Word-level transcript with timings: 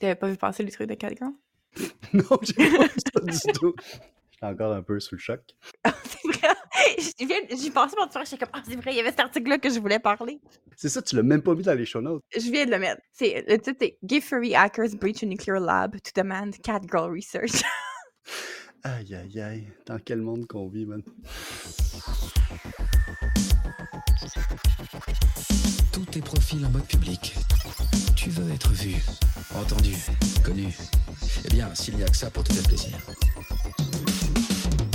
T'avais 0.00 0.14
pas 0.14 0.28
vu 0.28 0.36
passer 0.36 0.62
les 0.62 0.72
trucs 0.72 0.88
de 0.88 0.94
Catgirl? 0.94 1.32
non, 2.14 2.24
j'ai 2.40 2.54
pas 2.54 2.86
vu 2.86 3.32
ça 3.38 3.52
du 3.52 3.52
tout. 3.52 3.74
J'étais 4.30 4.46
encore 4.46 4.72
un 4.72 4.82
peu 4.82 4.98
sous 4.98 5.16
le 5.16 5.20
choc. 5.20 5.42
c'est 5.84 6.26
vrai? 6.32 7.46
J'y 7.50 7.70
pensais 7.70 7.94
pour 7.94 8.08
te 8.08 8.12
faire, 8.12 8.24
j'étais 8.24 8.38
comme, 8.38 8.54
ah, 8.54 8.62
c'est 8.66 8.76
vrai, 8.76 8.92
il 8.92 8.96
y 8.96 9.00
avait 9.00 9.10
cet 9.10 9.20
article-là 9.20 9.58
que 9.58 9.68
je 9.68 9.78
voulais 9.78 9.98
parler. 9.98 10.40
C'est 10.74 10.88
ça, 10.88 11.02
tu 11.02 11.16
l'as 11.16 11.22
même 11.22 11.42
pas 11.42 11.54
mis 11.54 11.62
dans 11.62 11.74
les 11.76 11.84
show 11.84 12.00
notes. 12.00 12.22
Je 12.34 12.50
viens 12.50 12.64
de 12.64 12.70
le 12.70 12.78
mettre. 12.78 13.02
C'est, 13.12 13.44
le 13.46 13.58
titre 13.58 13.82
est 13.82 13.98
Give 14.02 14.22
Furry 14.22 14.54
Hackers 14.54 14.96
Breach 14.98 15.22
a 15.22 15.26
Nuclear 15.26 15.60
Lab 15.60 15.96
to 16.00 16.10
Demand 16.14 16.52
Catgirl 16.62 17.12
Research. 17.12 17.62
aïe, 18.82 19.14
aïe, 19.14 19.40
aïe. 19.40 19.66
Dans 19.84 19.98
quel 19.98 20.22
monde 20.22 20.46
qu'on 20.46 20.68
vit, 20.68 20.86
man? 20.86 21.02
Tous 25.92 26.04
tes 26.06 26.22
profils 26.22 26.64
en 26.64 26.70
mode 26.70 26.86
public. 26.86 27.36
Tu 28.22 28.28
veux 28.28 28.52
être 28.52 28.70
vu, 28.72 28.96
entendu, 29.58 29.96
connu. 30.44 30.76
Eh 31.46 31.48
bien, 31.48 31.70
s'il 31.74 31.96
n'y 31.96 32.02
a 32.02 32.06
que 32.06 32.14
ça 32.14 32.30
pour 32.30 32.44
te 32.44 32.52
faire 32.52 32.62
plaisir. 32.64 32.98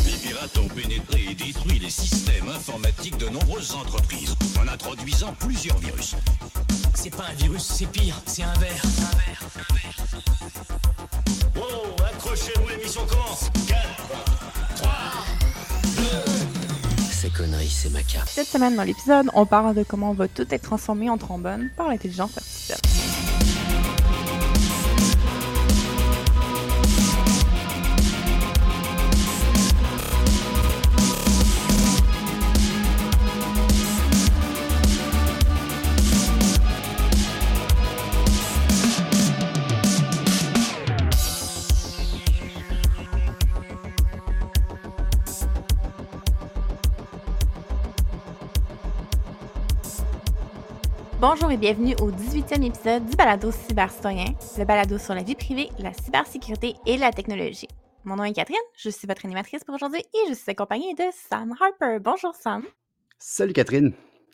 Les 0.06 0.12
pirates 0.12 0.56
ont 0.60 0.68
pénétré 0.68 1.26
et 1.32 1.34
détruit 1.34 1.80
les 1.80 1.90
systèmes 1.90 2.48
informatiques 2.50 3.18
de 3.18 3.28
nombreuses 3.30 3.74
entreprises 3.74 4.36
en 4.62 4.68
introduisant 4.68 5.34
plusieurs 5.40 5.80
virus. 5.80 6.16
C'est 6.94 7.10
pas 7.16 7.26
un 7.32 7.34
virus, 7.34 7.64
c'est 7.64 7.88
pire, 7.88 8.22
c'est 8.28 8.44
un 8.44 8.54
verre. 8.60 8.84
Un 8.86 9.18
verre, 9.18 9.44
un 9.56 9.74
verre. 9.74 9.96
Wow, 11.56 12.06
accrochez-vous, 12.06 12.68
l'émission 12.70 13.08
commence 13.08 13.50
4, 13.68 13.80
3, 14.76 14.92
2... 15.98 16.04
Ces 17.12 17.30
conneries, 17.32 17.70
c'est 17.70 17.90
ma 17.90 18.04
carte. 18.04 18.30
Cette 18.30 18.48
semaine, 18.48 18.76
dans 18.76 18.84
l'épisode, 18.84 19.32
on 19.34 19.48
parle 19.48 19.74
de 19.74 19.82
comment 19.82 20.12
on 20.12 20.14
va 20.14 20.28
tout 20.28 20.46
être 20.52 20.62
transformé 20.62 21.10
en 21.10 21.18
trombone 21.18 21.72
par 21.76 21.90
l'intelligence 21.90 22.38
artificielle. 22.38 22.78
Et 51.56 51.58
bienvenue 51.58 51.96
au 52.02 52.12
18e 52.12 52.66
épisode 52.66 53.06
du 53.06 53.16
balado 53.16 53.50
cybercitoyen, 53.50 54.26
le 54.58 54.66
balado 54.66 54.98
sur 54.98 55.14
la 55.14 55.24
vie 55.24 55.36
privée, 55.36 55.70
la 55.80 55.94
cybersécurité 55.94 56.76
et 56.86 56.98
la 56.98 57.14
technologie. 57.14 57.70
Mon 58.04 58.18
nom 58.18 58.26
est 58.26 58.34
Catherine, 58.34 58.58
je 58.76 58.90
suis 58.90 59.08
votre 59.08 59.26
animatrice 59.26 59.64
pour 59.64 59.74
aujourd'hui 59.74 60.02
et 60.02 60.28
je 60.28 60.34
suis 60.34 60.52
accompagnée 60.52 60.94
de 60.96 61.06
Sam 61.14 61.54
Harper. 61.58 62.00
Bonjour 62.02 62.36
Sam. 62.36 62.66
Salut 63.20 63.54
Catherine. 63.54 63.94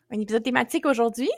Un 0.10 0.20
épisode 0.20 0.42
thématique 0.42 0.88
aujourd'hui. 0.88 1.30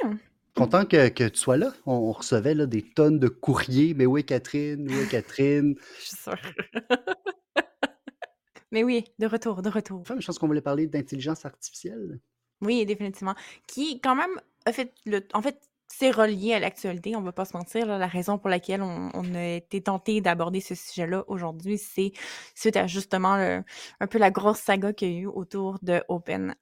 Content 0.56 0.86
que, 0.86 1.10
que 1.10 1.28
tu 1.28 1.38
sois 1.38 1.58
là. 1.58 1.74
On, 1.86 1.96
on 1.96 2.14
recevait 2.14 2.54
là, 2.54 2.66
des 2.66 2.84
tonnes 2.84 3.20
de 3.20 3.28
courriers. 3.28 3.94
Mais 3.94 4.06
oui, 4.06 4.24
Catherine, 4.24 4.88
oui, 4.90 5.06
Catherine. 5.10 5.76
Je 6.00 6.06
suis 6.06 6.16
sûre. 6.16 6.38
Mais 8.72 8.86
oui, 8.86 9.04
de 9.20 9.28
retour, 9.28 9.62
de 9.62 9.70
retour. 9.70 10.00
Enfin, 10.00 10.16
je 10.18 10.26
pense 10.26 10.40
qu'on 10.40 10.48
voulait 10.48 10.62
parler 10.62 10.88
d'intelligence 10.88 11.46
artificielle. 11.46 12.22
Oui, 12.62 12.86
définitivement. 12.86 13.36
Qui, 13.68 14.00
quand 14.00 14.16
même, 14.16 14.40
a 14.66 14.72
fait 14.72 14.94
le. 15.06 15.20
En 15.34 15.42
fait, 15.42 15.60
c'est 15.98 16.12
relié 16.12 16.54
à 16.54 16.60
l'actualité, 16.60 17.16
on 17.16 17.22
va 17.22 17.32
pas 17.32 17.46
se 17.46 17.56
mentir. 17.56 17.86
La 17.86 18.08
raison 18.08 18.38
pour 18.38 18.50
laquelle 18.50 18.82
on, 18.82 19.36
a 19.36 19.44
été 19.56 19.82
tenté 19.82 20.22
d'aborder 20.22 20.60
ce 20.60 20.76
sujet-là 20.76 21.24
aujourd'hui, 21.28 21.78
c'est 21.78 22.12
suite 22.56 22.78
à 22.78 22.88
justement 22.88 23.34
un 23.34 24.08
peu 24.08 24.18
la 24.18 24.32
grosse 24.32 24.60
saga 24.60 24.94
qu'il 24.94 25.12
y 25.12 25.16
a 25.16 25.20
eu 25.22 25.28
autour 25.28 25.80
de 25.82 26.04
Open 26.08 26.56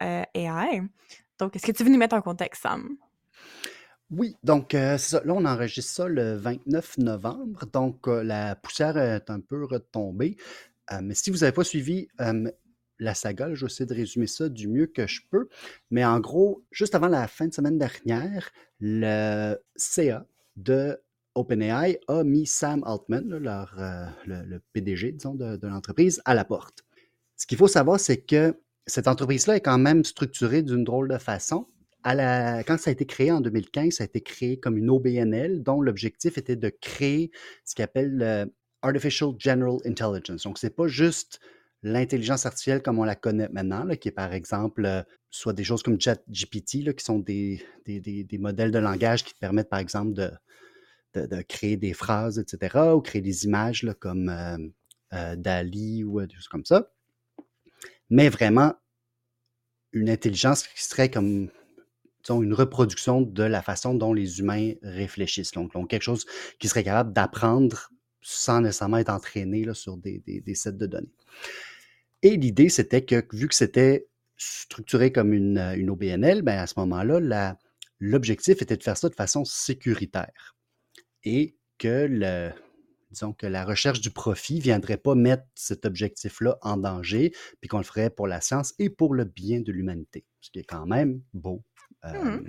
AI. 0.00 0.82
Donc, 1.38 1.56
est-ce 1.56 1.66
que 1.66 1.72
tu 1.72 1.84
veux 1.84 1.90
nous 1.90 1.98
mettre 1.98 2.14
en 2.14 2.22
contexte, 2.22 2.62
Sam? 2.62 2.96
Oui, 4.10 4.36
donc 4.44 4.74
euh, 4.74 4.98
ça. 4.98 5.22
Là, 5.24 5.32
on 5.34 5.44
enregistre 5.44 5.92
ça 5.92 6.08
le 6.08 6.36
29 6.36 6.98
novembre. 6.98 7.66
Donc, 7.72 8.06
euh, 8.06 8.22
la 8.22 8.54
poussière 8.54 8.96
est 8.96 9.30
un 9.30 9.40
peu 9.40 9.64
retombée. 9.64 10.36
Euh, 10.92 11.00
mais 11.02 11.14
si 11.14 11.30
vous 11.30 11.38
n'avez 11.38 11.52
pas 11.52 11.64
suivi 11.64 12.08
la 12.98 13.14
saga, 13.14 13.54
je 13.54 13.60
vais 13.64 13.70
essayer 13.70 13.86
de 13.86 13.94
résumer 13.94 14.26
ça 14.26 14.48
du 14.48 14.68
mieux 14.68 14.86
que 14.86 15.06
je 15.06 15.20
peux. 15.30 15.48
Mais 15.90 16.04
en 16.04 16.20
gros, 16.20 16.64
juste 16.70 16.94
avant 16.94 17.08
la 17.08 17.26
fin 17.28 17.46
de 17.46 17.54
semaine 17.54 17.78
dernière, 17.78 18.50
le 18.80 19.56
CA 19.76 20.26
de 20.56 20.98
OpenAI 21.34 21.98
a 22.08 22.22
mis 22.22 22.46
Sam 22.46 22.82
Altman, 22.84 23.28
leur, 23.28 23.74
euh, 23.78 24.06
le, 24.26 24.60
PDG, 24.72 25.12
disons, 25.12 25.34
de, 25.34 25.66
l'entreprise, 25.66 26.22
à 26.24 26.34
la 26.34 26.44
porte. 26.44 26.84
Ce 27.36 27.46
qu'il 27.46 27.58
faut 27.58 27.68
savoir, 27.68 27.98
c'est 27.98 28.18
que 28.18 28.60
cette 28.86 29.08
entreprise-là 29.08 29.56
est 29.56 29.60
quand 29.60 29.78
même 29.78 30.04
structurée 30.04 30.62
d'une 30.62 30.84
drôle 30.84 31.08
de 31.08 31.18
façon. 31.18 31.66
Quand 32.04 32.78
ça 32.78 32.90
a 32.90 32.92
été 32.92 33.06
créé 33.06 33.32
en 33.32 33.40
2015, 33.40 33.94
ça 33.94 34.04
a 34.04 34.06
été 34.06 34.20
créé 34.20 34.60
comme 34.60 34.76
une 34.76 34.90
OBNL 34.90 35.62
dont 35.62 35.80
l'objectif 35.80 36.36
était 36.36 36.54
de 36.54 36.68
créer 36.68 37.30
ce 37.64 37.74
qu'on 37.74 37.82
appelle 37.82 38.16
le 38.16 38.52
Artificial 38.82 39.30
General 39.38 39.78
Intelligence. 39.86 40.42
Donc, 40.42 40.58
c'est 40.58 40.76
pas 40.76 40.86
juste 40.86 41.40
l'intelligence 41.84 42.46
artificielle 42.46 42.82
comme 42.82 42.98
on 42.98 43.04
la 43.04 43.16
connaît 43.16 43.48
maintenant, 43.50 43.86
qui 43.96 44.08
est 44.08 44.12
par 44.12 44.32
exemple 44.34 44.86
euh, 44.86 45.02
soit 45.30 45.52
des 45.54 45.64
choses 45.64 45.82
comme 45.84 46.00
ChatGPT, 46.00 46.94
qui 46.96 47.04
sont 47.04 47.20
des, 47.20 47.64
des, 47.86 48.00
des- 48.00 48.24
des 48.24 48.38
modèles 48.38 48.72
de 48.72 48.78
langage 48.80 49.24
qui 49.24 49.34
te 49.34 49.40
permettent 49.40 49.70
par 49.70 49.80
exemple 49.80 50.14
de, 50.14 50.30
de, 51.14 51.42
créer 51.42 51.76
des 51.76 51.94
phrases, 51.94 52.38
etc., 52.38 52.96
ou 52.96 53.00
créer 53.02 53.22
des 53.22 53.44
images 53.46 53.86
comme 54.00 54.28
euh, 54.30 54.58
euh, 55.14 55.36
DALI 55.36 56.04
ou 56.04 56.20
des 56.26 56.34
choses 56.34 56.48
comme 56.48 56.64
ça. 56.64 56.90
Mais 58.10 58.28
vraiment, 58.28 58.74
une 59.92 60.10
intelligence 60.10 60.66
qui 60.66 60.82
serait 60.82 61.10
comme 61.10 61.48
une 62.30 62.54
reproduction 62.54 63.22
de 63.22 63.42
la 63.44 63.62
façon 63.62 63.94
dont 63.94 64.12
les 64.14 64.40
humains 64.40 64.72
réfléchissent. 64.82 65.52
Donc, 65.52 65.72
quelque 65.88 66.02
chose 66.02 66.26
qui 66.58 66.68
serait 66.68 66.84
capable 66.84 67.12
d'apprendre 67.12 67.90
sans 68.22 68.60
nécessairement 68.62 68.98
être 68.98 69.10
entraîné 69.10 69.66
sur 69.74 69.96
des- 69.98 70.20
des 70.26 70.54
sets 70.54 70.72
de 70.72 70.86
données. 70.86 71.12
Et 72.24 72.38
l'idée, 72.38 72.70
c'était 72.70 73.04
que 73.04 73.22
vu 73.36 73.48
que 73.48 73.54
c'était 73.54 74.08
structuré 74.38 75.12
comme 75.12 75.34
une, 75.34 75.58
euh, 75.58 75.76
une 75.76 75.90
OBNL, 75.90 76.40
ben 76.40 76.58
à 76.58 76.66
ce 76.66 76.74
moment-là, 76.78 77.56
l'objectif 78.00 78.62
était 78.62 78.78
de 78.78 78.82
faire 78.82 78.96
ça 78.96 79.10
de 79.10 79.14
façon 79.14 79.44
sécuritaire. 79.44 80.56
Et 81.22 81.54
que 81.78 82.06
le, 82.08 82.50
disons 83.10 83.34
que 83.34 83.46
la 83.46 83.66
recherche 83.66 84.00
du 84.00 84.10
profit 84.10 84.56
ne 84.56 84.62
viendrait 84.62 84.96
pas 84.96 85.14
mettre 85.14 85.44
cet 85.54 85.84
objectif-là 85.84 86.56
en 86.62 86.78
danger, 86.78 87.32
puis 87.60 87.68
qu'on 87.68 87.78
le 87.78 87.84
ferait 87.84 88.08
pour 88.08 88.26
la 88.26 88.40
science 88.40 88.74
et 88.78 88.88
pour 88.88 89.12
le 89.12 89.24
bien 89.24 89.60
de 89.60 89.70
l'humanité. 89.70 90.24
Ce 90.40 90.50
qui 90.50 90.60
est 90.60 90.64
quand 90.64 90.86
même 90.86 91.20
beau. 91.34 91.62
Euh, 92.06 92.12
Mhm. 92.12 92.48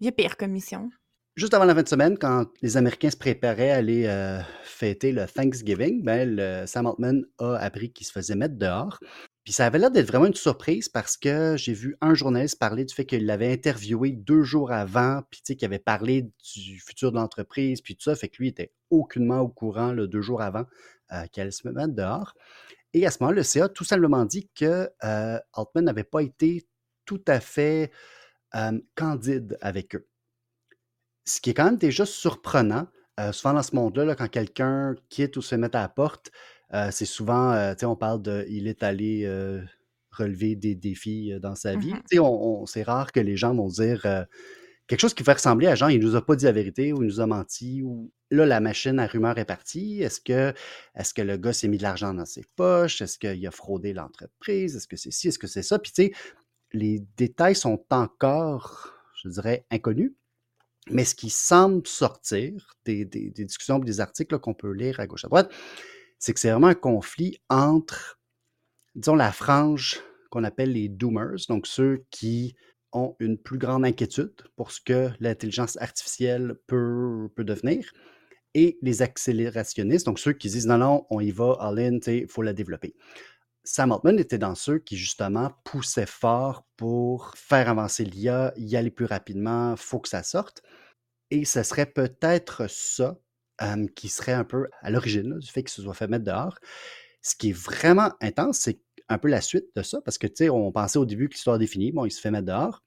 Il 0.00 0.06
y 0.06 0.08
a 0.08 0.12
pire 0.12 0.36
comme 0.38 0.50
mission. 0.50 0.90
Juste 1.34 1.54
avant 1.54 1.64
la 1.64 1.74
fin 1.74 1.82
de 1.82 1.88
semaine, 1.88 2.18
quand 2.18 2.46
les 2.60 2.76
Américains 2.76 3.10
se 3.10 3.16
préparaient 3.16 3.70
à 3.70 3.76
aller 3.76 4.04
euh, 4.06 4.40
fêter 4.64 5.12
le 5.12 5.26
Thanksgiving, 5.26 6.04
ben, 6.04 6.66
Sam 6.66 6.86
Altman 6.86 7.24
a 7.38 7.54
appris 7.56 7.90
qu'il 7.90 8.06
se 8.06 8.12
faisait 8.12 8.34
mettre 8.34 8.56
dehors. 8.56 8.98
Puis 9.44 9.52
ça 9.52 9.66
avait 9.66 9.78
l'air 9.78 9.90
d'être 9.90 10.06
vraiment 10.06 10.26
une 10.26 10.34
surprise 10.34 10.88
parce 10.88 11.16
que 11.16 11.56
j'ai 11.56 11.72
vu 11.72 11.96
un 12.00 12.14
journaliste 12.14 12.60
parler 12.60 12.84
du 12.84 12.94
fait 12.94 13.04
qu'il 13.04 13.26
l'avait 13.26 13.52
interviewé 13.52 14.12
deux 14.12 14.42
jours 14.42 14.70
avant, 14.70 15.22
puis 15.30 15.40
qu'il 15.42 15.64
avait 15.64 15.80
parlé 15.80 16.30
du 16.54 16.78
futur 16.80 17.10
de 17.10 17.16
l'entreprise, 17.16 17.80
puis 17.80 17.96
tout 17.96 18.04
ça, 18.04 18.14
fait 18.14 18.28
que 18.28 18.36
lui 18.38 18.48
était 18.48 18.72
aucunement 18.90 19.40
au 19.40 19.48
courant 19.48 19.92
le 19.92 20.06
deux 20.06 20.22
jours 20.22 20.42
avant 20.42 20.64
euh, 21.12 21.24
allait 21.36 21.50
se 21.50 21.66
mettre 21.66 21.92
dehors. 21.92 22.34
Et 22.94 23.04
à 23.04 23.10
ce 23.10 23.18
moment-là, 23.20 23.36
le 23.36 23.42
CA 23.42 23.68
tout 23.68 23.84
simplement 23.84 24.24
dit 24.24 24.48
que 24.54 24.90
euh, 25.02 25.38
Altman 25.54 25.84
n'avait 25.84 26.04
pas 26.04 26.22
été 26.22 26.68
tout 27.04 27.22
à 27.26 27.40
fait 27.40 27.90
euh, 28.54 28.78
candide 28.94 29.58
avec 29.60 29.96
eux. 29.96 30.06
Ce 31.24 31.40
qui 31.40 31.50
est 31.50 31.54
quand 31.54 31.64
même 31.64 31.76
déjà 31.78 32.04
surprenant. 32.06 32.86
Euh, 33.20 33.32
souvent 33.32 33.52
dans 33.54 33.62
ce 33.62 33.74
monde-là, 33.76 34.04
là, 34.06 34.14
quand 34.14 34.28
quelqu'un 34.28 34.94
quitte 35.10 35.36
ou 35.36 35.42
se 35.42 35.54
met 35.54 35.74
à 35.76 35.82
la 35.82 35.88
porte, 35.88 36.30
euh, 36.72 36.88
c'est 36.90 37.04
souvent, 37.04 37.52
euh, 37.52 37.72
tu 37.74 37.80
sais, 37.80 37.86
on 37.86 37.96
parle 37.96 38.22
de 38.22 38.46
il 38.48 38.66
est 38.68 38.82
allé 38.82 39.28
relever 40.10 40.56
des 40.56 40.74
défis 40.74 41.32
dans 41.40 41.54
sa 41.54 41.76
vie. 41.76 41.94
Mhm. 41.94 42.02
Tu 42.08 42.16
sais, 42.16 42.18
on- 42.18 42.62
on- 42.62 42.66
c'est 42.66 42.82
rare 42.82 43.12
que 43.12 43.20
les 43.20 43.36
gens 43.36 43.54
vont 43.54 43.68
dire 43.68 44.02
quelque 44.86 45.00
chose 45.00 45.14
qui 45.14 45.24
fait 45.24 45.34
ressembler 45.34 45.68
à 45.68 45.74
genre, 45.74 45.90
il 45.90 46.00
nous 46.00 46.16
a 46.16 46.24
pas 46.26 46.36
dit 46.36 46.44
la 46.46 46.52
vérité 46.52 46.92
ou 46.92 47.02
il 47.02 47.06
nous 47.08 47.20
a 47.20 47.26
menti 47.26 47.82
ou 47.82 48.12
là, 48.30 48.46
la 48.46 48.60
machine 48.60 48.98
à 48.98 49.06
rumeur 49.06 49.38
est 49.38 49.44
partie. 49.46 50.02
Est-ce 50.02 50.20
que, 50.20 50.54
est-ce 50.96 51.14
que 51.14 51.22
le 51.22 51.36
gars 51.38 51.52
s'est 51.52 51.68
mis 51.68 51.78
de 51.78 51.82
l'argent 51.84 52.14
dans 52.14 52.26
ses 52.26 52.44
poches? 52.56 53.00
Est-ce 53.02 53.18
qu'il 53.18 53.46
a 53.46 53.50
fraudé 53.50 53.92
l'entreprise? 53.94 54.76
Est-ce 54.76 54.88
que 54.88 54.96
c'est 54.96 55.10
ci? 55.12 55.28
Est-ce 55.28 55.38
que 55.38 55.46
c'est 55.46 55.62
ça? 55.62 55.78
Puis, 55.78 55.92
tu 55.92 56.04
sais, 56.04 56.12
les 56.72 57.04
détails 57.16 57.56
sont 57.56 57.84
encore, 57.90 58.94
je 59.22 59.28
dirais, 59.30 59.66
inconnus. 59.70 60.14
Mais 60.90 61.04
ce 61.04 61.14
qui 61.14 61.30
semble 61.30 61.86
sortir 61.86 62.76
des, 62.84 63.04
des- 63.04 63.30
des 63.30 63.44
discussions 63.44 63.78
des 63.78 64.00
articles 64.00 64.38
qu'on 64.38 64.54
peut 64.54 64.72
lire 64.72 64.98
à 65.00 65.06
gauche 65.06 65.24
à 65.24 65.28
droite, 65.28 65.50
c'est 66.18 66.32
que 66.34 66.40
c'est 66.40 66.50
vraiment 66.50 66.68
un 66.68 66.74
conflit 66.74 67.38
entre, 67.50 68.20
disons, 68.94 69.16
la 69.16 69.32
frange 69.32 70.00
qu'on 70.30 70.44
appelle 70.44 70.72
les 70.72 70.88
doomers, 70.88 71.36
donc 71.48 71.66
ceux 71.66 72.04
qui 72.10 72.54
ont 72.92 73.16
une 73.20 73.38
plus 73.38 73.58
grande 73.58 73.84
inquiétude 73.84 74.34
pour 74.56 74.72
ce 74.72 74.80
que 74.80 75.10
l'intelligence 75.20 75.76
artificielle 75.78 76.56
peut, 76.66 77.28
peut 77.36 77.44
devenir, 77.44 77.92
et 78.54 78.78
les 78.82 79.02
accélérationnistes, 79.02 80.06
donc 80.06 80.18
ceux 80.18 80.32
qui 80.34 80.48
disent 80.48 80.66
non, 80.66 80.78
non, 80.78 81.06
on 81.10 81.20
y 81.20 81.30
va, 81.30 81.56
all-in, 81.60 81.98
il 82.06 82.28
faut 82.28 82.42
la 82.42 82.52
développer. 82.52 82.94
Sam 83.64 83.92
Altman 83.92 84.18
était 84.18 84.38
dans 84.38 84.54
ceux 84.54 84.78
qui, 84.78 84.96
justement, 84.96 85.52
poussaient 85.64 86.06
fort 86.06 86.66
pour 86.76 87.36
faire 87.36 87.68
avancer 87.68 88.04
l'IA, 88.04 88.52
y 88.56 88.76
aller 88.76 88.90
plus 88.90 89.04
rapidement, 89.06 89.76
faut 89.76 90.00
que 90.00 90.08
ça 90.08 90.22
sorte. 90.22 90.62
Et 91.30 91.44
ce 91.44 91.62
serait 91.62 91.86
peut-être 91.86 92.68
ça 92.68 93.18
qui 93.94 94.08
serait 94.08 94.32
un 94.32 94.42
peu 94.42 94.68
à 94.80 94.90
l'origine 94.90 95.38
du 95.38 95.46
fait 95.48 95.62
qu'il 95.62 95.70
se 95.70 95.82
soit 95.82 95.94
fait 95.94 96.08
mettre 96.08 96.24
dehors. 96.24 96.58
Ce 97.22 97.36
qui 97.36 97.50
est 97.50 97.56
vraiment 97.56 98.12
intense, 98.20 98.58
c'est 98.58 98.80
un 99.08 99.18
peu 99.18 99.28
la 99.28 99.40
suite 99.40 99.66
de 99.76 99.82
ça, 99.82 100.00
parce 100.00 100.18
que, 100.18 100.26
tu 100.26 100.34
sais, 100.38 100.50
on 100.50 100.72
pensait 100.72 100.98
au 100.98 101.06
début 101.06 101.28
que 101.28 101.34
l'histoire 101.34 101.56
est 101.56 101.60
définie, 101.60 101.92
bon, 101.92 102.04
il 102.04 102.10
se 102.10 102.20
fait 102.20 102.32
mettre 102.32 102.46
dehors. 102.46 102.82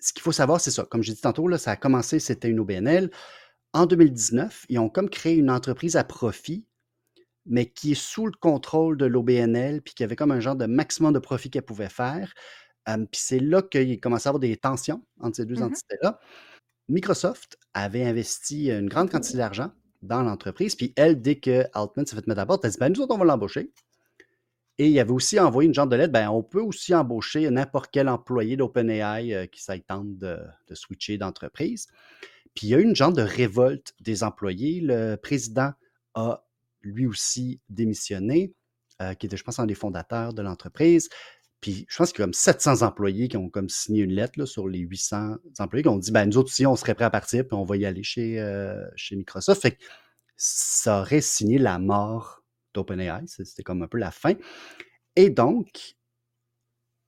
Ce 0.00 0.12
qu'il 0.12 0.22
faut 0.22 0.32
savoir, 0.32 0.60
c'est 0.60 0.70
ça. 0.70 0.84
Comme 0.84 1.02
j'ai 1.02 1.14
dit 1.14 1.20
tantôt, 1.20 1.50
ça 1.56 1.70
a 1.70 1.76
commencé, 1.76 2.18
c'était 2.18 2.48
une 2.48 2.60
OBNL. 2.60 3.10
En 3.72 3.86
2019, 3.86 4.66
ils 4.68 4.78
ont 4.78 4.90
comme 4.90 5.08
créé 5.08 5.36
une 5.36 5.50
entreprise 5.50 5.96
à 5.96 6.04
profit, 6.04 6.66
mais 7.48 7.66
qui 7.66 7.92
est 7.92 8.00
sous 8.00 8.26
le 8.26 8.32
contrôle 8.32 8.96
de 8.96 9.06
l'OBNL, 9.06 9.82
puis 9.82 9.94
qui 9.94 10.04
avait 10.04 10.16
comme 10.16 10.30
un 10.30 10.40
genre 10.40 10.56
de 10.56 10.66
maximum 10.66 11.12
de 11.12 11.18
profit 11.18 11.50
qu'elle 11.50 11.62
pouvait 11.62 11.88
faire. 11.88 12.34
puis 12.86 13.06
c'est 13.14 13.40
là 13.40 13.62
qu'il 13.62 14.00
commençait 14.00 14.28
à 14.28 14.30
avoir 14.30 14.40
des 14.40 14.56
tensions 14.56 15.04
entre 15.20 15.36
ces 15.36 15.46
deux 15.46 15.56
Mmh 15.56 15.64
entités-là. 15.64 16.20
Microsoft 16.88 17.58
avait 17.74 18.04
investi 18.04 18.70
une 18.70 18.88
grande 18.88 19.10
quantité 19.10 19.36
d'argent 19.38 19.70
dans 20.02 20.22
l'entreprise, 20.22 20.74
puis 20.74 20.92
elle, 20.96 21.20
dès 21.20 21.36
que 21.36 21.64
Altman 21.74 22.06
s'est 22.06 22.16
fait 22.16 22.26
mettre 22.26 22.40
à 22.40 22.44
bord, 22.44 22.60
elle 22.62 22.68
a 22.68 22.70
dit 22.70 22.78
ben, 22.78 22.92
Nous 22.92 23.00
autres, 23.00 23.14
on 23.14 23.18
va 23.18 23.24
l'embaucher. 23.24 23.72
Et 24.78 24.88
il 24.88 24.98
avait 25.00 25.10
aussi 25.10 25.40
envoyé 25.40 25.66
une 25.66 25.74
genre 25.74 25.88
de 25.88 25.96
lettre 25.96 26.12
ben, 26.12 26.28
on 26.30 26.42
peut 26.42 26.60
aussi 26.60 26.94
embaucher 26.94 27.50
n'importe 27.50 27.90
quel 27.92 28.08
employé 28.08 28.56
d'OpenAI 28.56 29.34
euh, 29.34 29.46
qui 29.46 29.60
s'aille 29.62 29.82
tente 29.82 30.16
de, 30.18 30.38
de 30.68 30.74
switcher 30.74 31.18
d'entreprise. 31.18 31.88
Puis 32.54 32.68
il 32.68 32.70
y 32.70 32.74
a 32.74 32.78
eu 32.78 32.84
une 32.84 32.94
genre 32.94 33.12
de 33.12 33.22
révolte 33.22 33.94
des 34.00 34.22
employés. 34.22 34.80
Le 34.80 35.16
président 35.16 35.72
a 36.14 36.47
lui 36.88 37.06
aussi 37.06 37.60
démissionné, 37.68 38.52
euh, 39.02 39.14
qui 39.14 39.26
était, 39.26 39.36
je 39.36 39.44
pense, 39.44 39.58
un 39.58 39.66
des 39.66 39.74
fondateurs 39.74 40.32
de 40.34 40.42
l'entreprise. 40.42 41.08
Puis 41.60 41.86
je 41.88 41.96
pense 41.96 42.12
qu'il 42.12 42.20
y 42.20 42.22
a 42.22 42.26
comme 42.26 42.34
700 42.34 42.82
employés 42.82 43.28
qui 43.28 43.36
ont 43.36 43.48
comme 43.48 43.68
signé 43.68 44.02
une 44.02 44.12
lettre 44.12 44.44
sur 44.44 44.68
les 44.68 44.78
800 44.80 45.36
employés 45.58 45.82
qui 45.82 45.88
ont 45.88 45.98
dit 45.98 46.12
ben, 46.12 46.26
nous 46.26 46.38
aussi, 46.38 46.66
on 46.66 46.76
serait 46.76 46.94
prêts 46.94 47.04
à 47.04 47.10
partir, 47.10 47.46
puis 47.46 47.56
on 47.56 47.64
va 47.64 47.76
y 47.76 47.84
aller 47.84 48.02
chez, 48.02 48.40
euh, 48.40 48.86
Microsoft. 49.12 49.66
Ça 50.36 51.00
aurait 51.00 51.20
signé 51.20 51.58
la 51.58 51.78
mort 51.78 52.42
d'OpenAI. 52.74 53.24
C'était 53.26 53.64
comme 53.64 53.82
un 53.82 53.88
peu 53.88 53.98
la 53.98 54.12
fin. 54.12 54.34
Et 55.16 55.30
donc, 55.30 55.96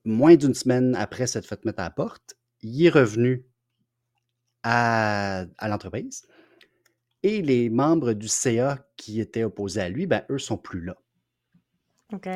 moins 0.05 0.35
d'une 0.35 0.55
semaine 0.55 0.95
après 0.97 1.27
s'être 1.27 1.47
fait 1.47 1.65
mettre 1.65 1.81
à 1.81 1.85
la 1.85 1.91
porte, 1.91 2.35
il 2.63 2.85
est 2.85 2.91
revenu 2.91 3.47
à, 4.63 5.47
l'entreprise. 5.63 6.27
Et 7.23 7.43
les 7.43 7.69
membres 7.69 8.13
du 8.13 8.29
CA 8.29 8.79
qui 8.97 9.21
étaient 9.21 9.45
opposés 9.45 9.81
à 9.81 9.89
lui, 9.89 10.07
ben, 10.07 10.23
eux 10.31 10.39
sont 10.39 10.57
plus 10.57 10.83
là. 10.83 10.97
OK. 12.13 12.29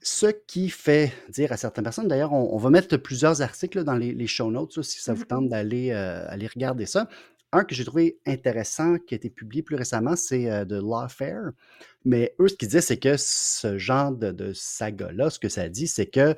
Ce 0.00 0.26
qui 0.26 0.70
fait 0.70 1.12
dire 1.28 1.52
à 1.52 1.56
certaines 1.56 1.84
personnes, 1.84 2.08
d'ailleurs, 2.08 2.32
on, 2.32 2.56
va 2.56 2.70
mettre 2.70 2.96
plusieurs 2.96 3.42
articles 3.42 3.84
dans 3.84 3.96
les, 3.96 4.26
show 4.26 4.50
notes 4.50 4.80
si 4.82 5.00
ça 5.00 5.12
vous 5.12 5.24
Mm-hmm. 5.24 5.26
tente 5.26 5.48
d'aller 5.48 5.90
euh, 5.90 6.24
aller 6.28 6.46
regarder 6.46 6.86
ça. 6.86 7.08
Un 7.50 7.64
que 7.64 7.74
j'ai 7.74 7.84
trouvé 7.84 8.18
intéressant, 8.26 8.98
qui 8.98 9.14
a 9.14 9.16
été 9.16 9.30
publié 9.30 9.62
plus 9.62 9.76
récemment, 9.76 10.16
c'est 10.16 10.50
euh, 10.50 10.64
de 10.64 10.76
Lawfare. 10.76 11.52
Mais 12.04 12.34
eux, 12.40 12.48
ce 12.48 12.54
qu'ils 12.54 12.68
disent, 12.68 12.84
c'est 12.84 12.98
que 12.98 13.16
ce 13.16 13.76
genre 13.78 14.12
de, 14.12 14.30
de 14.30 14.52
saga-là, 14.52 15.30
ce 15.30 15.38
que 15.38 15.48
ça 15.48 15.68
dit, 15.68 15.88
c'est 15.88 16.06
que 16.06 16.36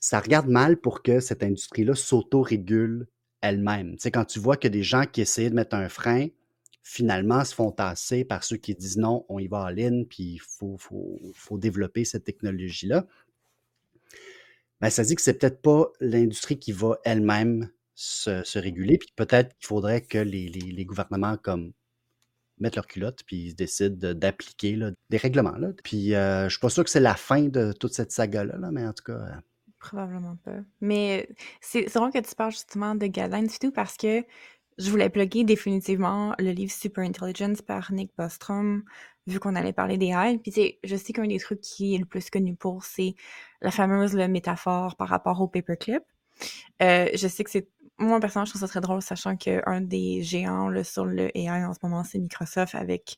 ça 0.00 0.18
regarde 0.18 0.48
mal 0.48 0.76
pour 0.76 1.02
que 1.02 1.20
cette 1.20 1.42
industrie-là 1.42 1.94
s'auto-régule 1.94 3.06
elle-même. 3.40 3.92
Tu 3.92 4.02
sais, 4.02 4.10
quand 4.10 4.24
tu 4.24 4.40
vois 4.40 4.56
que 4.56 4.68
des 4.68 4.82
gens 4.82 5.04
qui 5.04 5.20
essayaient 5.20 5.50
de 5.50 5.54
mettre 5.54 5.76
un 5.76 5.88
frein, 5.88 6.28
finalement 6.82 7.44
se 7.44 7.54
font 7.54 7.70
tasser 7.70 8.24
par 8.24 8.44
ceux 8.44 8.56
qui 8.56 8.74
disent 8.74 8.98
non, 8.98 9.24
on 9.28 9.38
y 9.38 9.46
va 9.46 9.64
en 9.64 9.68
ligne, 9.68 10.04
puis 10.04 10.34
il 10.34 10.40
faut, 10.40 10.76
faut, 10.78 11.20
faut, 11.34 11.58
développer 11.58 12.04
cette 12.04 12.24
technologie-là. 12.24 13.06
Ben, 14.80 14.90
ça 14.90 15.04
dit 15.04 15.14
que 15.14 15.22
c'est 15.22 15.38
peut-être 15.38 15.62
pas 15.62 15.92
l'industrie 16.00 16.58
qui 16.58 16.72
va 16.72 16.98
elle-même 17.04 17.70
se, 17.94 18.58
réguler, 18.58 18.98
puis 18.98 19.12
peut-être 19.14 19.56
qu'il 19.56 19.66
faudrait 19.66 20.00
que 20.00 20.18
les, 20.18 20.48
les, 20.48 20.84
gouvernements 20.84 21.36
comme 21.36 21.72
mettent 22.58 22.76
leur 22.76 22.86
culotte, 22.86 23.22
puis 23.26 23.36
ils 23.36 23.54
décident 23.54 24.12
d'appliquer 24.12 24.78
des 25.08 25.16
règlements. 25.16 25.56
Puis 25.84 26.14
euh, 26.14 26.44
je 26.44 26.50
suis 26.50 26.60
pas 26.60 26.68
sûr 26.68 26.82
que 26.82 26.90
c'est 26.90 27.00
la 27.00 27.14
fin 27.14 27.42
de 27.42 27.72
toute 27.72 27.94
cette 27.94 28.10
saga-là, 28.10 28.56
là, 28.56 28.70
mais 28.72 28.86
en 28.86 28.92
tout 28.92 29.04
cas. 29.04 29.12
Euh... 29.12 29.34
Probablement 29.78 30.36
pas. 30.44 30.58
Mais 30.80 31.28
c'est 31.60 31.92
vrai 31.94 32.10
que 32.12 32.26
tu 32.26 32.34
parles 32.34 32.52
justement 32.52 32.94
de 32.94 33.06
guidelines 33.06 33.48
tout 33.60 33.72
parce 33.72 33.96
que 33.96 34.24
je 34.78 34.90
voulais 34.90 35.10
plugger 35.10 35.44
définitivement 35.44 36.34
le 36.38 36.50
livre 36.50 36.72
Super 36.72 37.04
Intelligence 37.04 37.62
par 37.62 37.92
Nick 37.92 38.10
Bostrom, 38.16 38.82
vu 39.26 39.38
qu'on 39.38 39.54
allait 39.54 39.72
parler 39.72 39.98
des 39.98 40.06
AI. 40.06 40.38
Puis, 40.38 40.52
tu 40.52 40.60
sais, 40.60 40.78
je 40.84 40.96
sais 40.96 41.12
qu'un 41.12 41.26
des 41.26 41.38
trucs 41.38 41.60
qui 41.60 41.94
est 41.94 41.98
le 41.98 42.04
plus 42.04 42.30
connu 42.30 42.54
pour, 42.54 42.84
c'est 42.84 43.14
la 43.60 43.70
fameuse 43.70 44.14
le 44.14 44.28
métaphore 44.28 44.96
par 44.96 45.08
rapport 45.08 45.40
au 45.40 45.48
paperclip. 45.48 46.02
Euh, 46.82 47.08
je 47.14 47.28
sais 47.28 47.44
que 47.44 47.50
c'est. 47.50 47.68
Moi, 47.98 48.18
personnellement, 48.20 48.46
je 48.46 48.52
trouve 48.52 48.60
ça 48.62 48.68
très 48.68 48.80
drôle, 48.80 49.02
sachant 49.02 49.36
qu'un 49.36 49.80
des 49.80 50.22
géants 50.22 50.68
là, 50.68 50.82
sur 50.82 51.04
le 51.04 51.36
AI 51.36 51.64
en 51.64 51.74
ce 51.74 51.78
moment, 51.82 52.04
c'est 52.04 52.18
Microsoft, 52.18 52.74
avec 52.74 53.16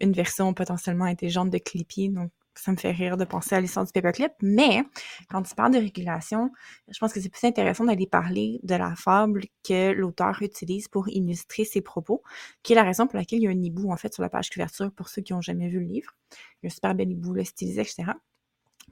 une 0.00 0.12
version 0.12 0.54
potentiellement 0.54 1.04
intelligente 1.04 1.50
de 1.50 1.58
Clippy. 1.58 2.08
Donc, 2.08 2.30
ça 2.54 2.72
me 2.72 2.76
fait 2.76 2.90
rire 2.92 3.16
de 3.16 3.24
penser 3.24 3.54
à 3.54 3.60
l'histoire 3.60 3.84
du 3.84 3.92
paperclip. 3.92 4.32
Mais 4.40 4.84
quand 5.30 5.42
tu 5.42 5.54
parles 5.54 5.72
de 5.72 5.78
régulation, 5.78 6.50
je 6.88 6.98
pense 6.98 7.12
que 7.12 7.20
c'est 7.20 7.28
plus 7.28 7.44
intéressant 7.44 7.84
d'aller 7.84 8.06
parler 8.06 8.60
de 8.62 8.74
la 8.74 8.94
fable 8.94 9.44
que 9.62 9.92
l'auteur 9.92 10.40
utilise 10.42 10.88
pour 10.88 11.08
illustrer 11.08 11.64
ses 11.64 11.80
propos, 11.80 12.22
qui 12.62 12.72
est 12.72 12.76
la 12.76 12.82
raison 12.82 13.06
pour 13.06 13.16
laquelle 13.18 13.40
il 13.40 13.42
y 13.42 13.46
a 13.46 13.50
un 13.50 13.62
hibou, 13.62 13.90
en 13.92 13.96
fait, 13.96 14.12
sur 14.14 14.22
la 14.22 14.28
page 14.28 14.50
couverture 14.50 14.90
pour 14.92 15.08
ceux 15.08 15.22
qui 15.22 15.32
n'ont 15.32 15.40
jamais 15.40 15.68
vu 15.68 15.80
le 15.80 15.86
livre. 15.86 16.14
Il 16.62 16.66
y 16.66 16.66
a 16.66 16.68
un 16.68 16.74
super 16.74 16.94
bel 16.94 17.10
hibou, 17.10 17.34
là, 17.34 17.44
stylisé, 17.44 17.80
etc. 17.80 18.04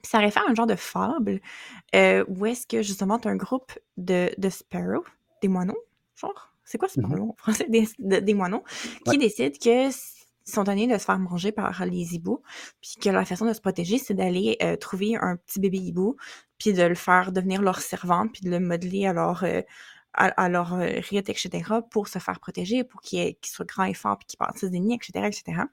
Puis 0.01 0.09
ça 0.09 0.19
réfère 0.19 0.43
à 0.47 0.51
un 0.51 0.55
genre 0.55 0.67
de 0.67 0.75
fable 0.75 1.39
euh, 1.95 2.25
où 2.27 2.45
est-ce 2.45 2.67
que, 2.67 2.81
justement, 2.81 3.19
tu 3.19 3.27
as 3.27 3.31
un 3.31 3.35
groupe 3.37 3.71
de, 3.97 4.31
de 4.37 4.49
sparrows, 4.49 5.05
des 5.41 5.47
moineaux, 5.47 5.79
genre, 6.15 6.53
c'est 6.65 6.77
quoi 6.77 6.89
mm 6.95 7.01
-hmm. 7.01 7.29
en 7.29 7.35
français? 7.37 7.65
Des, 7.69 7.87
de, 7.99 8.17
des 8.19 8.33
moineaux, 8.33 8.63
qui 9.05 9.11
ouais. 9.11 9.17
décident 9.17 9.57
que 9.57 9.89
sont 10.45 10.63
donnés 10.63 10.87
de 10.87 10.97
se 10.97 11.05
faire 11.05 11.19
manger 11.19 11.51
par 11.51 11.85
les 11.85 12.15
hiboux, 12.15 12.41
puis 12.81 12.95
que 13.01 13.09
la 13.09 13.25
façon 13.25 13.45
de 13.45 13.53
se 13.53 13.61
protéger, 13.61 13.97
c'est 13.97 14.13
d'aller 14.13 14.57
euh, 14.61 14.75
trouver 14.75 15.15
un 15.15 15.37
petit 15.37 15.59
bébé 15.59 15.77
hibou, 15.77 16.17
puis 16.57 16.73
de 16.73 16.83
le 16.83 16.95
faire 16.95 17.31
devenir 17.31 17.61
leur 17.61 17.79
servante, 17.79 18.31
puis 18.33 18.41
de 18.41 18.49
le 18.49 18.59
modeler 18.59 19.05
à 19.05 19.13
leur, 19.13 19.43
euh, 19.43 19.61
à, 20.13 20.49
leur 20.49 20.73
euh, 20.75 20.99
rite, 21.09 21.29
etc., 21.29 21.63
pour 21.89 22.07
se 22.07 22.19
faire 22.19 22.39
protéger, 22.39 22.83
pour 22.83 23.01
qu'il 23.01 23.35
qu 23.35 23.49
soit 23.49 23.65
grand 23.65 23.85
et 23.85 23.93
fort, 23.93 24.17
puis 24.17 24.27
qu'il 24.27 24.37
bâtisse 24.39 24.69
des 24.69 24.79
nids, 24.79 24.95
etc., 24.95 25.25
etc. 25.25 25.63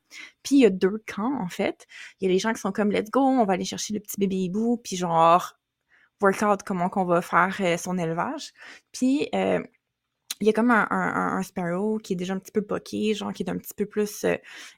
Puis 0.42 0.56
il 0.56 0.60
y 0.60 0.66
a 0.66 0.70
deux 0.70 1.02
camps, 1.06 1.40
en 1.40 1.48
fait. 1.48 1.86
Il 2.20 2.26
y 2.26 2.30
a 2.30 2.32
les 2.32 2.38
gens 2.38 2.52
qui 2.52 2.60
sont 2.60 2.72
comme 2.72 2.90
«let's 2.92 3.10
go, 3.10 3.20
on 3.20 3.44
va 3.44 3.54
aller 3.54 3.64
chercher 3.64 3.94
le 3.94 4.00
petit 4.00 4.18
bébé 4.18 4.36
hibou», 4.36 4.78
puis 4.84 4.96
genre 4.96 5.54
«work 6.22 6.42
out 6.42 6.62
comment 6.64 6.88
qu'on 6.88 7.04
va 7.04 7.22
faire 7.22 7.78
son 7.78 7.98
élevage». 7.98 8.52
Puis 8.92 9.28
il 10.40 10.46
y 10.46 10.50
a 10.50 10.52
comme 10.52 10.70
un, 10.70 11.42
sparrow 11.42 11.98
qui 11.98 12.14
est 12.14 12.16
déjà 12.16 12.34
un 12.34 12.38
petit 12.38 12.52
peu 12.52 12.62
poqué, 12.62 13.14
genre 13.14 13.32
qui 13.32 13.42
est 13.42 13.50
un 13.50 13.58
petit 13.58 13.74
peu 13.74 13.86
plus 13.86 14.24
euh, 14.24 14.36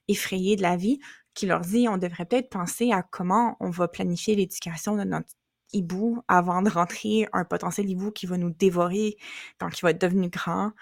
effrayé 0.08 0.56
de 0.56 0.62
la 0.62 0.76
vie, 0.76 0.98
qui 1.34 1.46
leur 1.46 1.60
dit 1.60 1.88
on 1.88 1.98
devrait 1.98 2.26
peut-être 2.26 2.50
penser 2.50 2.92
à 2.92 3.02
comment 3.02 3.56
on 3.60 3.70
va 3.70 3.88
planifier 3.88 4.34
l'éducation 4.34 4.96
de 4.96 5.04
notre 5.04 5.28
hibou 5.72 6.22
avant 6.28 6.62
de 6.62 6.70
rentrer 6.70 7.28
un 7.32 7.44
potentiel 7.44 7.88
hibou 7.88 8.10
qui 8.10 8.26
va 8.26 8.36
nous 8.36 8.50
dévorer 8.50 9.16
quand 9.58 9.68
il 9.68 9.80
va 9.82 9.90
être 9.90 10.00
devenu 10.00 10.28
grand. 10.28 10.72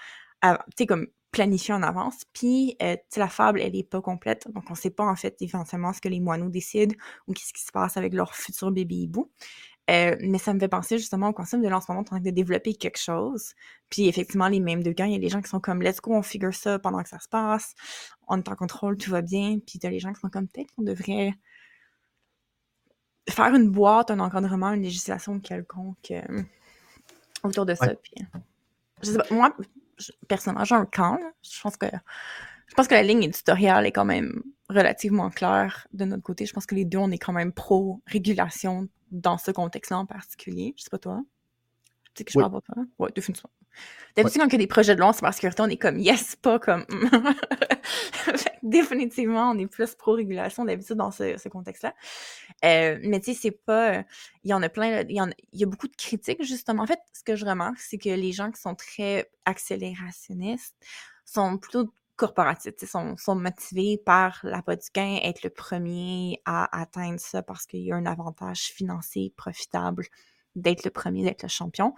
Tu 0.42 0.48
sais, 0.78 0.86
comme 0.86 1.06
planifier 1.30 1.74
en 1.74 1.82
avance. 1.82 2.24
Puis, 2.32 2.76
euh, 2.82 2.96
la 3.16 3.28
fable, 3.28 3.60
elle 3.60 3.76
est 3.76 3.88
pas 3.88 4.00
complète. 4.00 4.48
Donc, 4.52 4.64
on 4.70 4.74
sait 4.74 4.90
pas, 4.90 5.04
en 5.04 5.16
fait, 5.16 5.36
éventuellement 5.40 5.92
ce 5.92 6.00
que 6.00 6.08
les 6.08 6.20
moineaux 6.20 6.48
décident 6.48 6.94
ou 7.26 7.32
qu'est-ce 7.32 7.52
qui 7.52 7.62
se 7.62 7.72
passe 7.72 7.96
avec 7.96 8.14
leur 8.14 8.34
futur 8.34 8.70
bébé 8.72 8.96
hibou. 8.96 9.30
Euh, 9.90 10.16
mais 10.20 10.38
ça 10.38 10.54
me 10.54 10.60
fait 10.60 10.68
penser 10.68 10.98
justement 10.98 11.28
au 11.28 11.32
concept 11.32 11.62
de 11.62 11.68
là 11.68 11.78
en 11.78 11.80
ce 11.80 11.86
moment, 11.90 12.02
en 12.02 12.04
train 12.04 12.20
de 12.20 12.30
développer 12.30 12.74
quelque 12.74 12.98
chose. 12.98 13.54
Puis 13.88 14.08
effectivement, 14.08 14.48
les 14.48 14.60
mêmes 14.60 14.82
deux 14.82 14.92
gars, 14.92 15.06
il 15.06 15.12
y 15.12 15.16
a 15.16 15.18
des 15.18 15.28
gens 15.28 15.42
qui 15.42 15.48
sont 15.48 15.58
comme 15.58 15.82
let's 15.82 16.00
go, 16.00 16.14
on 16.14 16.22
figure 16.22 16.54
ça 16.54 16.78
pendant 16.78 17.02
que 17.02 17.08
ça 17.08 17.18
se 17.18 17.28
passe, 17.28 17.74
on 18.28 18.38
est 18.38 18.48
en 18.48 18.54
contrôle, 18.54 18.96
tout 18.96 19.10
va 19.10 19.20
bien. 19.20 19.58
Puis 19.66 19.78
t'as 19.80 19.90
les 19.90 19.98
gens 19.98 20.12
qui 20.12 20.20
sont 20.20 20.28
comme 20.28 20.46
peut-être 20.46 20.70
qu'on 20.76 20.82
devrait 20.82 21.32
faire 23.28 23.54
une 23.54 23.70
boîte, 23.70 24.10
un 24.10 24.20
encadrement, 24.20 24.72
une 24.72 24.82
législation 24.82 25.40
quelconque 25.40 26.12
euh, 26.12 26.42
autour 27.42 27.66
de 27.66 27.74
ça. 27.74 27.86
Ouais. 27.86 27.98
Puis, 28.02 28.26
je 29.02 29.10
sais 29.10 29.16
pas, 29.18 29.34
moi, 29.34 29.56
je, 29.98 30.12
personnellement, 30.28 30.64
j'ai 30.64 30.74
un 30.76 30.86
camp. 30.86 31.16
là. 31.16 31.32
Je 31.42 31.60
pense 31.60 31.76
que 31.76 31.86
je 32.68 32.74
pense 32.76 32.86
que 32.86 32.94
la 32.94 33.02
ligne 33.02 33.24
éditoriale 33.24 33.86
est 33.86 33.92
quand 33.92 34.04
même 34.04 34.42
relativement 34.70 35.30
claire 35.30 35.86
de 35.92 36.04
notre 36.04 36.22
côté. 36.22 36.46
Je 36.46 36.52
pense 36.52 36.66
que 36.66 36.74
les 36.74 36.84
deux, 36.84 36.98
on 36.98 37.10
est 37.10 37.18
quand 37.18 37.32
même 37.32 37.52
pro-régulation 37.52 38.88
dans 39.10 39.38
ce 39.38 39.50
contexte-là 39.50 39.98
en 39.98 40.06
particulier. 40.06 40.74
Je 40.76 40.84
sais 40.84 40.90
pas 40.90 40.98
toi. 40.98 41.20
Tu 42.14 42.20
sais 42.20 42.24
que 42.24 42.32
je 42.32 42.38
Oui. 42.38 42.42
parle 42.42 42.60
pas 42.62 42.74
toi? 42.74 42.84
Ouais, 42.98 43.10
définitivement. 43.14 43.50
D'habitude, 44.16 44.40
quand 44.40 44.48
il 44.48 44.52
y 44.52 44.56
a 44.56 44.58
des 44.58 44.66
projets 44.66 44.94
de 44.96 45.00
loi 45.00 45.08
en 45.10 45.12
cybersécurité, 45.12 45.62
on 45.62 45.68
est 45.68 45.76
comme 45.76 45.98
yes, 45.98 46.34
pas 46.36 46.58
comme. 46.58 46.84
Fait 48.12 48.32
que 48.50 48.56
définitivement, 48.64 49.50
on 49.50 49.58
est 49.58 49.66
plus 49.66 49.94
pro-régulation 49.94 50.64
d'habitude 50.64 50.96
dans 50.96 51.10
ce, 51.12 51.36
ce 51.38 51.48
contexte-là. 51.48 51.94
Euh, 52.64 52.98
mais 53.02 53.20
tu 53.20 53.32
sais, 53.32 53.38
c'est 53.40 53.50
pas. 53.52 54.04
Il 54.44 54.50
y 54.50 54.54
en 54.54 54.62
a 54.62 54.68
plein. 54.68 54.90
là, 54.90 55.02
Il 55.02 55.12
y, 55.16 55.20
en- 55.20 55.30
il 55.52 55.60
y 55.60 55.62
a 55.62 55.66
beaucoup 55.66 55.86
de 55.88 55.94
critiques, 55.96 56.42
justement. 56.42 56.82
En 56.82 56.86
fait, 56.86 56.98
ce 57.12 57.22
que 57.22 57.36
je 57.36 57.44
remarque, 57.46 57.78
c'est 57.78 57.98
que 57.98 58.08
les 58.10 58.32
gens 58.32 58.50
qui 58.50 58.60
sont 58.60 58.74
très 58.74 59.30
accélérationnistes 59.44 60.74
sont 61.24 61.56
plutôt 61.58 61.92
sais, 62.26 62.86
sont, 62.86 63.16
sont 63.16 63.34
motivés 63.34 63.98
par 64.04 64.40
la 64.42 64.62
gain, 64.94 65.18
être 65.22 65.42
le 65.42 65.50
premier 65.50 66.40
à 66.44 66.80
atteindre 66.80 67.20
ça 67.20 67.42
parce 67.42 67.66
qu'il 67.66 67.80
y 67.80 67.92
a 67.92 67.96
un 67.96 68.06
avantage 68.06 68.66
financier 68.66 69.32
profitable 69.36 70.06
d'être 70.56 70.84
le 70.84 70.90
premier, 70.90 71.22
d'être 71.22 71.42
le 71.42 71.48
champion. 71.48 71.94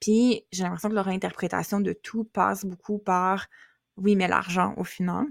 Puis 0.00 0.44
j'ai 0.52 0.62
l'impression 0.62 0.88
que 0.88 0.94
leur 0.94 1.08
interprétation 1.08 1.80
de 1.80 1.92
tout 1.92 2.24
passe 2.24 2.64
beaucoup 2.64 2.98
par 2.98 3.46
oui, 3.96 4.16
mais 4.16 4.28
l'argent 4.28 4.74
au 4.76 4.84
final. 4.84 5.26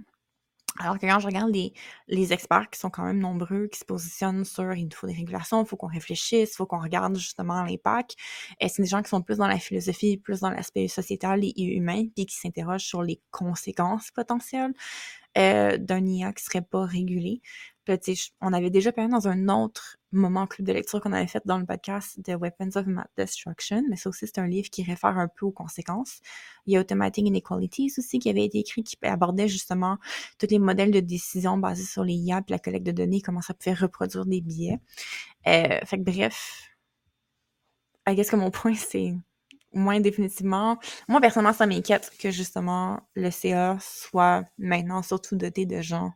Alors 0.79 1.00
que 1.00 1.05
quand 1.05 1.20
je 1.20 1.27
regarde 1.27 1.53
les, 1.53 1.74
les 2.10 2.34
experts 2.34 2.70
qui 2.70 2.79
sont 2.79 2.89
quand 2.89 3.03
même 3.03 3.20
nombreux, 3.20 3.67
qui 3.67 3.79
se 3.79 3.86
positionnent 3.86 4.44
sur 4.44 4.74
il 4.74 4.86
nous 4.86 4.91
faut 4.96 5.08
des 5.08 5.13
régulations, 5.13 5.63
il 5.63 5.67
faut 5.67 5.77
qu'on 5.77 5.88
réfléchisse, 5.88 6.51
il 6.51 6.55
faut 6.55 6.65
qu'on 6.65 6.82
regarde 6.82 7.15
justement 7.15 7.63
l'impact, 7.63 8.15
et 8.60 8.67
c'est 8.67 8.82
des 8.82 8.88
gens 8.88 9.01
qui 9.01 9.10
sont 9.10 9.22
plus 9.22 9.38
dans 9.38 9.48
la 9.48 9.58
philosophie, 9.58 10.17
plus 10.17 10.41
dans 10.41 10.50
l'aspect 10.50 10.89
sociétal 10.89 11.44
et 11.44 11.53
humain, 11.63 12.05
puis 12.13 12.25
qui 12.25 12.36
s'interrogent 12.36 12.86
sur 12.86 13.03
les 13.03 13.22
conséquences 13.32 14.12
potentielles 14.12 14.74
euh, 15.38 15.77
d'un 15.77 16.05
IA 16.05 16.34
qui 16.34 16.44
serait 16.44 16.62
pas 16.62 16.86
régulé? 16.86 17.41
Puis 17.86 18.34
on 18.41 18.51
avait 18.51 18.70
déjà 18.70 18.91
parlé 18.91 19.10
dans 19.12 19.27
un 19.27 19.48
autre 19.48 19.98
moment 20.15 20.48
club 20.48 20.67
de 20.67 20.74
lecture 20.74 21.01
qu'on 21.01 21.13
avait 21.13 21.27
fait 21.27 21.41
dans 21.45 21.57
le 21.57 21.65
podcast 21.65 22.19
de 22.25 22.36
Weapons 22.36 22.72
of 22.75 22.86
Mass 22.88 23.07
Destruction, 23.17 23.84
mais 23.89 23.95
ça 23.95 24.10
aussi, 24.10 24.25
c'est 24.27 24.39
un 24.39 24.48
livre 24.48 24.69
qui 24.69 24.84
réfère 24.84 25.17
un 25.17 25.27
peu 25.27 25.45
aux 25.45 25.51
conséquences. 25.51 26.22
Il 26.65 26.74
y 26.74 26.77
a 26.77 26.81
Automatic 26.81 27.25
Inequalities 27.27 27.93
aussi 27.98 28.19
qui 28.19 28.29
avait 28.29 28.45
été 28.45 28.60
écrit, 28.60 28.84
qui 28.84 28.98
abordait 29.03 29.48
justement 29.48 29.98
tous 30.39 30.48
les 30.50 30.60
modèles 30.60 30.91
de 30.91 31.00
décision 31.00 31.57
basés 31.57 31.86
sur 31.86 32.03
les 32.03 32.13
IA, 32.13 32.41
puis 32.41 32.51
la 32.51 32.60
collecte 32.60 32.86
de 32.86 32.91
données, 32.91 33.22
comment 33.22 33.41
ça 33.41 33.53
pouvait 33.53 33.75
reproduire 33.75 34.25
des 34.25 34.41
biais. 34.41 34.79
Euh, 35.48 35.79
fait 35.86 35.98
que 35.98 36.03
bref, 36.03 36.69
I 38.07 38.15
guess 38.15 38.29
que 38.29 38.36
mon 38.36 38.51
point, 38.51 38.75
c'est 38.75 39.13
moins 39.74 40.00
définitivement. 40.00 40.77
Moi, 41.07 41.22
personnellement, 41.22 41.53
ça 41.53 41.67
m'inquiète 41.67 42.12
que 42.19 42.31
justement 42.31 43.01
le 43.15 43.29
CA 43.29 43.77
soit 43.81 44.45
maintenant 44.57 45.01
surtout 45.03 45.36
doté 45.36 45.65
de 45.65 45.81
gens 45.81 46.13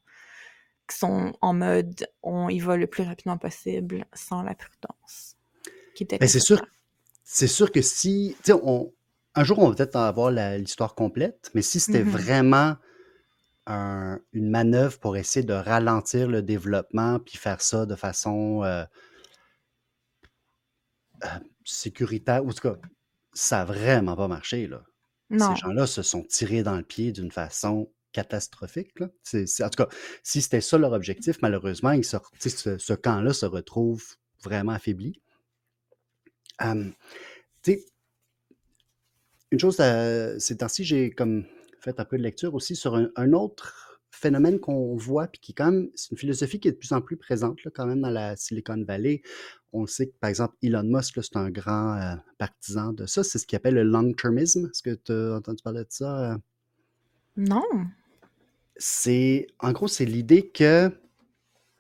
qui 0.90 0.98
sont 0.98 1.34
en 1.42 1.54
mode 1.54 2.08
on 2.24 2.50
y 2.50 2.60
va 2.60 2.76
le 2.78 2.88
plus 2.88 3.04
rapidement 3.04 3.38
possible 3.38 4.06
sans 4.14 4.42
la 4.44 4.56
prudence. 4.56 5.36
C'est 6.28 6.40
sûr, 6.40 6.62
c'est 7.24 7.48
sûr 7.48 7.72
que 7.72 7.82
si, 7.82 8.36
on, 8.50 8.92
un 9.36 9.44
jour 9.44 9.60
on 9.60 9.70
va 9.70 9.76
peut-être 9.76 9.96
avoir 9.96 10.32
l'histoire 10.32 10.96
complète, 10.96 11.52
mais 11.54 11.62
si 11.62 11.80
c'était 11.80 12.04
mm-hmm. 12.04 12.10
vraiment 12.10 12.76
une 13.68 14.50
manœuvre 14.50 14.98
pour 14.98 15.16
essayer 15.16 15.46
de 15.46 15.54
ralentir 15.54 16.28
le 16.28 16.42
développement 16.42 17.20
puis 17.20 17.38
faire 17.38 17.62
ça 17.62 17.86
de 17.86 17.94
façon 17.94 18.64
euh, 18.64 18.84
euh, 21.24 21.28
sécuritaire, 21.64 22.44
ou 22.44 22.50
en 22.50 22.54
tout 22.54 22.68
cas, 22.68 22.78
ça 23.34 23.58
n'a 23.58 23.66
vraiment 23.66 24.16
pas 24.16 24.28
marché. 24.28 24.66
Là. 24.66 24.82
Ces 25.30 25.56
gens-là 25.62 25.86
se 25.86 26.02
sont 26.02 26.24
tirés 26.24 26.64
dans 26.64 26.78
le 26.78 26.82
pied 26.82 27.12
d'une 27.12 27.32
façon 27.32 27.92
catastrophique. 28.12 29.00
Là. 29.00 29.08
en 29.08 29.70
tout 29.70 29.84
cas, 29.84 29.90
si 30.24 30.42
c'était 30.42 30.62
ça 30.62 30.78
leur 30.78 30.94
objectif, 30.94 31.38
malheureusement, 31.42 31.94
ce, 32.02 32.78
ce 32.78 32.94
camp-là 32.94 33.34
se 33.34 33.46
retrouve 33.46 34.04
vraiment 34.44 34.74
affaibli. 34.74 35.22
une 36.60 36.94
chose, 39.60 39.78
ces 40.40 40.58
temps-ci, 40.58 40.84
j'ai 40.84 41.12
comme 41.12 41.46
fait 41.82 42.00
un 42.00 42.06
peu 42.06 42.18
de 42.18 42.24
lecture 42.24 42.54
aussi 42.56 42.76
sur 42.76 42.96
un, 42.96 43.34
autre 43.34 44.02
phénomène 44.12 44.60
qu'on 44.60 44.96
voit, 44.96 45.28
puis 45.28 45.40
qui 45.40 45.54
quand 45.54 45.72
même, 45.72 45.90
c'est 45.96 46.12
une 46.12 46.18
philosophie 46.18 46.60
qui 46.60 46.68
est 46.68 46.72
de 46.72 46.78
plus 46.78 46.92
en 46.92 47.02
plus 47.02 47.16
présente 47.16 47.64
là, 47.64 47.72
quand 47.74 47.86
même 47.86 48.02
dans 48.02 48.10
la 48.10 48.36
Silicon 48.36 48.84
Valley. 48.86 49.22
On 49.72 49.86
sait 49.86 50.08
que, 50.08 50.16
par 50.20 50.30
exemple, 50.30 50.56
Elon 50.64 50.84
Musk, 50.84 51.24
c'est 51.24 51.38
un 51.38 51.50
grand 51.52 51.96
euh, 51.96 52.16
partisan 52.38 52.92
de 52.92 53.06
ça. 53.06 53.24
C'est 53.24 53.38
ce 53.38 53.46
qu'il 53.46 53.56
appelle 53.56 53.76
le 53.76 53.84
long-termisme. 53.84 54.66
Est-ce 54.66 54.82
que 54.82 54.96
tu 54.96 55.12
as 55.12 55.36
entendu 55.36 55.62
parler 55.62 55.82
de 55.82 55.92
ça? 55.92 56.34
Euh? 56.34 56.38
Non 57.38 57.64
c'est 58.80 59.46
en 59.60 59.72
gros, 59.72 59.88
c'est 59.88 60.06
l'idée 60.06 60.50
que 60.50 60.92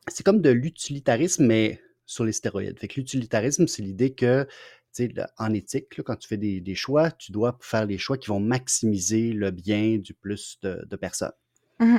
c'est 0.07 0.23
comme 0.23 0.41
de 0.41 0.49
l'utilitarisme, 0.51 1.45
mais 1.45 1.81
sur 2.05 2.25
les 2.25 2.33
stéroïdes. 2.33 2.77
Fait 2.77 2.87
que 2.87 2.95
l'utilitarisme, 2.99 3.67
c'est 3.67 3.81
l'idée 3.81 4.13
que 4.13 4.47
en 5.37 5.53
éthique, 5.53 6.01
quand 6.03 6.15
tu 6.15 6.27
fais 6.27 6.37
des, 6.37 6.75
choix, 6.75 7.11
tu 7.11 7.31
dois 7.31 7.57
faire 7.61 7.85
les 7.85 7.97
choix 7.97 8.17
qui 8.17 8.27
vont 8.27 8.39
maximiser 8.39 9.31
le 9.31 9.51
bien 9.51 9.97
du 9.97 10.13
plus 10.13 10.59
de, 10.61 10.95
personnes. 10.95 11.31
Mmh 11.79 11.97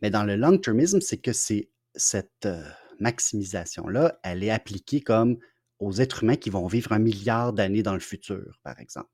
mais 0.00 0.10
dans 0.10 0.22
le 0.22 0.36
long-termisme, 0.36 1.00
c'est 1.00 1.16
que 1.16 1.32
c'est 1.32 1.70
cette 1.96 2.46
euh, 2.46 2.62
maximisation-là, 3.00 4.20
elle 4.22 4.44
est 4.44 4.50
appliquée 4.50 5.00
comme 5.00 5.38
aux 5.80 5.94
êtres 5.94 6.22
humains 6.22 6.36
qui 6.36 6.50
vont 6.50 6.68
vivre 6.68 6.92
un 6.92 7.00
milliard 7.00 7.52
d'années 7.52 7.82
dans 7.82 7.94
le 7.94 8.00
futur, 8.00 8.60
par 8.62 8.78
exemple. 8.78 9.10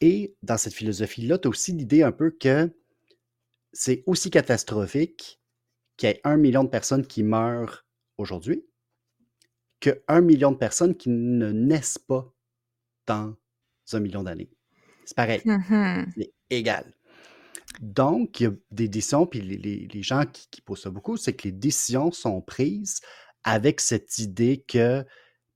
Et 0.00 0.34
dans 0.42 0.56
cette 0.56 0.72
philosophie-là, 0.72 1.36
tu 1.36 1.48
as 1.48 1.50
aussi 1.50 1.72
l'idée 1.72 2.02
un 2.02 2.12
peu 2.12 2.30
que 2.30 2.72
c'est 3.72 4.02
aussi 4.06 4.30
catastrophique 4.30 5.40
qu'il 5.96 6.08
y 6.08 6.12
ait 6.12 6.20
un 6.24 6.36
million 6.36 6.64
de 6.64 6.68
personnes 6.68 7.06
qui 7.06 7.22
meurent 7.22 7.86
aujourd'hui 8.18 8.64
que 9.80 10.02
un 10.08 10.20
million 10.20 10.52
de 10.52 10.56
personnes 10.56 10.94
qui 10.94 11.08
ne 11.08 11.50
naissent 11.52 11.98
pas 11.98 12.32
dans 13.06 13.34
un 13.92 14.00
million 14.00 14.22
d'années. 14.22 14.50
C'est 15.04 15.16
pareil. 15.16 15.40
Mmh 15.44 16.04
c'est 16.16 16.32
égal. 16.50 16.94
Donc, 17.80 18.40
il 18.40 18.44
y 18.44 18.46
a 18.46 18.52
des 18.70 18.88
décisions, 18.88 19.26
puis 19.26 19.40
les, 19.40 20.02
gens 20.02 20.24
qui, 20.26 20.60
posent 20.60 20.82
ça 20.82 20.90
beaucoup, 20.90 21.16
c'est 21.16 21.32
que 21.32 21.44
les 21.44 21.52
décisions 21.52 22.10
sont 22.10 22.40
prises 22.42 23.00
avec 23.44 23.80
cette 23.80 24.18
idée 24.18 24.64
que, 24.66 25.04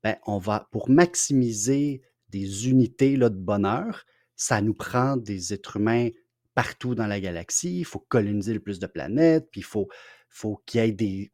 ben, 0.03 0.17
on 0.27 0.39
va, 0.39 0.69
pour 0.71 0.89
maximiser 0.89 2.03
des 2.29 2.69
unités 2.69 3.17
là, 3.17 3.29
de 3.29 3.37
bonheur, 3.37 4.05
ça 4.37 4.61
nous 4.61 4.75
prend 4.75 5.17
des 5.17 5.53
êtres 5.53 5.77
humains 5.77 6.09
partout 6.55 6.95
dans 6.95 7.07
la 7.07 7.21
galaxie, 7.21 7.81
il 7.81 7.85
faut 7.85 8.01
coloniser 8.01 8.55
le 8.55 8.61
plus 8.61 8.79
de 8.79 8.87
planètes, 8.87 9.49
puis 9.51 9.61
il 9.61 9.65
faut, 9.65 9.89
faut 10.29 10.63
qu'il 10.67 10.81
y 10.81 10.85
ait 10.85 10.93
des, 10.93 11.33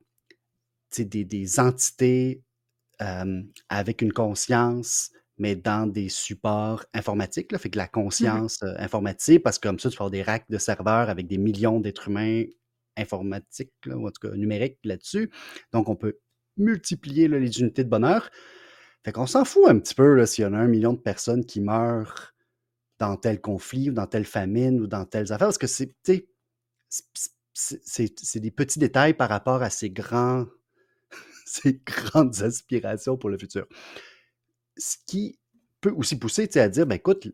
des, 0.99 1.25
des 1.25 1.61
entités 1.61 2.43
avec 3.69 4.03
une 4.03 4.12
conscience, 4.12 5.11
mais 5.39 5.57
dans 5.57 5.91
des 5.91 6.11
supports 6.11 6.85
informatiques, 6.93 7.50
là, 7.50 7.59
fait 7.59 7.71
que 7.71 7.79
la 7.79 7.87
mmh 7.87 7.91
conscience 7.93 8.62
informatique, 8.62 9.43
parce 9.43 9.59
que 9.59 9.69
comme 9.69 9.79
ça, 9.79 9.89
tu 9.89 9.97
peux 9.97 10.03
avoir 10.03 10.11
des 10.11 10.23
racks 10.23 10.50
de 10.50 10.59
serveurs 10.59 11.09
avec 11.09 11.27
des 11.27 11.39
millions 11.39 11.81
d'êtres 11.81 12.09
humains 12.09 12.45
informatiques, 12.97 13.73
ou 13.87 14.07
en 14.07 14.11
tout 14.11 14.29
cas 14.29 14.37
numériques 14.37 14.79
là-dessus. 14.85 15.31
Donc, 15.73 15.89
on 15.89 15.97
peut 15.97 16.19
multiplier 16.59 17.27
les 17.29 17.61
unités 17.61 17.85
de 17.85 17.89
bonheur. 17.89 18.31
Fait 19.03 19.12
qu'on 19.12 19.27
s'en 19.27 19.47
fout 19.47 19.67
un 19.67 19.79
petit 19.79 19.95
peu 19.95 20.27
s'il 20.27 20.45
y 20.45 20.47
en 20.47 20.53
a 20.53 20.59
un 20.59 20.69
million 20.69 20.93
de 20.93 20.99
personnes 20.99 21.47
qui 21.47 21.62
meurent 21.62 22.30
dans 23.00 23.16
tel 23.16 23.40
conflit 23.40 23.90
ou 23.90 23.95
dans 23.95 24.07
telle 24.07 24.26
famine 24.26 24.80
ou 24.80 24.87
dans 24.87 25.04
telles 25.07 25.33
affaires, 25.33 25.49
parce 25.49 25.59
que 25.59 25.66
c'est, 25.66 25.97
c'est 27.52 28.40
des 28.40 28.50
petits 28.50 28.78
détails 28.78 29.14
par 29.14 29.28
rapport 29.28 29.62
à 29.62 29.71
ces, 29.71 29.90
grands, 29.90 30.47
ces 31.47 31.80
grandes 31.85 32.42
aspirations 32.42 33.16
pour 33.16 33.30
le 33.30 33.38
futur. 33.38 33.66
Ce 34.76 34.97
qui 35.07 35.38
peut 35.80 35.92
aussi 35.97 36.19
pousser 36.19 36.49
à 36.59 36.69
dire, 36.69 36.87
ben 36.87 36.97
écoute, 36.97 37.28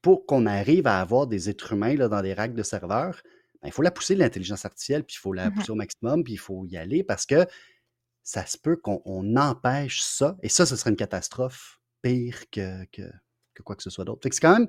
pour 0.00 0.26
qu'on 0.26 0.46
arrive 0.46 0.86
à 0.86 1.00
avoir 1.00 1.26
des 1.26 1.50
êtres 1.50 1.74
humains 1.74 1.94
là, 1.94 2.08
dans 2.08 2.22
des 2.22 2.34
racks 2.34 2.54
de 2.54 2.62
serveurs, 2.62 3.22
ben, 3.62 3.68
il 3.68 3.72
faut 3.72 3.82
la 3.82 3.90
pousser 3.90 4.14
l'intelligence 4.14 4.64
artificielle, 4.64 5.04
puis 5.04 5.16
il 5.16 5.20
faut 5.20 5.32
la 5.34 5.50
mmh 5.50 5.54
pousser 5.54 5.72
au 5.72 5.76
maximum, 5.76 6.24
puis 6.24 6.34
il 6.34 6.38
faut 6.38 6.64
y 6.66 6.76
aller 6.78 7.04
parce 7.04 7.26
que 7.26 7.46
ça 8.22 8.46
se 8.46 8.56
peut 8.58 8.76
qu'on 8.76 9.36
empêche 9.36 10.02
ça, 10.02 10.36
et 10.42 10.48
ça, 10.48 10.64
ce 10.64 10.74
serait 10.74 10.90
une 10.90 10.96
catastrophe 10.96 11.80
pire 12.02 12.50
que, 12.50 12.84
que, 12.86 13.02
que 13.56 13.62
quoi 13.62 13.74
que 13.74 13.82
ce 13.82 13.90
soit 13.90 14.04
d'autre. 14.04 14.20
c'est 14.22 14.40
quand 14.40 14.58
même. 14.58 14.68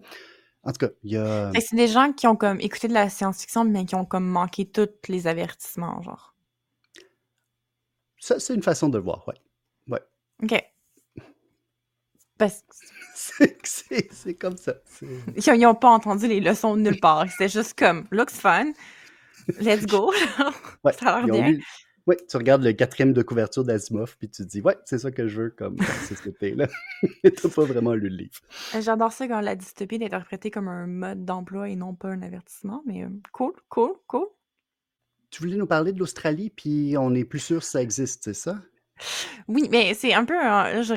En 0.64 0.72
tout 0.72 0.86
cas, 0.86 0.90
il 1.04 1.12
y 1.12 1.18
a. 1.18 1.52
C'est 1.60 1.76
des 1.76 1.88
gens 1.88 2.12
qui 2.14 2.28
ont 2.28 2.36
comme 2.36 2.60
écouté 2.60 2.88
de 2.88 2.94
la 2.94 3.10
science-fiction, 3.10 3.64
mais 3.66 3.86
qui 3.86 3.96
ont 3.96 4.06
comme 4.06 4.28
manqué 4.28 4.66
tous 4.66 4.90
les 5.08 5.28
avertissements, 5.28 6.02
genre. 6.02 6.34
Ça, 8.20 8.40
c'est 8.40 8.56
une 8.56 8.64
façon 8.64 8.90
de 8.90 8.98
le 8.98 9.04
voir, 9.04 9.28
ouais. 9.28 9.36
Ouais. 9.88 10.02
OK. 10.44 10.64
Parce... 12.38 12.64
c'est 13.64 14.36
comme 14.36 14.58
ça. 14.58 14.76
Ils 15.02 15.60
n'ont 15.60 15.76
pas 15.76 15.90
entendu 15.90 16.28
les 16.28 16.40
leçons 16.40 16.76
de 16.76 16.82
nulle 16.82 17.00
part. 17.00 17.30
C'était 17.30 17.50
juste 17.50 17.78
comme, 17.78 18.08
looks 18.12 18.32
fun, 18.32 18.72
let's 19.60 19.86
go. 19.86 20.14
ouais, 20.84 20.94
ça 20.94 21.16
a 21.16 21.22
l'air 21.22 21.34
bien. 21.34 21.58
Oui, 22.08 22.16
tu 22.30 22.38
regardes 22.38 22.64
le 22.64 22.72
quatrième 22.72 23.12
de 23.12 23.22
couverture 23.22 23.66
d'Asimov, 23.66 24.16
puis 24.18 24.30
tu 24.30 24.44
te 24.44 24.48
dis, 24.48 24.62
ouais, 24.62 24.78
c'est 24.86 24.98
ça 24.98 25.12
que 25.12 25.28
je 25.28 25.42
veux 25.42 25.50
comme 25.50 25.76
société-là. 26.08 26.68
tu 27.04 27.32
n'as 27.44 27.54
pas 27.54 27.66
vraiment 27.66 27.94
lu 27.94 28.08
le 28.08 28.16
livre. 28.16 28.40
Euh, 28.76 28.82
j'adore 28.82 29.12
ça 29.12 29.28
quand 29.28 29.42
la 29.42 29.58
dystopie 29.58 29.96
est 29.96 30.06
interprétée 30.06 30.50
comme 30.50 30.70
un 30.70 30.88
mode 30.88 31.26
d'emploi 31.26 31.68
et 31.68 31.76
non 31.76 31.94
pas 31.94 32.08
un 32.08 32.22
avertissement, 32.22 32.82
mais 32.86 33.04
euh, 33.04 33.10
cool, 33.34 33.52
cool, 33.68 33.92
cool. 34.08 34.26
Tu 35.32 35.44
voulais 35.44 35.58
nous 35.58 35.68
parler 35.68 35.92
de 35.92 36.00
l'Australie, 36.00 36.50
puis 36.50 36.96
on 36.98 37.10
n'est 37.10 37.26
plus 37.26 37.40
sûr 37.40 37.62
si 37.62 37.72
ça 37.72 37.82
existe, 37.82 38.24
c'est 38.24 38.34
ça? 38.34 38.58
Oui, 39.50 39.68
mais 39.70 39.94
c'est 39.94 40.14
un 40.14 40.24
peu, 40.24 40.34
euh, 40.34 40.82
je, 40.84 40.94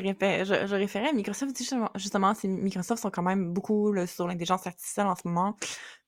je, 0.66 0.74
référais 0.76 1.08
à 1.08 1.12
Microsoft, 1.12 1.58
justement, 1.58 1.90
justement 1.96 2.34
Microsoft 2.44 3.02
sont 3.02 3.10
quand 3.10 3.24
même 3.24 3.52
beaucoup 3.52 3.92
sur 4.06 4.28
l'intelligence 4.28 4.64
artificielle 4.64 5.08
en 5.08 5.16
ce 5.16 5.26
moment 5.26 5.56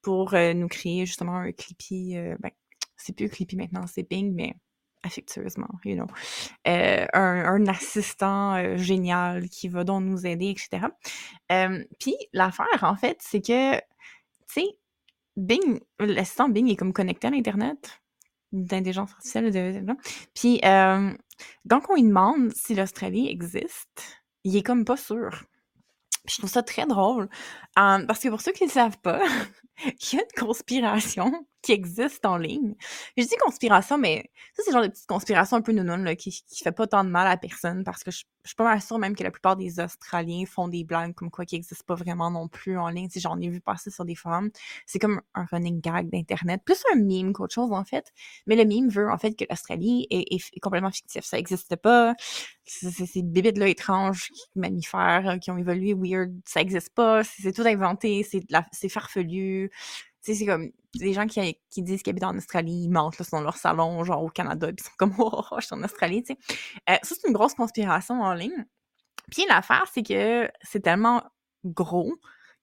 pour 0.01 0.33
nous 0.33 0.69
créer 0.69 1.07
justement 1.07 1.39
un 1.39 1.51
Clippy, 1.53 2.15
ben, 2.39 2.51
c'est 2.97 3.15
plus 3.15 3.29
Clippy 3.29 3.57
maintenant, 3.57 3.85
c'est 3.87 4.09
Bing, 4.09 4.33
mais 4.33 4.55
affectueusement, 5.03 5.69
you 5.85 5.97
know, 5.97 6.07
euh, 6.69 7.07
un, 7.13 7.67
assistant 7.67 8.55
euh, 8.55 8.77
génial 8.77 9.49
qui 9.49 9.69
va 9.69 9.85
donc 9.85 10.05
nous 10.05 10.27
aider, 10.27 10.51
etc. 10.51 10.87
Puis 11.99 12.15
l'affaire, 12.33 12.67
en 12.83 12.97
fait, 12.97 13.19
c'est 13.21 13.41
que, 13.41 13.77
tu 13.77 13.83
sais, 14.49 14.67
Bing, 15.37 15.81
l'assistant 15.99 16.49
Bing 16.49 16.69
est 16.71 16.77
comme 16.77 16.93
connecté 16.93 17.29
à 17.29 17.31
l'Internet 17.31 18.03
d'intelligence 18.53 19.13
artificielle. 19.13 19.51
De, 19.51 19.93
Puis, 20.35 20.61
euh, 20.65 21.13
quand 21.69 21.81
on 21.89 21.95
lui 21.95 22.03
demande 22.03 22.53
si 22.55 22.75
l'Australie 22.75 23.29
existe, 23.29 24.23
il 24.45 24.57
est 24.57 24.63
comme 24.63 24.85
pas 24.85 24.97
sûr. 24.97 25.45
Puis 26.25 26.35
je 26.35 26.39
trouve 26.39 26.51
ça 26.51 26.63
très 26.63 26.87
drôle. 26.87 27.29
euh, 27.79 28.07
parce 28.07 28.21
que 28.21 28.29
pour 28.29 28.41
ceux 28.41 28.53
qui 28.53 28.65
ne 28.65 28.71
savent 28.71 28.99
pas, 28.99 29.21
il 29.85 30.17
y 30.17 30.21
a 30.21 30.23
une 30.23 30.47
conspiration 30.47 31.47
qui 31.63 31.73
existe 31.73 32.27
en 32.27 32.37
ligne. 32.37 32.75
Je 33.17 33.23
dis 33.23 33.37
conspiration, 33.41 33.97
mais 33.99 34.31
ça, 34.55 34.63
c'est 34.65 34.73
genre 34.73 34.83
de 34.83 34.89
petite 34.89 35.07
conspiration 35.07 35.57
un 35.57 35.63
peu 35.63 35.73
nounoun, 35.73 36.05
là, 36.05 36.17
qui, 36.17 36.31
qui 36.49 36.63
fait 36.63 36.73
pas 36.73 36.87
tant 36.87 37.05
de 37.05 37.09
mal 37.11 37.27
à 37.29 37.37
personne, 37.37 37.85
parce 37.85 38.03
que 38.03 38.11
je, 38.11 38.25
je 38.45 38.49
suis 38.49 38.57
pas 38.57 38.65
mal 38.65 38.83
sûre 38.83 38.99
même 38.99 39.15
que 39.15 39.23
la 39.23 39.31
plupart 39.31 39.57
des 39.57 39.79
Australiens 39.79 40.45
font 40.47 40.67
des 40.69 40.83
blagues 40.85 41.15
comme 41.15 41.31
quoi 41.31 41.45
qui 41.45 41.55
n'existent 41.55 41.85
pas 41.87 41.95
vraiment 41.95 42.31
non 42.31 42.49
plus 42.49 42.77
en 42.79 42.89
ligne. 42.89 43.09
Sais, 43.11 43.21
J'en 43.21 43.41
ai 43.41 43.49
vu 43.49 43.61
passer 43.61 43.91
sur 43.91 44.05
des 44.05 44.17
forums. 44.17 44.51
C'est 44.87 44.99
comme 44.99 45.21
un 45.35 45.45
running 45.53 45.81
gag 45.81 46.11
d'Internet, 46.11 46.63
plus 46.65 46.83
un 46.93 46.97
meme 46.97 47.33
qu'autre 47.33 47.55
chose, 47.55 47.71
en 47.73 47.85
fait. 47.85 48.13
Mais 48.47 48.57
le 48.57 48.65
meme 48.65 48.89
veut, 48.89 49.09
en 49.11 49.19
fait, 49.19 49.35
que 49.35 49.45
l'Australie 49.49 50.07
est, 50.11 50.35
est- 50.35 50.61
complètement 50.61 50.91
fictif. 50.91 51.25
Ça 51.25 51.37
n'existe 51.37 51.77
pas. 51.77 52.15
Ces 52.65 53.23
bébites-là 53.23 53.69
étranges, 53.69 54.31
mammifères, 54.57 55.29
euh, 55.29 55.39
qui 55.39 55.51
ont 55.51 55.59
évolué 55.59 55.95
weird, 55.95 56.33
ça 56.45 56.61
n'existe 56.61 56.91
pas. 56.95 57.23
C'est 57.25 57.53
tout 57.53 57.63
inventé. 57.63 58.27
C'est 58.73 58.89
farfelu. 58.89 59.71
C'est 60.23 60.47
comme 60.47 60.71
des 60.95 61.13
gens 61.13 61.27
qui, 61.27 61.57
disent 61.79 62.03
qu'ils 62.03 62.11
habitent 62.11 62.25
en 62.25 62.37
Australie, 62.37 62.85
ils 62.85 62.91
mentent 62.91 63.19
là, 63.19 63.25
dans 63.33 63.41
leur 63.41 63.57
salon, 63.57 64.05
genre 64.05 64.23
au 64.23 64.29
Canada, 64.29 64.69
puis 64.69 64.77
ils 64.79 64.85
sont 64.85 64.97
comme, 64.97 65.15
oh, 65.19 65.43
oh, 65.51 65.57
je 65.59 65.67
suis 65.67 65.75
en 65.75 65.83
Australie, 65.83 66.23
tu 66.23 66.35
sais. 66.35 66.57
Euh, 66.91 66.97
ça, 67.03 67.15
c'est 67.21 67.27
une 67.27 67.35
grosse 67.35 67.55
conspiration 67.55 68.21
en 68.21 68.33
ligne. 68.35 68.67
Puis 69.31 69.45
l'affaire, 69.49 69.85
c'est 69.93 70.03
que 70.03 70.51
c'est 70.63 70.81
tellement 70.81 71.23
gros 71.65 72.15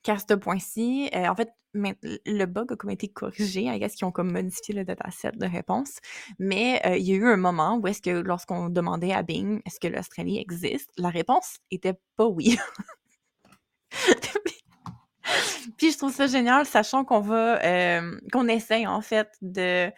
qu'à 0.03 0.17
ce 0.17 0.33
point-ci, 0.33 1.09
euh, 1.13 1.27
en 1.27 1.35
fait, 1.35 1.49
le 1.73 2.45
bug 2.45 2.73
a 2.73 2.75
comme 2.75 2.89
été 2.89 3.07
corrigé, 3.07 3.63
I 3.63 3.79
guess 3.79 3.95
qu'ils 3.95 4.05
ont 4.05 4.11
comme 4.11 4.31
modifié 4.31 4.73
le 4.73 4.83
dataset 4.83 5.33
de 5.33 5.45
réponse, 5.45 5.99
mais 6.39 6.81
euh, 6.85 6.97
il 6.97 7.07
y 7.07 7.13
a 7.13 7.15
eu 7.15 7.27
un 7.27 7.37
moment 7.37 7.77
où 7.77 7.87
est-ce 7.87 8.01
que 8.01 8.09
lorsqu'on 8.09 8.69
demandait 8.69 9.13
à 9.13 9.21
Bing 9.21 9.61
est-ce 9.65 9.79
que 9.79 9.87
l'Australie 9.87 10.39
existe, 10.39 10.89
la 10.97 11.09
réponse 11.09 11.57
était 11.69 11.99
pas 12.15 12.25
oui. 12.25 12.57
Puis 15.77 15.91
je 15.91 15.97
trouve 15.97 16.13
ça 16.13 16.27
génial, 16.27 16.65
sachant 16.65 17.05
qu'on 17.05 17.21
va, 17.21 17.63
euh, 17.63 18.19
qu'on 18.31 18.47
essaye 18.47 18.87
en 18.87 19.01
fait 19.01 19.29
de, 19.41 19.91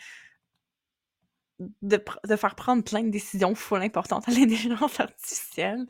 faire 2.38 2.56
prendre 2.56 2.84
plein 2.84 3.04
de 3.04 3.10
décisions 3.10 3.56
full 3.56 3.82
importantes 3.82 4.28
à 4.28 4.32
l'intelligence 4.32 5.00
artificielle. 5.00 5.86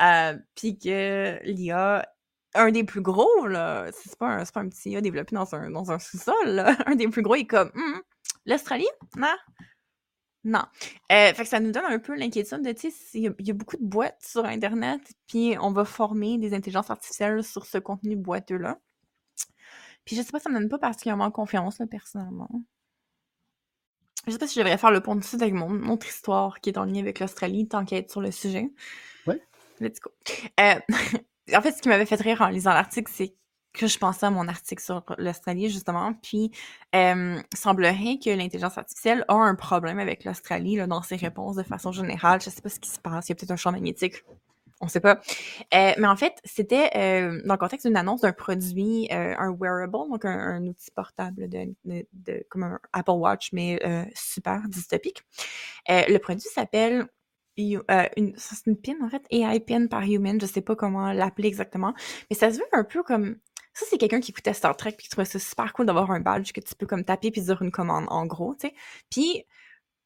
Euh, 0.00 0.36
puis 0.54 0.78
que 0.78 1.38
l'IA, 1.44 2.06
un 2.54 2.70
des 2.70 2.84
plus 2.84 3.00
gros, 3.00 3.46
là, 3.46 3.86
c'est 3.92 4.16
pas 4.18 4.26
un, 4.26 4.42
un 4.42 4.68
petit 4.68 4.90
IA 4.90 5.00
développé 5.00 5.34
dans 5.34 5.54
un, 5.54 5.98
sous-sol, 5.98 6.34
là. 6.46 6.76
un 6.86 6.94
des 6.94 7.08
plus 7.08 7.22
gros 7.22 7.34
est 7.34 7.46
comme, 7.46 7.70
Hum, 7.74 8.02
l'Australie? 8.44 8.88
Non. 9.16 9.34
Non. 10.48 10.62
Euh, 11.10 11.34
fait 11.34 11.42
que 11.42 11.48
ça 11.48 11.58
nous 11.58 11.72
donne 11.72 11.84
un 11.86 11.98
peu 11.98 12.14
l'inquiétude 12.14 12.62
de, 12.62 12.70
tu 12.70 12.92
sais, 12.92 12.96
il 13.18 13.22
y, 13.24 13.28
a- 13.28 13.34
il 13.40 13.48
y 13.48 13.50
a 13.50 13.54
beaucoup 13.54 13.76
de 13.76 13.84
boîtes 13.84 14.22
sur 14.24 14.44
Internet, 14.44 15.00
puis 15.26 15.56
on 15.60 15.72
va 15.72 15.84
former 15.84 16.38
des 16.38 16.54
intelligences 16.54 16.88
artificielles 16.88 17.42
sur 17.42 17.66
ce 17.66 17.78
contenu 17.78 18.14
boiteux-là. 18.14 18.78
Puis 20.04 20.14
je 20.14 20.22
sais 20.22 20.30
pas, 20.30 20.38
ça 20.38 20.48
me 20.48 20.54
donne 20.58 20.68
pas 20.68 20.78
particulièrement 20.78 21.30
confiance, 21.32 21.80
là, 21.80 21.86
personnellement. 21.88 22.48
Je 24.26 24.32
sais 24.32 24.38
pas 24.38 24.46
si 24.46 24.54
je 24.54 24.60
devrais 24.60 24.78
faire 24.78 24.90
le 24.92 25.00
pont 25.00 25.16
dessus 25.16 25.36
avec 25.36 25.52
mon 25.54 25.88
autre 25.88 26.06
histoire 26.06 26.60
qui 26.60 26.70
est 26.70 26.78
en 26.78 26.84
lien 26.84 27.00
avec 27.00 27.18
l'Australie, 27.20 27.68
être 27.90 28.10
sur 28.10 28.20
le 28.20 28.30
sujet. 28.30 28.70
Ouais. 29.26 29.40
Let's 29.80 30.00
go. 30.00 30.10
Euh, 30.60 30.74
en 31.54 31.60
fait, 31.60 31.72
ce 31.72 31.82
qui 31.82 31.88
m'avait 31.88 32.06
fait 32.06 32.20
rire 32.20 32.40
en 32.42 32.48
lisant 32.48 32.72
l'article, 32.72 33.10
c'est 33.12 33.34
que 33.76 33.86
je 33.86 33.98
pensais 33.98 34.26
à 34.26 34.30
mon 34.30 34.48
article 34.48 34.82
sur 34.82 35.02
l'Australie, 35.18 35.68
justement, 35.68 36.14
puis 36.14 36.50
euh, 36.94 37.40
semblerait 37.54 38.18
que 38.22 38.30
l'intelligence 38.30 38.78
artificielle 38.78 39.24
a 39.28 39.34
un 39.34 39.54
problème 39.54 39.98
avec 39.98 40.24
l'Australie 40.24 40.78
dans 40.86 41.02
ses 41.02 41.16
réponses 41.16 41.56
de 41.56 41.62
façon 41.62 41.92
générale. 41.92 42.40
Je 42.40 42.50
sais 42.50 42.62
pas 42.62 42.68
ce 42.68 42.80
qui 42.80 42.90
se 42.90 42.98
passe, 42.98 43.28
il 43.28 43.30
y 43.30 43.32
a 43.32 43.34
peut-être 43.36 43.50
un 43.52 43.56
champ 43.56 43.72
magnétique, 43.72 44.24
on 44.80 44.88
sait 44.88 45.00
pas. 45.00 45.20
Euh, 45.74 45.92
mais 45.98 46.06
en 46.06 46.16
fait, 46.16 46.34
c'était 46.44 46.90
euh, 46.96 47.40
dans 47.44 47.54
le 47.54 47.58
contexte 47.58 47.86
d'une 47.86 47.96
annonce 47.96 48.20
d'un 48.20 48.32
produit, 48.32 49.08
euh, 49.10 49.34
un 49.38 49.50
wearable, 49.52 50.10
donc 50.10 50.24
un, 50.24 50.66
outil 50.66 50.90
portable 50.90 51.48
de, 51.48 52.46
comme 52.50 52.62
un 52.64 52.78
Apple 52.92 53.12
Watch, 53.12 53.52
mais 53.52 53.80
super 54.14 54.62
dystopique. 54.68 55.22
Le 55.88 56.18
produit 56.18 56.48
s'appelle 56.48 57.06
une, 57.56 58.34
c'est 58.36 58.66
une 58.66 58.76
pin 58.76 58.94
en 59.02 59.08
fait, 59.08 59.22
AI 59.30 59.60
pin 59.60 59.86
par 59.86 60.02
human, 60.02 60.38
je 60.40 60.46
sais 60.46 60.60
pas 60.60 60.76
comment 60.76 61.12
l'appeler 61.12 61.48
exactement, 61.48 61.94
mais 62.28 62.36
ça 62.36 62.52
se 62.52 62.58
veut 62.58 62.66
un 62.72 62.84
peu 62.84 63.02
comme 63.02 63.36
ça 63.76 63.84
c'est 63.90 63.98
quelqu'un 63.98 64.20
qui 64.20 64.30
écoutait 64.30 64.54
Star 64.54 64.74
Trek 64.74 64.92
puis 64.92 65.04
qui 65.04 65.10
trouvait 65.10 65.26
ça 65.26 65.38
super 65.38 65.72
cool 65.74 65.84
d'avoir 65.84 66.10
un 66.10 66.20
badge 66.20 66.52
que 66.52 66.60
tu 66.60 66.74
peux 66.74 66.86
comme 66.86 67.04
taper 67.04 67.30
puis 67.30 67.42
dire 67.42 67.60
une 67.60 67.70
commande 67.70 68.06
en 68.08 68.24
gros, 68.24 68.54
tu 68.54 68.68
sais. 68.68 68.74
Puis 69.10 69.44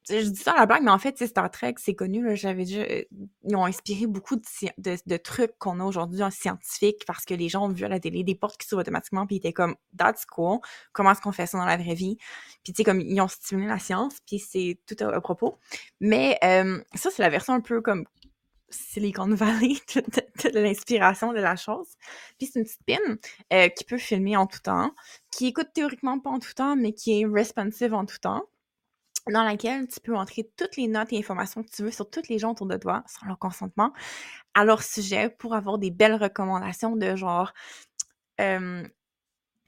je 0.09 0.29
dis 0.29 0.41
ça 0.41 0.53
à 0.53 0.61
la 0.61 0.67
blague, 0.67 0.83
mais 0.83 0.91
en 0.91 0.99
fait, 0.99 1.25
Star 1.25 1.51
Trek, 1.51 1.75
c'est 1.77 1.95
connu, 1.95 2.25
là, 2.25 2.35
j'avais 2.35 2.65
déjà, 2.65 2.81
euh, 2.81 3.05
ils 3.45 3.55
ont 3.55 3.65
inspiré 3.65 4.07
beaucoup 4.07 4.37
de, 4.37 5.17
trucs 5.19 5.57
qu'on 5.59 5.79
a 5.79 5.85
aujourd'hui 5.85 6.23
en 6.23 6.31
scientifique 6.31 7.05
parce 7.07 7.25
que 7.25 7.35
les 7.35 7.49
gens 7.49 7.67
ont 7.67 7.69
vu 7.69 7.85
à 7.85 7.89
la 7.89 8.01
télé 8.01 8.25
des 8.25 8.35
portes 8.35 8.57
qui 8.57 8.67
s'ouvrent 8.67 8.81
automatiquement 8.81 9.27
puis 9.27 9.37
ils 9.37 9.39
étaient 9.39 9.53
comme, 9.53 9.77
that's 9.97 10.25
cool, 10.25 10.59
comment 10.93 11.13
est-ce 11.13 11.21
qu'on 11.21 11.33
fait 11.33 11.47
ça 11.47 11.59
dans 11.59 11.65
la 11.65 11.77
vraie 11.77 11.95
vie? 11.95 12.17
Puis 12.65 12.73
tu 12.73 12.79
sais, 12.79 12.85
comme, 12.85 13.01
ils 13.01 13.21
ont 13.21 13.29
stimulé 13.29 13.69
la 13.69 13.79
science 13.79 14.15
puis 14.27 14.41
c'est 14.41 14.79
tout 14.87 14.97
à, 15.05 15.15
à 15.15 15.21
propos. 15.21 15.59
Mais 16.01 16.39
euh, 16.43 16.83
ça, 16.95 17.11
c'est 17.11 17.23
la 17.23 17.29
version 17.29 17.53
un 17.53 17.61
peu 17.61 17.81
comme 17.81 18.05
Silicon 18.71 19.35
Valley 19.35 19.75
de, 19.95 20.59
l'inspiration 20.59 21.33
de 21.33 21.41
la 21.41 21.57
chose. 21.57 21.89
Puis 22.39 22.49
c'est 22.49 22.61
une 22.61 22.65
petite 22.65 22.85
pin 22.87 23.17
euh, 23.53 23.69
qui 23.69 23.85
peut 23.85 23.99
filmer 23.99 24.37
en 24.37 24.47
tout 24.47 24.61
temps, 24.61 24.95
qui 25.31 25.47
écoute 25.47 25.69
théoriquement 25.75 26.19
pas 26.19 26.31
en 26.31 26.39
tout 26.39 26.55
temps, 26.55 26.77
mais 26.77 26.93
qui 26.93 27.21
est 27.21 27.27
responsive 27.27 27.95
en 27.95 28.07
tout 28.07 28.19
temps 28.19 28.45
dans 29.29 29.45
laquelle 29.45 29.87
tu 29.87 30.01
peux 30.01 30.17
entrer 30.17 30.51
toutes 30.57 30.77
les 30.77 30.89
notes 30.89 31.13
et 31.13 31.19
informations 31.19 31.63
que 31.63 31.71
tu 31.71 31.83
veux 31.83 31.91
sur 31.91 32.09
toutes 32.09 32.29
les 32.29 32.39
gens 32.39 32.53
autour 32.53 32.67
de 32.67 32.77
toi, 32.77 33.05
sans 33.07 33.27
leur 33.27 33.39
consentement, 33.39 33.93
à 34.55 34.65
leur 34.65 34.83
sujet 34.83 35.31
pour 35.31 35.55
avoir 35.55 35.79
des 35.79 35.91
belles 35.91 36.15
recommandations 36.15 36.97
de 36.97 37.17
genre 37.17 37.53
euh, 38.41 38.83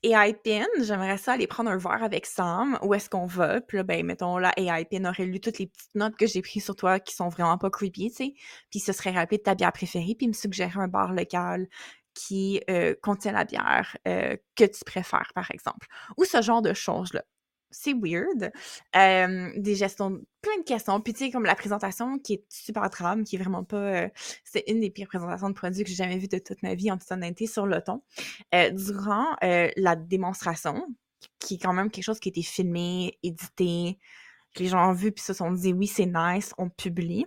AI 0.05 0.35
Pin, 0.35 0.67
j'aimerais 0.81 1.17
ça 1.17 1.33
aller 1.33 1.47
prendre 1.47 1.71
un 1.71 1.77
verre 1.77 2.03
avec 2.03 2.27
Sam, 2.27 2.77
où 2.83 2.93
est-ce 2.95 3.09
qu'on 3.09 3.27
va? 3.27 3.61
Puis 3.61 3.77
là, 3.77 3.85
ben, 3.85 4.05
mettons, 4.05 4.37
la 4.38 4.53
AI 4.59 4.85
Pin 4.85 5.05
aurait 5.05 5.27
lu 5.27 5.41
toutes 5.41 5.59
les 5.61 5.69
petites 5.69 5.95
notes 5.95 6.17
que 6.17 6.27
j'ai 6.27 6.43
prises 6.43 6.65
sur 6.65 6.75
toi 6.75 6.99
qui 6.99 7.15
sont 7.15 7.29
vraiment 7.29 7.57
pas 7.57 7.71
creepy, 7.71 8.11
tu 8.11 8.17
sais, 8.17 8.35
puis 8.71 8.81
ce 8.81 8.93
serait 8.93 9.12
rappelé 9.12 9.38
de 9.38 9.45
ta 9.45 9.55
bière 9.55 9.73
préférée, 9.73 10.17
puis 10.17 10.27
me 10.27 10.33
suggérer 10.33 10.81
un 10.81 10.88
bar 10.88 11.12
local 11.12 11.69
qui 12.15 12.61
euh, 12.69 12.95
contient 13.03 13.33
la 13.33 13.45
bière 13.45 13.97
euh, 14.09 14.37
que 14.57 14.65
tu 14.65 14.85
préfères, 14.85 15.31
par 15.35 15.51
exemple. 15.53 15.87
Ou 16.17 16.25
ce 16.25 16.43
genre 16.43 16.62
de 16.62 16.75
choses-là 16.75 17.23
c'est 17.72 17.94
weird. 17.94 18.52
Des 18.94 19.74
gestions, 19.74 20.20
plein 20.40 20.58
de 20.58 20.64
questions. 20.64 21.00
Puis, 21.00 21.12
tu 21.12 21.24
sais, 21.24 21.30
comme 21.30 21.44
la 21.44 21.56
présentation 21.56 22.18
qui 22.18 22.35
est 22.35 22.44
super 22.48 22.88
trame, 22.90 23.24
qui 23.24 23.35
est 23.37 23.38
vraiment 23.40 23.64
pas. 23.64 24.08
c'est 24.44 24.64
une 24.68 24.78
des 24.80 24.90
pires 24.90 25.08
présentations 25.08 25.48
de 25.48 25.54
produits 25.54 25.82
que 25.82 25.90
j'ai 25.90 25.96
jamais 25.96 26.18
vues 26.18 26.28
de 26.28 26.38
toute 26.38 26.62
ma 26.62 26.74
vie, 26.74 26.90
en 26.92 26.98
toute 26.98 27.11
honnêteté, 27.11 27.46
sur 27.46 27.66
le 27.66 27.82
ton. 27.82 28.02
Durant 28.52 29.37
la 29.40 29.96
démonstration, 29.96 30.87
qui 31.38 31.54
est 31.54 31.58
quand 31.58 31.72
même 31.72 31.90
quelque 31.90 32.04
chose 32.04 32.20
qui 32.20 32.28
a 32.28 32.30
été 32.30 32.42
filmé, 32.42 33.18
édité, 33.22 33.98
que 34.54 34.62
les 34.62 34.68
gens 34.68 34.90
ont 34.90 34.92
vu, 34.92 35.12
puis 35.12 35.24
se 35.24 35.32
sont 35.32 35.50
dit 35.50 35.72
oui, 35.72 35.87
c'est 35.87 36.06
nice, 36.06 36.54
on 36.58 36.68
publie, 36.68 37.26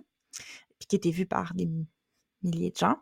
puis 0.78 0.86
qui 0.88 0.96
a 0.96 0.98
été 0.98 1.10
vu 1.10 1.26
par 1.26 1.54
des 1.54 1.68
milliers 2.42 2.70
de 2.70 2.76
gens, 2.76 2.96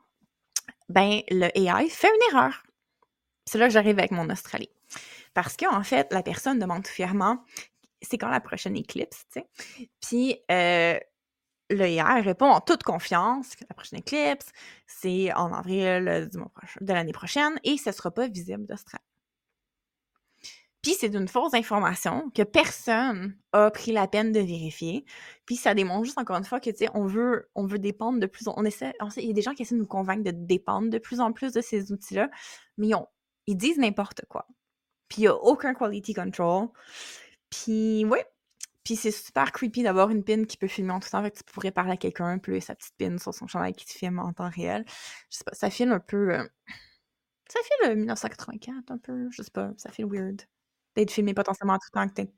ben, 0.88 1.20
le 1.30 1.46
AI 1.58 1.88
fait 1.88 2.08
une 2.08 2.34
erreur. 2.34 2.62
C'est 3.46 3.58
là 3.58 3.66
que 3.66 3.72
j'arrive 3.72 3.98
avec 3.98 4.10
mon 4.10 4.30
Australie. 4.30 4.70
Parce 5.34 5.56
qu'en 5.56 5.82
fait, 5.82 6.12
la 6.12 6.22
personne 6.22 6.58
demande 6.58 6.86
fièrement 6.86 7.44
c'est 8.04 8.18
quand 8.18 8.28
la 8.28 8.40
prochaine 8.40 8.76
éclipse, 8.76 9.24
tu 9.32 9.40
sais? 9.40 9.86
Puis 10.00 10.38
euh, 10.50 10.98
le 11.70 11.84
AI 11.84 12.20
répond 12.20 12.46
en 12.46 12.60
toute 12.60 12.82
confiance 12.82 13.56
que 13.56 13.64
la 13.68 13.74
prochaine 13.74 14.00
éclipse, 14.00 14.50
c'est 14.86 15.32
en 15.32 15.52
avril 15.52 16.08
euh, 16.08 16.26
de 16.26 16.92
l'année 16.92 17.12
prochaine 17.12 17.58
et 17.64 17.76
ce 17.78 17.90
ne 17.90 17.94
sera 17.94 18.10
pas 18.10 18.28
visible 18.28 18.66
d'Australie. 18.66 19.02
Puis 20.82 20.92
c'est 20.92 21.14
une 21.14 21.28
fausse 21.28 21.54
information 21.54 22.30
que 22.34 22.42
personne 22.42 23.38
a 23.52 23.70
pris 23.70 23.90
la 23.90 24.06
peine 24.06 24.32
de 24.32 24.40
vérifier. 24.40 25.06
Puis 25.46 25.56
ça 25.56 25.72
démontre 25.72 26.04
juste 26.04 26.18
encore 26.18 26.36
une 26.36 26.44
fois 26.44 26.60
que 26.60 26.68
tu 26.68 26.76
sais, 26.76 26.90
on 26.92 27.06
veut, 27.06 27.48
on 27.54 27.64
veut 27.66 27.78
dépendre 27.78 28.20
de 28.20 28.26
plus 28.26 28.48
en 28.48 28.54
on 28.58 28.66
essaie, 28.66 28.92
on 29.00 29.08
il 29.16 29.26
y 29.26 29.30
a 29.30 29.32
des 29.32 29.40
gens 29.40 29.54
qui 29.54 29.62
essaient 29.62 29.76
de 29.76 29.80
nous 29.80 29.86
convaincre 29.86 30.24
de 30.24 30.30
dépendre 30.32 30.90
de 30.90 30.98
plus 30.98 31.20
en 31.20 31.32
plus 31.32 31.52
de 31.54 31.62
ces 31.62 31.90
outils-là, 31.90 32.28
mais 32.76 32.90
ils 33.46 33.56
disent 33.56 33.78
n'importe 33.78 34.26
quoi. 34.28 34.46
Puis 35.14 35.22
il 35.22 35.24
n'y 35.26 35.28
a 35.28 35.36
aucun 35.36 35.74
quality 35.74 36.12
control. 36.14 36.68
Puis 37.50 38.04
ouais. 38.06 38.26
Puis 38.84 38.96
c'est 38.96 39.12
super 39.12 39.52
creepy 39.52 39.82
d'avoir 39.84 40.10
une 40.10 40.24
pin 40.24 40.44
qui 40.44 40.56
peut 40.58 40.68
filmer 40.68 40.92
en 40.92 41.00
tout 41.00 41.08
temps. 41.10 41.22
Fait 41.22 41.30
que 41.30 41.38
tu 41.38 41.44
pourrais 41.44 41.72
parler 41.72 41.92
à 41.92 41.96
quelqu'un, 41.96 42.38
puis 42.38 42.60
sa 42.60 42.74
petite 42.74 42.94
pin 42.98 43.18
sur 43.18 43.34
son 43.34 43.46
chandail 43.46 43.74
qui 43.74 43.86
te 43.86 43.92
filme 43.92 44.18
en 44.18 44.32
temps 44.34 44.50
réel. 44.50 44.84
Je 45.30 45.38
sais 45.38 45.44
pas, 45.44 45.54
ça 45.54 45.70
filme 45.70 45.92
un 45.92 46.00
peu. 46.00 46.34
euh, 46.34 46.44
Ça 47.48 47.58
file 47.62 47.90
le 47.90 47.96
1984 47.96 48.90
un 48.90 48.98
peu. 48.98 49.30
Je 49.30 49.42
sais 49.42 49.50
pas, 49.50 49.72
ça 49.76 49.90
file 49.90 50.06
weird. 50.06 50.42
D'être 50.96 51.10
filmé 51.10 51.34
potentiellement 51.34 51.74
en 51.74 51.78
tout 51.78 51.90
temps 51.92 52.08
que 52.08 52.14
t'es. 52.14 52.32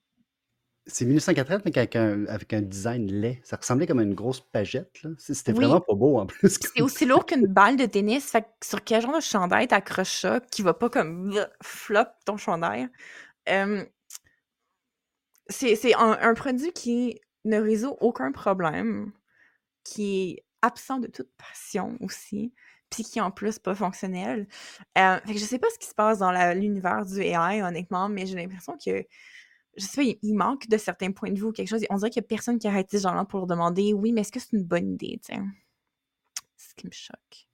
C'est 0.89 1.05
1980, 1.05 1.63
mais 1.65 1.77
avec 1.77 1.97
un, 1.97 2.27
avec 2.27 2.53
un 2.53 2.63
design 2.63 3.07
laid. 3.11 3.41
Ça 3.43 3.57
ressemblait 3.57 3.87
comme 3.89 3.99
à 3.99 4.03
une 4.05 4.15
grosse 4.15 4.41
pagette. 4.41 5.01
C'était 5.19 5.53
Oui. 5.53 5.65
vraiment 5.65 5.81
pas 5.81 5.95
beau 5.95 6.19
en 6.19 6.27
plus. 6.27 6.59
C'est 6.61 6.83
aussi 6.83 7.07
lourd 7.07 7.27
qu'une 7.27 7.47
balle 7.47 7.77
de 7.77 7.87
tennis. 7.87 8.31
Fait 8.31 8.43
que 8.43 8.67
sur 8.67 8.83
quel 8.85 9.03
genre 9.03 9.17
de 9.17 9.21
chandail 9.21 9.69
t'accroches 9.69 10.21
ça 10.23 10.41
qui 10.41 10.63
va 10.63 10.75
pas 10.75 10.91
comme 10.91 11.31
bleh, 11.31 11.47
flop 11.63 12.05
ton 12.27 12.37
chandail? 12.37 12.89
C'est 15.49 15.95
un 15.95 16.19
un 16.21 16.35
produit 16.35 16.73
qui 16.73 17.21
ne 17.45 17.61
résout 17.61 17.97
aucun 18.01 18.33
problème, 18.33 19.13
qui 19.85 20.33
est 20.33 20.45
absent 20.63 20.99
de 21.01 21.09
toute 21.09 21.31
passion 21.39 21.97
aussi, 22.01 22.55
puis 22.91 23.05
qui 23.05 23.19
est 23.19 23.23
en 23.23 23.31
plus 23.33 23.59
pas 23.59 23.75
fonctionnel. 23.75 24.49
Heu, 24.99 25.21
fait 25.27 25.35
que 25.35 25.39
je 25.41 25.45
sais 25.45 25.59
pas 25.61 25.69
ce 25.73 25.79
qui 25.79 25.89
se 25.89 25.95
passe 25.95 26.19
dans 26.21 26.33
l'univers 26.55 27.05
du 27.07 27.21
AI 27.23 27.63
honnêtement, 27.63 28.09
mais 28.09 28.27
j'ai 28.27 28.37
l'impression 28.37 28.77
que 28.85 29.05
je 29.77 29.85
sais 29.85 30.03
pas, 30.03 30.19
il 30.23 30.35
manque 30.35 30.69
de 30.69 30.77
certains 30.77 31.13
points 31.13 31.31
de 31.31 31.39
vue 31.39 31.45
ou 31.45 31.53
quelque 31.53 31.69
chose. 31.69 31.85
On 31.91 31.97
dirait 31.97 32.11
qu'il 32.11 32.23
y 32.23 32.25
a 32.25 32.29
personne 32.29 32.59
qui 32.59 32.67
a 32.67 32.71
arrêté 32.71 32.99
ce 32.99 33.03
gens-là 33.03 33.25
pour 33.25 33.41
leur 33.41 33.47
demander: 33.47 33.93
«Oui, 33.93 34.13
mais 34.13 34.23
est-ce 34.23 34.33
que 34.33 34.41
c'est 34.41 34.53
une 34.53 34.65
bonne 34.65 34.93
idée?» 34.93 35.21
tu 35.25 35.35
sais? 35.35 35.41
C'est 36.57 36.71
ce 36.71 36.75
qui 36.75 36.87
me 36.87 36.93
choque. 36.93 37.49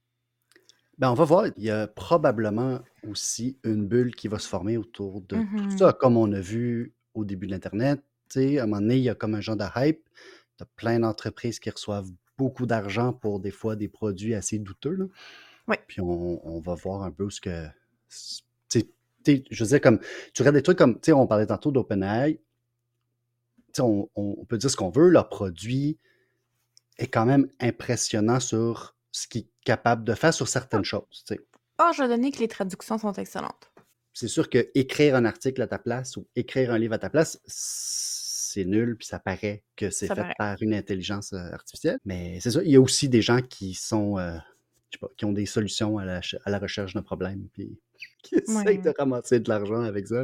Ben, 0.99 1.11
on 1.11 1.15
va 1.15 1.25
voir. 1.25 1.47
Il 1.57 1.65
y 1.65 1.71
a 1.71 1.89
probablement 1.89 2.81
aussi 3.09 3.59
une 3.65 3.87
bulle 3.89 4.15
qui 4.15 4.29
va 4.29 4.39
se 4.39 4.49
former 4.49 4.77
autour 4.77 5.21
de 5.23 5.37
tout 5.37 5.65
Mmh 5.65 5.79
ça, 5.79 5.93
comme 5.93 6.17
on 6.17 6.31
a 6.33 6.41
vu 6.41 6.95
au 7.15 7.25
début 7.25 7.47
de 7.47 7.53
l'internet. 7.53 8.03
À 8.37 8.39
un 8.39 8.67
moment 8.67 8.81
donné, 8.81 8.97
il 8.97 9.03
y 9.03 9.09
a 9.11 9.15
comme 9.15 9.35
un 9.35 9.41
genre 9.41 9.57
de 9.57 9.65
hype. 9.77 10.09
Tu 10.57 10.63
as 10.63 10.67
plein 10.77 11.01
d'entreprises 11.01 11.59
qui 11.59 11.71
reçoivent 11.71 12.11
beaucoup 12.39 12.67
d'argent 12.67 13.13
pour 13.13 13.41
des 13.41 13.51
fois 13.51 13.77
des 13.77 13.89
produits 13.89 14.35
assez 14.35 14.59
douteux, 14.59 14.95
là. 14.95 15.05
Ouais. 15.69 15.81
Puis 15.87 16.01
on 16.01 16.47
on 16.47 16.61
va 16.61 16.75
voir 16.75 17.03
un 17.03 17.11
peu 17.11 17.29
ce 17.31 17.41
que 17.41 17.67
je 19.27 19.65
veux 19.65 19.69
dire 19.69 19.81
comme 19.81 20.01
tu 20.33 20.43
regardes 20.43 20.57
des 20.57 20.63
trucs 20.63 20.79
comme 20.79 20.95
tu 20.95 21.07
sais, 21.07 21.13
on 21.13 21.27
parlait 21.27 21.47
tantôt 21.47 21.71
d'OpenAI. 21.71 22.35
Tu 22.35 22.43
sais, 23.75 23.83
on 23.83 24.09
on 24.15 24.45
peut 24.45 24.59
dire 24.59 24.71
ce 24.71 24.77
qu'on 24.77 24.91
veut, 24.91 25.09
leur 25.09 25.29
produit 25.29 25.99
est 26.99 27.09
quand 27.09 27.27
même 27.27 27.49
impressionnant 27.61 28.41
sur 28.41 28.97
ce 29.13 29.27
qu'il 29.27 29.43
est 29.43 29.51
capable 29.65 30.05
de 30.05 30.15
faire 30.15 30.35
sur 30.35 30.49
certaines 30.49 30.85
choses, 30.85 31.25
je 31.95 32.03
vais 32.03 32.09
donner 32.09 32.31
que 32.31 32.39
les 32.39 32.49
traductions 32.49 32.99
sont 32.99 33.13
excellentes. 33.13 33.71
C'est 34.13 34.29
sûr 34.29 34.49
qu'écrire 34.49 35.17
un 35.17 35.25
article 35.25 35.63
à 35.63 35.67
ta 35.67 35.79
place 35.79 36.17
ou 36.17 36.27
écrire 36.37 36.71
un 36.71 36.79
livre 36.79 36.95
à 36.95 36.99
ta 36.99 37.11
place, 37.11 37.41
c'est 37.47 38.65
nul, 38.65 38.97
puis 38.97 39.07
ça 39.07 39.19
paraît 39.19 39.65
que 39.77 39.91
c'est 39.91 40.09
fait 40.09 40.15
paraît. 40.15 40.35
par 40.37 40.57
une 40.61 40.75
intelligence, 40.75 41.33
heu, 41.33 41.39
artificielle. 41.39 41.99
Mais 42.05 42.39
c'est 42.41 42.51
ça, 42.51 42.63
il 42.63 42.71
y 42.71 42.77
a 42.77 42.81
aussi 42.81 43.09
des 43.09 43.23
gens 43.23 43.41
qui 43.41 43.73
sont, 43.73 44.19
heu, 44.19 44.35
je 44.91 44.97
sais 44.97 45.01
pas, 45.01 45.09
qui 45.17 45.25
ont 45.25 45.33
des 45.33 45.47
solutions 45.47 45.97
à 45.99 46.05
la 46.05 46.21
à 46.45 46.51
la 46.51 46.59
recherche 46.59 46.93
d'un 46.93 47.03
problème, 47.03 47.49
puis 47.55 47.79
qui 48.23 48.37
essayent 48.37 48.79
de 48.79 48.93
ramasser 48.97 49.41
de 49.41 49.49
l'argent 49.49 49.83
avec 49.83 50.07
ça. 50.07 50.23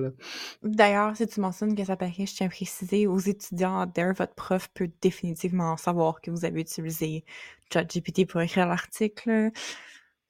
D'ailleurs, 0.62 1.16
si 1.16 1.26
tu 1.26 1.40
mentionnes 1.40 1.74
que 1.74 1.84
ça 1.84 1.96
paraît, 1.96 2.26
je 2.26 2.34
tiens 2.34 2.46
à 2.46 2.50
préciser 2.50 3.06
aux 3.06 3.18
étudiants 3.18 3.86
there, 3.86 4.12
votre 4.16 4.34
prof 4.34 4.68
peut 4.74 4.90
définitivement 5.00 5.76
savoir 5.76 6.20
que 6.20 6.30
vous 6.30 6.44
avez 6.44 6.60
utilisé 6.60 7.24
ChatGPT 7.72 8.26
pour 8.26 8.40
écrire 8.40 8.66
l'article. 8.66 9.50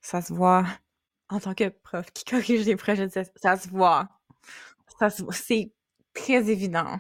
Ça 0.01 0.23
se 0.23 0.33
voit. 0.33 0.65
En 1.31 1.41
tant 1.41 1.55
que 1.55 1.69
prof 1.69 2.07
qui 2.13 2.25
corrige 2.31 2.65
des 2.65 2.77
projets 2.77 3.07
de 3.07 3.13
ça 3.13 3.23
ça 3.37 3.57
se 3.57 3.69
voit. 3.69 4.09
Ça 4.99 5.11
se 5.11 5.23
voit, 5.23 5.35
c'est 5.35 5.71
très 6.15 6.51
évident. 6.51 6.99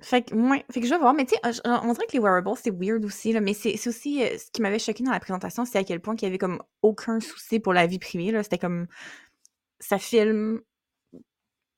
Fait 0.00 0.22
que 0.22 0.34
mouais, 0.34 0.64
fait 0.70 0.80
que 0.80 0.86
je 0.86 0.92
vais 0.92 1.00
voir, 1.00 1.12
mais 1.12 1.24
tu 1.24 1.34
sais, 1.34 1.60
on 1.64 1.92
dirait 1.92 2.06
que 2.06 2.12
les 2.12 2.20
wearables, 2.20 2.50
c'est 2.56 2.70
weird 2.70 3.04
aussi, 3.04 3.32
là, 3.32 3.40
mais 3.40 3.52
c'est 3.52 3.74
aussi, 3.88 4.22
heu, 4.22 4.38
ce 4.38 4.48
qui 4.52 4.62
m'avait 4.62 4.78
choqué 4.78 5.02
dans 5.02 5.10
la 5.10 5.18
présentation, 5.18 5.64
c'est 5.64 5.78
à 5.78 5.82
quel 5.82 6.00
point 6.00 6.14
qu'il 6.14 6.26
y 6.26 6.30
avait 6.30 6.38
comme 6.38 6.62
aucun 6.82 7.18
souci 7.18 7.58
pour 7.58 7.72
la 7.72 7.88
vie 7.88 7.98
privée, 7.98 8.30
là. 8.30 8.44
C'était 8.44 8.58
comme 8.58 8.86
ça 9.80 9.98
filme, 9.98 10.60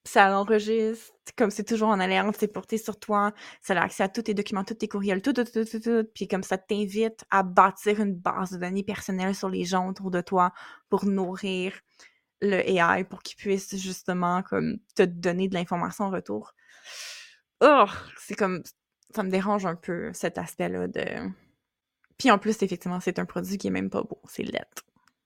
ça 0.05 0.39
enregistre, 0.39 1.13
comme 1.37 1.51
c'est 1.51 1.65
toujours 1.65 1.89
en 1.91 2.01
alerte, 2.01 2.37
c'est 2.39 2.49
porté 2.49 2.79
sur 2.79 2.99
toi, 2.99 3.33
ça 3.61 3.75
a 3.75 3.85
accès 3.85 4.03
à 4.03 4.09
tous 4.09 4.23
tes 4.23 4.35
documents, 4.35 4.65
tous 4.65 4.75
tes 4.75 4.89
courriels, 4.89 5.23
tout, 5.23 5.33
tout, 5.33 5.45
tout, 5.45 5.65
tout, 5.65 5.81
tout, 5.81 6.05
puis 6.15 6.27
comme 6.27 6.43
ça 6.43 6.59
t'invite 6.59 7.25
à 7.31 7.43
bâtir 7.43 8.01
une 8.01 8.15
base 8.15 8.51
de 8.53 8.59
données 8.59 8.83
personnelles 8.83 9.35
sur 9.35 9.49
les 9.49 9.65
gens 9.65 9.89
autour 9.89 10.11
de 10.11 10.21
toi 10.21 10.53
pour 10.89 11.05
nourrir 11.05 11.79
le 12.43 12.57
AI 12.69 13.05
pour 13.05 13.23
qu'il 13.23 13.37
puisse 13.37 13.77
justement 13.77 14.43
comme 14.43 14.79
te 14.97 15.03
donner 15.03 15.49
de 15.49 15.55
l'information 15.55 16.07
en 16.07 16.11
retour. 16.11 16.55
Urgh! 17.63 17.93
C'est 18.19 18.35
comme 18.35 18.63
ça 19.15 19.23
me 19.23 19.31
dérange 19.31 19.67
un 19.67 19.77
peu 19.77 20.11
cet 20.15 20.39
aspect-là 20.39 20.89
de 20.89 21.31
puis 22.21 22.31
en 22.31 22.39
plus, 22.39 22.63
effectivement, 22.63 23.01
c'est 23.01 23.19
un 23.19 23.25
produit 23.25 23.57
qui 23.57 23.69
est 23.69 23.71
même 23.71 23.89
pas 23.89 24.03
beau, 24.03 24.21
c'est 24.29 24.43
laid. 24.43 24.67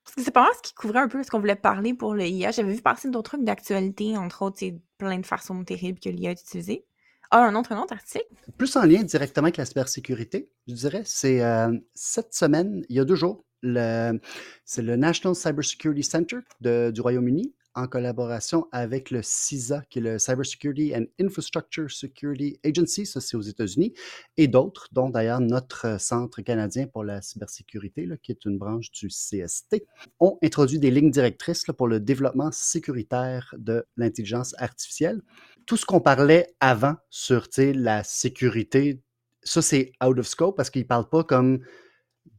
Parce 0.05 0.17
que 0.17 0.23
c'est 0.23 0.31
pas 0.31 0.43
mal 0.43 0.53
ce 0.57 0.63
qui 0.63 0.75
couvrait 0.75 1.01
un 1.01 1.09
peu 1.09 1.23
ce 1.23 1.31
qu'on 1.31 1.41
voulait 1.41 1.57
parler 1.57 1.95
pour 1.95 2.15
le 2.15 2.27
IA. 2.27 2.51
J'avais 2.51 2.75
vu 2.75 2.83
passer 2.83 3.09
d'autres 3.09 3.31
trucs 3.31 3.45
d'actualité, 3.45 4.17
entre 4.19 4.43
autres, 4.43 4.59
sais, 4.59 4.79
plein 4.99 5.19
de 5.19 5.27
façons 5.27 5.65
terribles 5.65 5.99
que 5.99 6.11
l'IA 6.11 6.33
est 6.33 6.41
utilisée. 6.41 6.85
Ah, 7.31 7.47
un 7.47 7.55
autre 7.55 7.73
un 7.73 7.83
autre 7.83 7.95
article? 7.95 8.27
Plus 8.59 8.77
en 8.77 8.83
lien 8.85 9.03
directement 9.03 9.47
avec 9.47 9.57
la 9.57 9.65
cybersécurité, 9.65 10.51
je 10.69 10.75
dirais. 10.75 11.03
C'est, 11.07 11.43
heu, 11.43 11.83
cette 11.95 12.35
semaine, 12.35 12.85
il 12.91 12.97
y 12.97 13.01
a 13.01 13.05
2 13.05 13.17
jours, 13.17 13.45
c'est 13.63 14.83
le 14.83 14.97
National 14.97 15.35
Cybersecurity 15.35 16.03
Center 16.03 16.39
du 16.61 17.01
Royaume-Uni, 17.01 17.55
en 17.75 17.87
collaboration 17.87 18.67
avec 18.73 19.11
le 19.11 19.21
CISA, 19.23 19.83
qui 19.91 19.99
est 19.99 20.03
le 20.03 20.19
Cybersecurity 20.19 20.95
and 20.95 21.05
Infrastructure 21.21 21.91
Security 21.91 22.59
Agency, 22.65 23.07
ça 23.07 23.21
c'est 23.21 23.37
aux 23.37 23.43
États-Unis, 23.43 23.93
et 24.37 24.49
d'autres, 24.49 24.89
dont 24.93 25.11
d'ailleurs 25.11 25.41
notre 25.41 26.01
Centre 26.01 26.41
canadien 26.43 26.87
pour 26.87 27.05
la 27.05 27.21
cybersécurité, 27.23 28.07
là, 28.07 28.17
qui 28.17 28.33
est 28.33 28.45
une 28.45 28.59
branche 28.59 28.91
du 28.93 29.09
CST, 29.09 29.85
ont 30.21 30.39
introduit 30.43 30.79
des 30.79 30.91
lignes 30.91 31.11
directrices, 31.11 31.65
pour 31.77 31.89
le 31.89 32.01
développement 32.01 32.51
sécuritaire 32.53 33.55
de 33.59 33.85
l'intelligence 33.97 34.55
artificielle. 34.59 35.23
Tout 35.67 35.77
ce 35.77 35.87
qu'on 35.87 36.01
parlait 36.01 36.55
avant 36.61 36.95
sur, 37.11 37.49
la 37.57 38.05
sécurité, 38.05 39.03
ça 39.43 39.63
c'est 39.63 39.93
out 40.05 40.19
of 40.19 40.27
scope 40.27 40.57
parce 40.57 40.71
qu'ils 40.71 40.87
parlent 40.87 41.09
pas 41.09 41.25
comme 41.25 41.61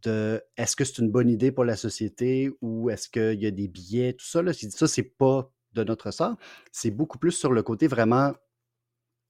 est-ce 0.07 0.75
que 0.75 0.83
c'est 0.83 0.99
une 0.99 1.11
bonne 1.11 1.29
idée 1.29 1.51
pour 1.51 1.65
la 1.65 1.75
société 1.75 2.51
ou 2.61 2.89
est-ce 2.89 3.09
qu'il 3.09 3.41
y 3.41 3.47
a 3.47 3.51
des 3.51 3.67
biais, 3.67 4.13
tout 4.13 4.25
ça, 4.25 4.41
là? 4.41 4.53
Ça, 4.53 4.87
c'est 4.87 5.03
pas 5.03 5.51
de 5.73 5.83
notre 5.83 6.07
ressort. 6.07 6.35
C'est 6.71 6.91
beaucoup 6.91 7.17
plus 7.19 7.31
sur 7.31 7.51
le 7.51 7.63
côté 7.63 7.87
vraiment 7.87 8.33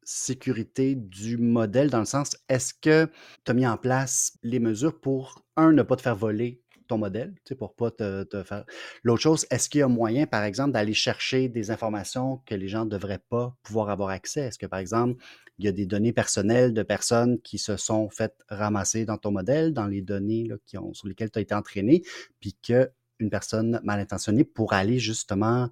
sécurité 0.05 0.95
du 0.95 1.37
modèle, 1.37 1.89
dans 1.89 1.99
le 1.99 2.05
sens, 2.05 2.37
est-ce 2.47 2.73
que 2.73 3.09
tu 3.43 3.51
as 3.51 3.53
mis 3.53 3.67
en 3.67 3.77
place 3.77 4.37
les 4.43 4.59
mesures 4.59 4.99
pour, 4.99 5.43
1, 5.57 5.73
ne 5.73 5.81
pas 5.83 5.95
te 5.95 6.03
faire 6.03 6.15
voler 6.15 6.61
ton 6.87 6.97
modèle, 6.97 7.33
tu 7.43 7.49
sais, 7.49 7.55
pour 7.55 7.73
pas 7.73 7.91
te 7.91 8.43
faire 8.43 8.65
l'autre 9.03 9.21
chose, 9.21 9.45
est-ce 9.49 9.69
qu'il 9.69 9.79
y 9.79 9.83
a 9.83 9.87
moyen, 9.87 10.25
par 10.27 10.43
exemple, 10.43 10.71
d'aller 10.71 10.93
chercher 10.93 11.49
des 11.49 11.71
informations 11.71 12.41
que 12.45 12.55
les 12.55 12.67
gens 12.67 12.85
devraient 12.85 13.23
pas 13.29 13.55
pouvoir 13.63 13.89
avoir 13.89 14.09
accès? 14.09 14.41
Est-ce 14.41 14.57
que, 14.57 14.65
par 14.65 14.79
exemple, 14.79 15.23
il 15.57 15.65
y 15.65 15.67
a 15.67 15.71
des 15.71 15.85
données 15.85 16.13
personnelles 16.13 16.73
de 16.73 16.83
personnes 16.83 17.39
qui 17.41 17.57
se 17.57 17.77
sont 17.77 18.09
faites 18.09 18.43
ramasser 18.49 19.05
dans 19.05 19.17
ton 19.17 19.31
modèle, 19.31 19.73
dans 19.73 19.87
les 19.87 20.01
données, 20.01 20.45
là, 20.47 20.55
sur 20.93 21.07
lesquelles 21.07 21.31
tu 21.31 21.39
as 21.39 21.41
été 21.41 21.55
entraîné, 21.55 22.03
puis 22.39 22.53
qu'une 22.61 23.29
personne 23.29 23.79
mal 23.83 23.99
intentionnée 23.99 24.43
pourrait 24.43 24.77
aller 24.77 24.99
justement 24.99 25.69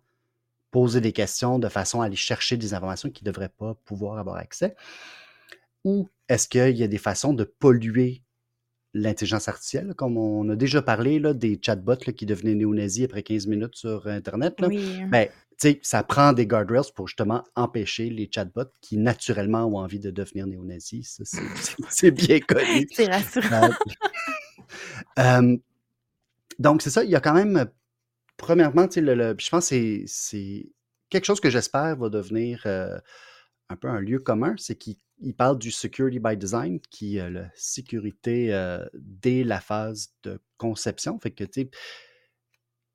poser 0.72 1.02
des 1.02 1.12
questions 1.12 1.60
de 1.60 1.70
façon 1.70 2.02
à 2.02 2.06
aller 2.06 2.16
chercher 2.16 2.58
des 2.58 2.74
informations 2.74 3.12
qu'ils 3.12 3.26
devraient 3.26 3.50
pas 3.50 3.76
pouvoir 3.86 4.18
avoir 4.18 4.38
accès? 4.38 4.76
Ou 5.84 6.10
est-ce 6.30 6.48
qu'il 6.48 6.78
y 6.78 6.84
a 6.84 6.88
des 6.88 6.98
façons 6.98 7.34
de 7.34 7.44
polluer 7.44 8.23
l'intelligence 8.94 9.48
artificielle, 9.48 9.94
comme 9.96 10.18
on 10.18 10.48
a 10.50 10.56
déjà 10.56 10.82
parlé, 10.82 11.20
là, 11.20 11.34
des 11.34 11.60
chatbots, 11.62 12.06
là, 12.06 12.14
qui 12.14 12.26
devenaient 12.26 12.56
néo-nazis 12.56 13.06
après 13.06 13.24
15 13.24 13.48
minutes 13.48 13.76
sur 13.76 14.08
internet, 14.08 14.60
là? 14.62 14.68
Oui. 14.68 15.02
Ben, 15.10 15.28
tu 15.60 15.70
sais, 15.70 15.80
ça 15.82 16.04
prend 16.04 16.34
des 16.34 16.46
guardrails 16.48 16.92
pour 16.96 17.08
justement 17.08 17.44
empêcher 17.56 18.10
les 18.10 18.30
chatbots 18.32 18.72
qui 18.82 18.98
naturellement 18.98 19.66
ont 19.66 19.78
envie 19.78 20.00
de 20.00 20.12
devenir 20.12 20.48
néo-nazis. 20.48 21.22
Ça, 21.24 21.40
c'est 21.90 22.12
bien 22.12 22.40
connu. 22.40 22.88
C'est 22.92 23.08
rassurant. 23.08 23.70
Heu, 23.70 25.22
hem, 25.22 25.60
donc 26.60 26.82
c'est 26.82 26.90
ça, 26.90 27.04
il 27.04 27.10
y 27.10 27.16
a 27.16 27.20
quand 27.20 27.34
même, 27.34 27.66
premièrement, 28.38 28.88
le 28.96 29.14
le 29.16 29.36
je 29.38 29.50
pense 29.50 29.70
que 29.70 29.76
c'est 29.76 30.04
c'est 30.08 30.72
quelque 31.10 31.26
chose 31.26 31.40
que 31.40 31.50
j'espère 31.50 31.96
va 31.98 32.10
devenir, 32.10 32.64
heu, 32.66 33.00
un 33.70 33.76
peu 33.76 33.88
un 33.90 34.00
lieu 34.00 34.20
commun, 34.20 34.56
c'est 34.58 34.76
qu'ils 34.76 34.98
ils 35.24 35.36
parlent 35.36 35.60
du 35.60 35.72
security 35.72 36.20
by 36.20 36.38
design 36.38 36.80
qui 36.92 37.18
est 37.18 37.30
la 37.30 37.50
sécurité, 37.56 38.54
heu, 38.54 38.90
dès 38.96 39.44
la 39.44 39.60
phase 39.62 40.14
de 40.24 40.40
conception. 40.58 41.20
Fait 41.20 41.32
que, 41.32 41.44
tu 41.46 41.64
sais 41.64 41.70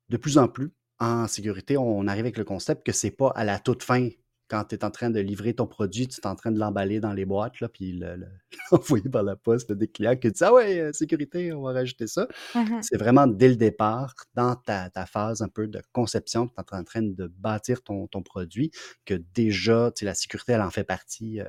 de 0.09 0.17
plus 0.17 0.37
en 0.37 0.47
plus, 0.47 0.71
en 0.99 1.27
sécurité, 1.27 1.77
on 1.77 2.07
arrive 2.07 2.25
avec 2.25 2.37
le 2.37 2.43
concept 2.43 2.85
que 2.85 2.91
c'est 2.91 3.11
pas 3.11 3.29
à 3.35 3.43
la 3.43 3.59
toute 3.59 3.83
fin, 3.83 4.09
quand 4.47 4.63
tu 4.65 4.75
es 4.75 4.83
en 4.83 4.89
train 4.89 5.11
de 5.11 5.19
livrer 5.19 5.53
ton 5.53 5.67
produit, 5.67 6.07
tu 6.07 6.19
es 6.21 6.25
en 6.27 6.35
train 6.35 6.51
de 6.51 6.57
l'emballer 6.59 6.99
dans 6.99 7.13
les 7.13 7.25
boîtes, 7.25 7.59
là, 7.59 7.69
puis 7.69 7.93
le 7.93 8.15
le 8.15 8.27
l'envoyer 8.71 9.07
par 9.09 9.21
la 9.23 9.35
poste, 9.35 9.71
des 9.71 9.87
clients 9.87 10.15
qui 10.15 10.31
disent: 10.31 10.41
«Ah 10.41 10.53
ouais, 10.53 10.79
heu, 10.79 10.93
sécurité, 10.93 11.53
on 11.53 11.61
va 11.61 11.73
rajouter 11.73 12.07
ça». 12.07 12.27
Mmh 12.53 12.81
C'est 12.81 12.97
vraiment 12.97 13.27
dès 13.27 13.47
le 13.49 13.55
départ, 13.55 14.15
dans 14.33 14.55
ta 14.55 14.89
ta 14.89 15.05
phase 15.05 15.41
un 15.43 15.49
peu 15.49 15.67
de 15.67 15.81
conception, 15.93 16.47
tu 16.47 16.53
es 16.57 16.75
en 16.75 16.83
train 16.83 17.03
de 17.03 17.27
bâtir 17.27 17.83
ton 17.83 18.07
ton 18.07 18.23
produit, 18.23 18.71
que 19.05 19.13
déjà, 19.35 19.91
la 20.01 20.15
sécurité, 20.15 20.53
elle 20.53 20.61
en 20.61 20.71
fait 20.71 20.83
partie, 20.83 21.39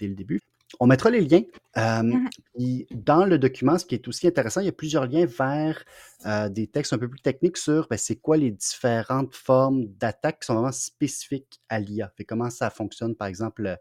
dès 0.00 0.08
le 0.08 0.14
début. 0.16 0.40
On 0.80 0.86
mettra 0.86 1.10
les 1.10 1.20
liens, 1.20 1.42
hem, 1.76 2.18
Mmh 2.18 2.30
puis 2.54 2.86
dans 2.92 3.24
le 3.26 3.38
document, 3.38 3.78
ce 3.78 3.84
qui 3.84 3.94
est 3.96 4.08
aussi 4.08 4.26
intéressant, 4.28 4.60
il 4.60 4.66
y 4.66 4.68
a 4.68 4.72
plusieurs 4.72 5.06
liens 5.06 5.26
vers, 5.26 5.84
heu, 6.26 6.48
des 6.50 6.68
textes 6.68 6.92
un 6.92 6.98
peu 6.98 7.08
plus 7.08 7.20
techniques 7.20 7.56
sur, 7.58 7.88
ben, 7.88 7.96
c'est 7.98 8.16
quoi 8.16 8.36
les 8.36 8.52
différentes 8.52 9.34
formes 9.34 9.86
d'attaques 9.86 10.40
qui 10.40 10.46
sont 10.46 10.54
vraiment 10.54 10.72
spécifiques 10.72 11.60
à 11.68 11.80
l'IA. 11.80 12.12
Fait 12.16 12.24
comment 12.24 12.50
ça 12.50 12.70
fonctionne, 12.70 13.16
par 13.16 13.28
exemple, 13.28 13.76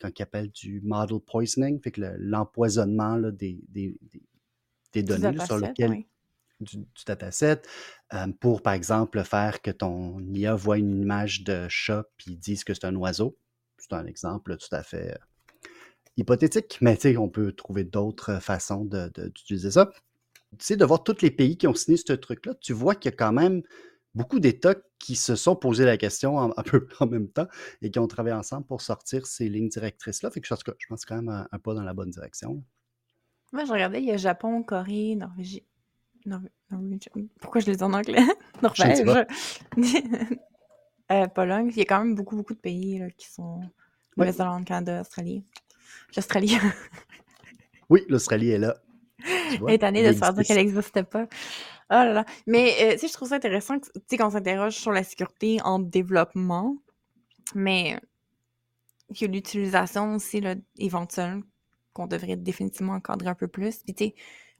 quand 0.00 0.10
ils 0.18 0.22
appellent 0.22 0.50
du 0.52 0.80
model 0.82 1.20
poisoning, 1.20 1.80
fait 1.80 1.92
que 1.92 2.00
le 2.02 2.16
l'empoisonnement, 2.18 3.18
des 3.18 3.60
des 3.68 3.96
des 4.02 4.22
des 4.94 5.02
Du 5.04 5.08
données, 5.08 5.32
là, 5.32 5.44
sur 5.46 5.58
oui. 5.86 6.06
du 6.60 6.78
du 6.78 7.04
dataset, 7.06 7.62
hem, 8.12 8.34
pour, 8.34 8.62
par 8.62 8.74
exemple, 8.74 9.22
faire 9.24 9.62
que 9.62 9.70
ton 9.70 10.20
IA 10.34 10.54
voit 10.54 10.78
une 10.78 11.00
image 11.02 11.42
de 11.44 11.66
chat 11.68 12.04
puis 12.16 12.36
dise 12.36 12.64
que 12.64 12.74
c'est 12.74 12.84
un 12.86 12.94
oiseau. 12.96 13.36
c'est 13.78 13.92
un 13.94 14.06
exemple 14.06 14.56
tout 14.58 14.74
à 14.74 14.82
fait 14.82 15.12
euh, 15.12 15.18
hypothétique, 16.16 16.78
mais 16.80 16.96
tu 16.96 17.02
sais, 17.02 17.16
on 17.16 17.28
peut 17.28 17.52
trouver 17.52 17.84
d'autres 17.84 18.40
façons 18.40 18.84
d'utiliser 18.84 19.70
ça. 19.70 19.90
Tu 20.58 20.66
sais, 20.66 20.76
de 20.76 20.84
voir 20.84 21.02
tous 21.04 21.22
les 21.22 21.30
pays 21.30 21.56
qui 21.56 21.66
ont 21.66 21.74
signé 21.74 21.96
ce 21.96 22.12
truc-là, 22.12 22.54
tu 22.60 22.72
vois 22.72 22.94
qu'il 22.94 23.10
y 23.10 23.14
a 23.14 23.16
quand 23.16 23.32
même 23.32 23.62
beaucoup 24.14 24.40
d'États 24.40 24.74
qui 24.98 25.16
se 25.16 25.34
sont 25.36 25.56
posé 25.56 25.84
la 25.84 25.96
question 25.96 26.36
en, 26.36 26.50
un 26.56 26.62
peu 26.62 26.86
en 27.00 27.06
même 27.06 27.28
temps 27.28 27.48
et 27.80 27.90
qui 27.90 27.98
ont 27.98 28.06
travaillé 28.06 28.34
ensemble 28.36 28.66
pour 28.66 28.82
sortir 28.82 29.26
ces 29.26 29.48
lignes 29.48 29.68
directrices-là. 29.68 30.30
Fait 30.30 30.40
que 30.40 30.48
cas, 30.48 30.74
je 30.78 30.86
pense 30.86 31.04
quand 31.04 31.16
même 31.16 31.28
un, 31.28 31.48
un 31.50 31.58
pas 31.58 31.74
dans 31.74 31.82
la 31.82 31.94
bonne 31.94 32.10
direction. 32.10 32.62
Moi, 33.52 33.64
je 33.64 33.72
regardais, 33.72 34.00
il 34.00 34.08
y 34.08 34.12
a 34.12 34.16
Japon, 34.16 34.62
Corée, 34.62 35.14
Norvège. 35.14 35.60
Norv- 36.24 36.48
Norvège. 36.70 37.10
Pourquoi 37.40 37.60
je 37.60 37.66
les 37.66 37.76
dis 37.76 37.82
en 37.82 37.92
anglais? 37.92 38.22
Je. 38.74 39.04
Norvège. 39.04 39.26
Euh, 41.10 41.26
Pologne. 41.26 41.68
Il 41.72 41.76
y 41.76 41.82
a 41.82 41.84
quand 41.84 41.98
même 41.98 42.14
beaucoup, 42.14 42.36
beaucoup 42.36 42.54
de 42.54 42.58
pays 42.60 42.98
là, 42.98 43.10
qui 43.10 43.28
sont. 43.28 43.60
Ouais. 43.60 43.68
Nouvelle-Zélande, 44.16 44.64
Canada, 44.64 45.00
Australie. 45.02 45.44
L'Australie 46.16 46.56
Oui, 47.88 48.04
l'Australie 48.08 48.50
est 48.50 48.58
là. 48.58 48.76
Vois, 49.58 49.72
est 49.72 49.78
tannée 49.78 50.00
elle 50.00 50.08
de 50.08 50.12
se 50.14 50.18
faire 50.18 50.32
dire 50.32 50.44
qu'elle 50.44 50.56
n'existait 50.56 51.04
pas. 51.04 51.24
Oh 51.90 51.94
là 51.94 52.12
là. 52.12 52.24
Mais 52.46 52.74
euh, 52.80 52.92
tu 52.92 53.00
sais, 53.00 53.08
je 53.08 53.12
trouve 53.12 53.28
ça 53.28 53.36
intéressant 53.36 53.76
qu'on 53.78 54.30
s'interroge 54.30 54.74
sur 54.74 54.92
la 54.92 55.04
sécurité 55.04 55.58
en 55.62 55.78
développement, 55.78 56.76
mais 57.54 58.00
que 59.18 59.26
l'utilisation 59.26 60.14
aussi 60.14 60.40
là, 60.40 60.54
éventuelle 60.78 61.42
qu'on 61.92 62.06
devrait 62.06 62.36
définitivement 62.36 62.94
encadrer 62.94 63.28
un 63.28 63.34
peu 63.34 63.48
plus. 63.48 63.82
Puis 63.82 63.94
tu 63.94 64.04
sais, 64.04 64.14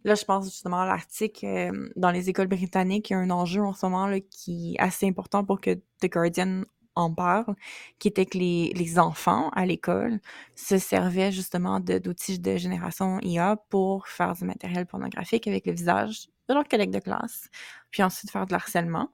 là, 0.05 0.15
je 0.15 0.25
pense 0.25 0.45
justement 0.45 0.81
à 0.81 0.87
l'article 0.87 1.47
euh, 1.47 1.89
dans 1.97 2.11
les 2.11 2.29
écoles 2.29 2.49
britanniques, 2.49 3.11
il 3.11 3.15
y 3.15 3.17
a 3.17 3.19
un 3.21 3.31
enjeu 3.31 3.63
en 3.63 3.73
ce 3.73 3.87
moment 3.87 4.07
là, 4.07 4.21
qui 4.21 4.75
est 4.75 4.83
assez 4.83 5.07
important 5.07 5.45
pour 5.45 5.61
que 5.61 5.75
The 6.01 6.11
Guardian 6.11 6.65
en 6.95 7.13
parle, 7.13 7.55
qui 7.99 8.09
était 8.09 8.27
que 8.27 8.39
les, 8.39 8.99
enfants 8.99 9.49
à 9.51 9.65
l'école 9.65 10.21
se 10.55 10.79
servaient 10.79 11.33
justement 11.33 11.81
d'outils 11.81 12.39
de, 12.39 12.57
génération 12.57 13.19
IA 13.23 13.57
pour 13.71 14.09
faire 14.09 14.35
du 14.35 14.45
matériel 14.45 14.87
pornographique 14.87 15.47
avec 15.47 15.67
le 15.67 15.73
visage 15.73 16.29
de 16.49 16.55
leurs 16.55 16.69
collègues 16.69 16.91
de 16.91 16.99
classe, 16.99 17.49
puis 17.91 18.03
ensuite 18.03 18.31
faire 18.31 18.47
de 18.47 18.53
l'harcèlement. 18.53 19.09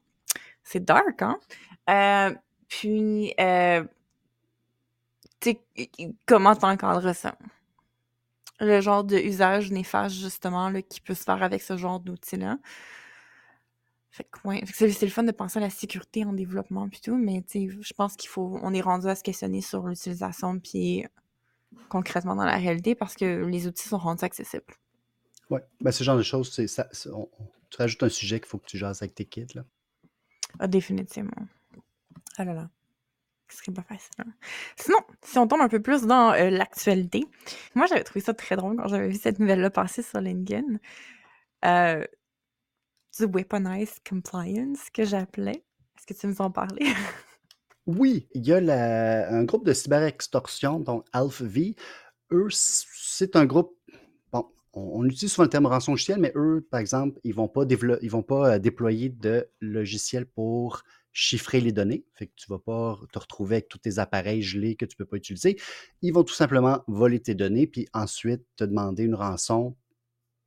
C'est 0.64 0.84
dark, 0.84 1.22
hein? 1.22 1.38
Euh, 1.88 2.34
puis, 2.68 3.32
euh, 3.40 3.84
tu 5.40 5.56
comment 6.26 6.54
t'encadres 6.56 7.14
ça? 7.14 7.36
Le 8.60 8.80
genre 8.80 9.04
de 9.04 9.16
usage 9.16 9.70
néfaste, 9.70 10.16
justement, 10.16 10.68
là, 10.68 10.82
qui 10.82 11.00
peut 11.00 11.14
se 11.14 11.22
faire 11.22 11.42
avec 11.42 11.62
ce 11.62 11.76
genre 11.76 12.00
d'outils-là. 12.00 12.58
Fait 14.10 14.24
que, 14.24 14.38
ouais, 14.48 14.62
c'est 14.72 15.00
le 15.02 15.08
fun 15.10 15.22
de 15.22 15.32
penser 15.32 15.58
à 15.58 15.62
la 15.62 15.70
sécurité 15.70 16.24
en 16.24 16.32
développement 16.32 16.88
puis 16.88 17.00
tout, 17.00 17.16
mais 17.16 17.44
je 17.52 17.92
pense 17.92 18.16
qu'il 18.16 18.28
faut, 18.30 18.58
on 18.62 18.72
est 18.72 18.80
rendu 18.80 19.06
à 19.06 19.14
se 19.14 19.22
questionner 19.22 19.60
sur 19.60 19.86
l'utilisation 19.86 20.58
puis 20.58 21.04
concrètement 21.88 22.34
dans 22.34 22.44
la 22.46 22.56
réalité 22.56 22.94
parce 22.94 23.14
que 23.14 23.44
les 23.44 23.66
outils 23.66 23.86
sont 23.86 23.98
rendus 23.98 24.24
accessibles. 24.24 24.64
Oui, 25.50 25.60
ben, 25.80 25.92
ce 25.92 26.04
genre 26.04 26.16
de 26.16 26.22
choses, 26.22 26.52
c'est 26.52 26.66
ça. 26.66 26.88
c'est- 26.92 27.10
on- 27.10 27.28
on- 27.38 27.50
tu 27.70 27.76
rajoutes 27.76 28.02
un 28.02 28.08
sujet 28.08 28.40
qu'il 28.40 28.48
faut 28.48 28.58
que 28.58 28.66
tu 28.66 28.78
jases 28.78 29.02
avec 29.02 29.14
tes 29.14 29.24
kids. 29.26 29.54
Là. 29.54 29.64
Ah, 30.58 30.66
définitivement. 30.66 31.30
Ah 32.38 32.44
là 32.44 32.54
là. 32.54 32.70
Ce 33.50 33.58
serait 33.58 33.72
pas 33.72 33.82
facile. 33.82 34.10
hein. 34.18 34.32
Sinon, 34.76 34.98
si 35.22 35.38
on 35.38 35.46
tombe 35.46 35.60
un 35.62 35.68
peu 35.68 35.80
plus 35.80 36.02
dans 36.02 36.32
euh, 36.32 36.50
l'actualité, 36.50 37.24
moi 37.74 37.86
j'avais 37.86 38.04
trouvé 38.04 38.20
ça 38.20 38.34
très 38.34 38.56
drôle 38.56 38.76
quand 38.76 38.88
j'avais 38.88 39.08
vu 39.08 39.16
cette 39.16 39.38
nouvelle-là 39.38 39.70
passer 39.70 40.02
sur 40.02 40.20
LinkedIn. 40.20 40.78
Euh, 41.64 42.04
du 43.16 43.24
weaponized 43.24 44.00
compliance 44.08 44.90
que 44.92 45.04
j'appelais. 45.04 45.64
Est-ce 45.96 46.06
que 46.06 46.14
tu 46.14 46.26
nous 46.26 46.40
en 46.40 46.50
parler? 46.50 46.86
Oui, 47.88 48.28
il 48.34 48.46
y 48.46 48.52
a 48.52 49.30
un 49.30 49.44
groupe 49.44 49.64
de 49.64 49.72
cyberextorsion, 49.72 50.78
donc 50.78 51.06
AlphaV. 51.14 51.74
Eux, 52.32 52.48
c'est 52.50 53.34
un 53.34 53.46
groupe. 53.46 53.74
On, 54.74 55.06
utilise 55.06 55.32
souvent 55.32 55.44
le 55.44 55.48
terme 55.48 55.66
rançon 55.66 55.92
logiciel, 55.92 56.20
mais 56.20 56.30
eux, 56.36 56.64
par 56.70 56.78
exemple, 56.78 57.18
ils 57.24 57.30
ne 57.30 57.36
vont 57.36 57.48
pas, 57.48 57.64
ils 58.02 58.10
vont 58.10 58.22
pas 58.22 58.54
euh, 58.54 58.58
déployer 58.58 59.08
de 59.08 59.48
logiciel 59.60 60.26
pour 60.26 60.82
chiffrer 61.12 61.60
les 61.60 61.72
données. 61.72 62.04
Fait 62.14 62.26
que 62.26 62.32
tu 62.36 62.52
ne 62.52 62.56
vas 62.56 62.60
pas 62.60 63.00
te 63.10 63.18
retrouver 63.18 63.56
avec 63.56 63.68
tous 63.68 63.78
tes 63.78 63.98
appareils 63.98 64.42
gelés 64.42 64.76
que 64.76 64.84
tu 64.84 64.94
ne 64.94 64.98
peux 64.98 65.08
pas 65.08 65.16
utiliser. 65.16 65.58
Ils 66.02 66.12
vont 66.12 66.22
tout 66.22 66.34
simplement 66.34 66.84
voler 66.86 67.20
tes 67.20 67.34
données, 67.34 67.66
puis 67.66 67.88
ensuite 67.94 68.44
te 68.56 68.64
demander 68.64 69.04
une 69.04 69.14
rançon. 69.14 69.74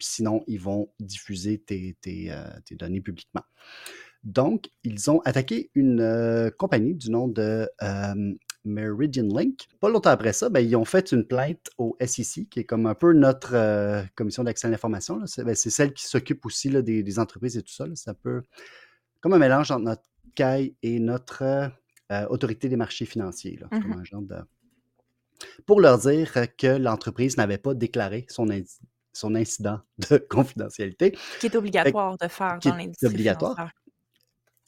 Puis 0.01 0.09
sinon, 0.09 0.43
ils 0.47 0.59
vont 0.59 0.89
diffuser 0.99 1.59
tes, 1.59 1.95
tes, 2.01 2.31
euh, 2.31 2.43
tes 2.65 2.73
données 2.73 3.01
publiquement. 3.01 3.43
Donc, 4.23 4.71
ils 4.83 5.11
ont 5.11 5.19
attaqué 5.25 5.69
une 5.75 6.01
euh, 6.01 6.49
compagnie 6.49 6.95
du 6.95 7.11
nom 7.11 7.27
de 7.27 7.69
euh, 7.83 8.33
Meridian 8.65 9.27
Link. 9.27 9.67
Pas 9.79 9.89
longtemps 9.89 10.09
après 10.09 10.33
ça, 10.33 10.49
ben, 10.49 10.59
ils 10.59 10.75
ont 10.75 10.85
fait 10.85 11.11
une 11.11 11.23
plainte 11.23 11.69
au 11.77 11.95
SEC, 12.03 12.49
qui 12.49 12.61
est 12.61 12.63
comme 12.63 12.87
un 12.87 12.95
peu 12.95 13.13
notre 13.13 13.53
euh, 13.53 14.01
commission 14.15 14.43
d'accès 14.43 14.65
à 14.65 14.71
l'information. 14.71 15.23
C'est 15.27 15.43
ben, 15.43 15.53
c'est 15.53 15.69
celle 15.69 15.93
qui 15.93 16.07
s'occupe 16.07 16.43
aussi 16.47 16.71
là, 16.71 16.81
des, 16.81 17.03
des 17.03 17.19
entreprises 17.19 17.57
et 17.57 17.61
tout 17.61 17.73
ça. 17.73 17.85
C'est 17.93 18.09
un 18.09 18.15
peu 18.15 18.41
comme 19.19 19.33
un 19.33 19.39
mélange 19.39 19.69
entre 19.69 19.83
notre 19.83 20.03
CAI 20.33 20.75
et 20.81 20.99
notre 20.99 21.71
autorité 22.29 22.67
des 22.67 22.75
marchés 22.75 23.05
financiers. 23.05 23.55
là. 23.55 23.67
C'est 23.71 23.79
comme 23.79 23.93
un 23.93 24.03
genre 24.03 24.21
de... 24.21 24.35
Pour 25.65 25.79
leur 25.79 25.97
dire 25.97 26.33
que 26.57 26.67
l'entreprise 26.67 27.37
n'avait 27.37 27.57
pas 27.57 27.73
déclaré 27.73 28.25
son, 28.27 28.49
son 29.13 29.35
incident 29.35 29.79
de 30.09 30.17
confidentialité. 30.17 31.17
Qui 31.39 31.47
est 31.47 31.55
obligatoire 31.55 32.17
de 32.17 32.27
faire 32.27 32.59
dans 32.63 32.75
l'industrie 32.75 33.07
obligatoire. 33.07 33.71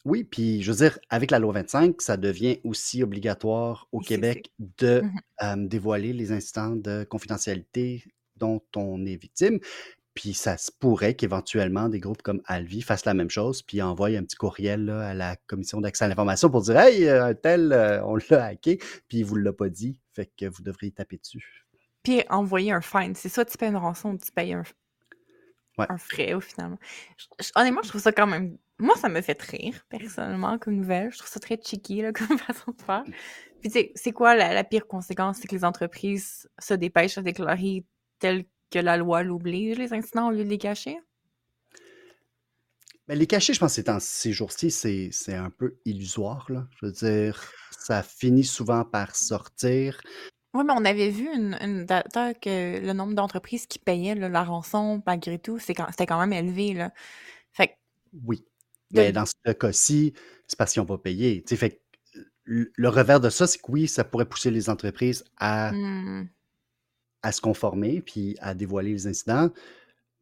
Oui, 0.05 0.25
puis 0.25 0.61
je 0.61 0.71
veux 0.71 0.77
dire, 0.77 0.99
avec 1.09 1.31
la 1.31 1.39
loi 1.39 1.53
25, 1.53 2.01
ça 2.01 2.17
devient 2.17 2.59
aussi 2.65 3.03
obligatoire 3.03 3.87
au 3.93 3.99
Québec 4.01 4.51
de 4.59 5.01
euh, 5.41 5.55
dévoiler 5.55 6.11
les 6.11 6.33
instants 6.33 6.75
de 6.75 7.05
confidentialité 7.05 8.03
dont 8.35 8.61
on 8.75 9.05
est 9.05 9.15
victime. 9.15 9.59
Puis 10.13 10.33
ça 10.33 10.57
se 10.57 10.71
pourrait 10.77 11.15
qu'éventuellement 11.15 11.87
des 11.89 11.99
groupes 11.99 12.21
comme 12.21 12.41
Alvi 12.45 12.81
fassent 12.81 13.05
la 13.05 13.13
même 13.13 13.29
chose, 13.29 13.61
puis 13.63 13.81
envoient 13.81 14.09
un 14.09 14.23
petit 14.23 14.35
courriel 14.35 14.85
là, 14.85 15.07
à 15.07 15.13
la 15.13 15.37
commission 15.47 15.79
d'accès 15.79 16.05
à 16.05 16.07
l'information 16.09 16.49
pour 16.49 16.61
dire 16.61 16.77
Hey, 16.77 17.07
euh, 17.07 17.25
un 17.25 17.33
tel, 17.33 17.71
euh, 17.71 18.03
on 18.05 18.17
l'a 18.29 18.45
hacké, 18.45 18.77
puis 19.07 19.19
il 19.19 19.25
vous 19.25 19.35
l'a 19.35 19.53
pas 19.53 19.69
dit, 19.69 20.01
fait 20.13 20.29
que 20.37 20.45
vous 20.45 20.61
devriez 20.61 20.91
taper 20.91 21.17
dessus. 21.17 21.62
Puis 22.03 22.21
envoyer 22.29 22.71
un 22.71 22.81
fine. 22.81 23.15
C'est 23.15 23.29
soit 23.29 23.45
tu 23.45 23.57
payes 23.57 23.69
une 23.69 23.77
rançon 23.77 24.11
ou 24.11 24.17
tu 24.17 24.31
payes 24.31 24.53
un, 24.53 24.63
Ouais. 25.77 25.87
un 25.89 25.97
frais, 25.97 26.35
finalement. 26.41 26.77
Je- 27.17 27.25
je- 27.45 27.51
honnêtement, 27.55 27.81
je 27.83 27.89
trouve 27.89 28.01
ça 28.01 28.11
quand 28.11 28.27
même. 28.27 28.57
Moi, 28.77 28.95
ça 28.95 29.09
me 29.09 29.21
fait 29.21 29.41
rire, 29.41 29.85
personnellement, 29.89 30.59
comme 30.59 30.75
nouvelle. 30.75 31.11
Je 31.11 31.17
trouve 31.17 31.29
ça 31.29 31.39
très 31.39 31.59
cheeky, 31.63 32.01
là, 32.01 32.11
comme 32.37 32.37
façon 32.37 32.71
de 32.77 32.81
faire. 32.81 33.03
Puis, 33.61 33.71
tu 33.71 33.71
sais, 33.71 33.91
c'est 33.95 34.11
quoi 34.11 34.35
la, 34.35 34.53
la 34.53 34.63
pire 34.63 34.85
conséquence? 34.87 35.37
C'est 35.41 35.47
que 35.47 35.55
les 35.55 35.63
entreprises 35.65 36.47
se 36.59 36.73
dépêchent 36.75 37.17
à 37.17 37.21
déclarer 37.23 37.85
tel 38.19 38.45
que 38.69 38.79
la 38.79 38.97
loi 38.97 39.23
l'oblige, 39.23 39.77
les 39.77 39.93
incidents, 39.93 40.27
au 40.27 40.31
lieu 40.31 40.43
de 40.43 40.49
les 40.49 40.57
cacher? 40.57 40.99
Mais 43.07 43.15
les 43.15 43.27
cachets, 43.27 43.53
je 43.53 43.59
pense 43.59 43.71
que 43.75 43.81
c'est 43.81 43.89
en- 43.89 43.99
ces 43.99 44.31
jours-ci, 44.31 44.71
c'est 44.71 45.09
c'est 45.11 45.35
un 45.35 45.49
peu 45.49 45.75
illusoire. 45.85 46.45
Là. 46.51 46.67
Je 46.79 46.85
veux 46.85 46.91
dire, 46.91 47.51
ça 47.71 48.01
finit 48.03 48.45
souvent 48.45 48.85
par 48.85 49.15
sortir. 49.15 49.99
Oui, 50.53 50.63
mais 50.65 50.73
on 50.75 50.85
avait 50.85 51.09
vu 51.09 51.27
une, 51.33 51.57
une 51.61 51.85
data 51.85 52.33
que 52.35 52.79
le 52.79 52.93
nombre 52.93 53.13
d'entreprises 53.15 53.65
qui 53.65 53.79
payaient 53.79 54.13
là, 54.15 54.29
la 54.29 54.43
rançon, 54.43 55.01
malgré 55.07 55.39
tout, 55.39 55.57
c'est 55.59 55.73
quand- 55.73 55.87
c'était 55.89 56.05
quand 56.05 56.19
même 56.19 56.33
élevé, 56.33 56.73
là. 56.73 56.93
Fait 57.53 57.69
que, 57.69 57.73
Oui. 58.25 58.45
de- 58.91 59.01
Mais 59.01 59.11
dans 59.11 59.25
ce 59.25 59.51
cas-ci, 59.53 60.13
c'est 60.47 60.57
parce 60.57 60.73
qu'ils 60.73 60.81
n'ont 60.81 60.87
pas 60.87 60.99
payé. 60.99 61.43
Fait 61.47 61.71
que 61.71 61.79
le 62.45 62.89
revers 62.89 63.19
de 63.19 63.29
ça, 63.29 63.47
c'est 63.47 63.59
que 63.59 63.71
oui, 63.71 63.87
ça 63.87 64.03
pourrait 64.03 64.25
pousser 64.25 64.51
les 64.51 64.69
entreprises 64.69 65.23
à, 65.37 65.71
hmm, 65.71 66.27
à 67.23 67.31
se 67.31 67.41
conformer 67.41 68.01
puis 68.01 68.35
à 68.41 68.53
dévoiler 68.53 68.91
les 68.91 69.07
incidents, 69.07 69.49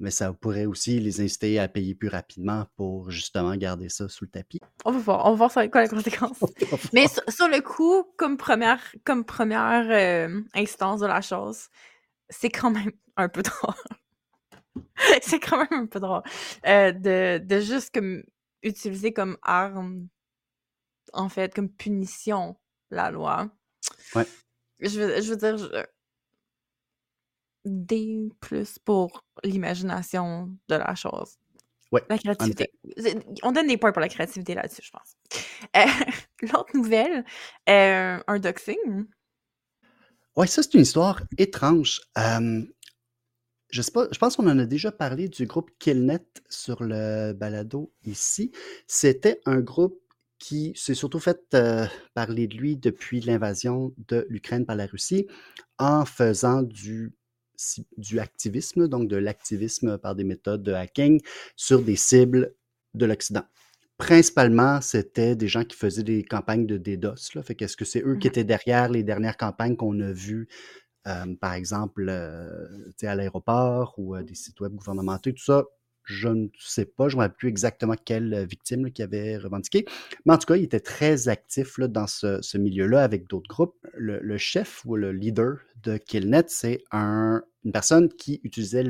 mais 0.01 0.11
ça 0.11 0.33
pourrait 0.33 0.65
aussi 0.65 0.99
les 0.99 1.21
inciter 1.21 1.59
à 1.59 1.67
payer 1.67 1.95
plus 1.95 2.09
rapidement 2.09 2.65
pour 2.75 3.09
justement 3.11 3.55
garder 3.55 3.87
ça 3.87 4.09
sous 4.09 4.25
le 4.25 4.31
tapis. 4.31 4.59
on 4.83 4.91
va 4.91 4.97
voir, 4.99 5.25
on 5.27 5.35
va 5.35 5.47
voir 5.47 5.63
être 5.63 5.71
quoi 5.71 5.81
la 5.81 5.87
conséquence. 5.87 6.39
Mais 6.93 7.07
sur, 7.07 7.21
sur 7.29 7.47
le 7.47 7.61
coup, 7.61 8.03
comme 8.17 8.35
première, 8.37 8.81
comme 9.03 9.23
première 9.23 9.85
euh, 9.89 10.41
instance 10.55 10.99
de 11.01 11.05
la 11.05 11.21
chose, 11.21 11.67
c'est 12.29 12.49
quand 12.49 12.71
même 12.71 12.91
un 13.15 13.29
peu 13.29 13.41
drôle. 13.43 13.75
c'est 15.21 15.39
quand 15.39 15.57
même 15.57 15.83
un 15.83 15.85
peu 15.85 15.99
drôle 15.99 16.23
euh, 16.65 16.91
de, 16.91 17.37
de 17.37 17.59
juste 17.59 17.93
comme 17.93 18.23
utiliser 18.63 19.13
comme 19.13 19.37
arme, 19.43 20.07
en 21.13 21.29
fait, 21.29 21.53
comme 21.53 21.69
punition, 21.69 22.55
la 22.89 23.11
loi. 23.11 23.49
Ouais. 24.15 24.25
Je 24.79 24.99
veux, 24.99 25.21
je 25.21 25.29
veux 25.29 25.37
dire, 25.37 25.57
je- 25.57 25.85
des 27.65 28.29
plus 28.39 28.79
pour 28.79 29.23
l'imagination 29.43 30.49
de 30.67 30.75
la 30.75 30.95
chose. 30.95 31.37
Ouais, 31.91 32.03
La 32.09 32.17
créativité. 32.17 32.71
On 33.43 33.51
donne 33.51 33.67
des 33.67 33.77
points 33.77 33.91
pour 33.91 33.99
la 34.01 34.07
créativité 34.07 34.55
là-dessus, 34.55 34.81
je 34.83 34.91
pense. 34.91 35.15
Euh, 35.77 35.85
L'autre 36.41 36.75
nouvelle, 36.75 37.23
euh, 37.69 38.19
un 38.25 38.39
doxing. 38.39 39.05
Ouais, 40.35 40.47
ça, 40.47 40.63
c'est 40.63 40.73
une 40.73 40.81
histoire 40.81 41.21
étrange. 41.37 42.01
Euh, 42.17 42.63
je 43.69 43.81
sais 43.81 43.91
pas, 43.91 44.07
je 44.11 44.17
pense 44.17 44.35
qu'on 44.35 44.49
en 44.49 44.57
a 44.57 44.65
déjà 44.65 44.91
parlé 44.91 45.29
du 45.29 45.45
groupe 45.45 45.69
Killnet 45.77 46.25
sur 46.49 46.83
le 46.83 47.33
balado 47.33 47.93
ici. 48.05 48.51
C'était 48.87 49.39
un 49.45 49.59
groupe 49.59 50.01
qui 50.39 50.73
s'est 50.75 50.95
surtout 50.95 51.19
fait 51.19 51.39
euh, 51.53 51.85
parler 52.15 52.47
de 52.47 52.57
lui 52.57 52.75
depuis 52.75 53.21
l'invasion 53.21 53.93
de 54.07 54.25
l'Ukraine 54.29 54.65
par 54.65 54.75
la 54.75 54.87
Russie 54.87 55.27
en 55.77 56.05
faisant 56.05 56.63
du, 56.63 57.13
du 57.97 58.19
activisme, 58.19 58.87
donc 58.87 59.07
de 59.07 59.17
l'activisme 59.17 59.97
par 59.97 60.15
des 60.15 60.23
méthodes 60.23 60.63
de 60.63 60.73
hacking 60.73 61.21
sur 61.55 61.81
des 61.81 61.95
cibles 61.95 62.55
de 62.93 63.05
l'Occident. 63.05 63.43
Principalement, 63.97 64.81
c'était 64.81 65.35
des 65.35 65.47
gens 65.47 65.63
qui 65.63 65.77
faisaient 65.77 66.03
des 66.03 66.23
campagnes 66.23 66.65
de 66.65 66.77
DDoS. 66.77 67.35
Là. 67.35 67.43
Fait 67.43 67.53
qu'est-ce 67.53 67.77
que 67.77 67.85
c'est 67.85 68.01
eux 68.03 68.15
qui 68.15 68.27
étaient 68.27 68.43
derrière 68.43 68.89
les 68.89 69.03
dernières 69.03 69.37
campagnes 69.37 69.75
qu'on 69.75 69.99
a 69.99 70.11
vues, 70.11 70.47
euh, 71.07 71.35
par 71.39 71.53
exemple, 71.53 72.07
euh, 72.09 72.67
à 73.03 73.15
l'aéroport 73.15 73.93
ou 73.97 74.15
euh, 74.15 74.23
des 74.23 74.33
sites 74.33 74.59
web 74.59 74.73
gouvernementaux, 74.73 75.31
tout 75.31 75.43
ça? 75.43 75.65
Je 76.11 76.27
ne 76.27 76.47
sais 76.59 76.85
pas, 76.85 77.07
je 77.07 77.15
ne 77.15 77.19
me 77.19 77.23
rappelle 77.23 77.37
plus 77.37 77.49
exactement 77.49 77.95
quelle 78.03 78.33
euh, 78.33 78.45
victime 78.45 78.85
là, 78.85 78.91
qui 78.91 79.01
avait 79.01 79.37
revendiqué. 79.37 79.85
Mais 80.25 80.33
en 80.33 80.37
tout 80.37 80.45
cas, 80.45 80.57
il 80.57 80.63
était 80.63 80.79
très 80.79 81.29
actif 81.29 81.77
là, 81.77 81.87
dans 81.87 82.07
ce, 82.07 82.57
milieu-là 82.57 83.03
avec 83.03 83.27
d'autres 83.27 83.47
groupes. 83.47 83.75
Le, 83.93 84.37
chef 84.37 84.83
ou 84.85 84.95
le 84.95 85.11
leader 85.11 85.57
de 85.83 85.97
Killnet, 85.97 86.43
c'est 86.47 86.83
un- 86.91 87.41
une 87.63 87.71
personne 87.71 88.09
qui 88.09 88.41
utilisait 88.43 88.83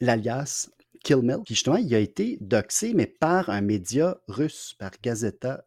l'alias 0.00 0.68
Killmill. 1.02 1.38
Puis 1.44 1.54
justement, 1.54 1.76
il 1.76 1.94
a 1.94 1.98
été 1.98 2.38
doxé, 2.40 2.92
mais 2.94 3.06
par 3.06 3.50
un 3.50 3.60
média 3.62 4.20
russe, 4.28 4.74
par 4.78 4.90
Gazeta.ru, 5.02 5.64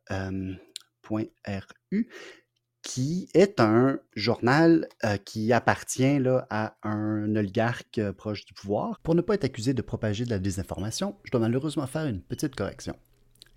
qui 2.84 3.30
est 3.34 3.62
un 3.62 4.00
journal 4.16 4.88
euh, 5.06 5.18
qui 5.18 5.54
appartient 5.54 6.20
là, 6.20 6.46
à 6.50 6.76
un 6.84 7.34
oligarque 7.36 7.98
euh, 7.98 8.12
proche 8.12 8.46
du 8.46 8.54
pouvoir. 8.54 9.00
Pour 9.00 9.16
ne 9.16 9.22
pas 9.22 9.36
être 9.36 9.46
accusé 9.46 9.74
de 9.74 9.82
propager 9.82 10.26
de 10.26 10.30
la 10.30 10.38
désinformation, 10.38 11.16
je 11.24 11.32
dois 11.32 11.40
malheureusement 11.40 11.88
faire 11.88 12.06
une 12.06 12.22
petite 12.22 12.56
correction. 12.56 12.96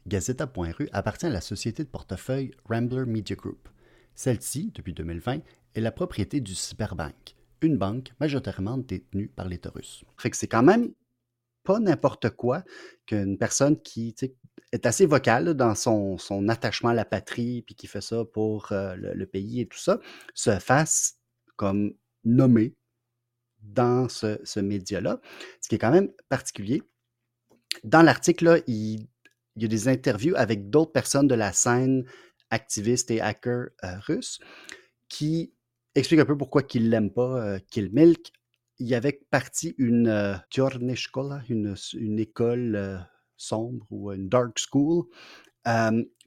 Gazeta.ru 0.07 0.89
appartient 0.93 1.27
à 1.27 1.31
la 1.31 1.41
société 1.41 1.83
de 1.83 1.89
portefeuille 1.89 2.53
Rambler 2.71 3.05
Media 3.05 3.35
Group. 3.35 3.69
Celle-ci, 4.15 4.71
depuis 4.75 4.95
2020, 4.95 5.41
est 5.75 5.81
la 5.81 5.91
propriété 5.91 6.41
du 6.41 6.55
Cyberbank, 6.55 7.35
une 7.63 7.77
banque 7.77 8.13
majoritairement 8.21 8.79
détenue 8.79 9.29
par 9.29 9.49
l'État 9.49 9.71
russe. 9.75 10.05
C'est 10.33 10.47
quand 10.47 10.63
même 10.63 10.93
n'importe 11.81 12.31
quoi 12.31 12.65
qu'une 13.07 13.39
personne 13.39 13.81
qui 13.81 14.15
est 14.73 14.87
assez 14.87 15.07
vocale 15.07 15.55
dans 15.55 15.75
son, 15.75 16.19
attachement 16.49 16.91
à 16.91 16.95
la 16.95 17.05
patrie, 17.05 17.63
puis 17.63 17.75
qui 17.75 17.87
fait 17.87 18.01
ça 18.01 18.25
pour 18.25 18.73
euh, 18.73 18.95
le, 18.97 19.27
pays 19.27 19.61
et 19.61 19.67
tout 19.67 19.79
ça, 19.79 20.01
se 20.35 20.59
fasse 20.59 21.19
comme 21.57 21.95
nommé 22.25 22.75
dans 23.63 24.09
ce, 24.09 24.61
média-là, 24.61 25.21
ce 25.61 25.69
qui 25.69 25.75
est 25.75 25.79
quand 25.79 25.91
même 25.91 26.11
particulier. 26.29 26.83
Dans 27.85 28.03
l'article, 28.03 28.63
il, 28.67 29.09
il 29.57 29.63
y 29.63 29.65
a 29.65 29.69
des 29.69 29.89
interviews 29.89 30.35
avec 30.37 30.71
d'autres 30.71 30.93
personnes 30.93 31.27
de 31.27 31.35
la 31.35 31.53
scène 31.53 32.05
activistes 32.51 33.11
et 33.11 33.21
hackers 33.21 33.69
euh, 33.85 33.99
russes 34.07 34.39
qui 35.09 35.53
expliquent 35.95 36.21
un 36.21 36.27
peu 36.27 36.37
pourquoi 36.37 36.63
ils 36.75 36.85
ne 36.85 36.91
l'aiment 36.91 37.13
pas, 37.13 37.45
euh, 37.45 37.59
Kill 37.71 37.91
Milk. 37.93 38.33
Il 38.79 38.87
y 38.87 38.95
avait 38.95 39.21
parti 39.31 39.75
une 39.79 40.09
euh, 40.09 40.37
une, 41.49 41.75
une 41.95 42.19
école 42.19 42.77
euh, 42.77 42.99
sombre 43.37 43.87
ou 43.91 44.13
une 44.13 44.29
dark 44.29 44.59
school. 44.59 45.05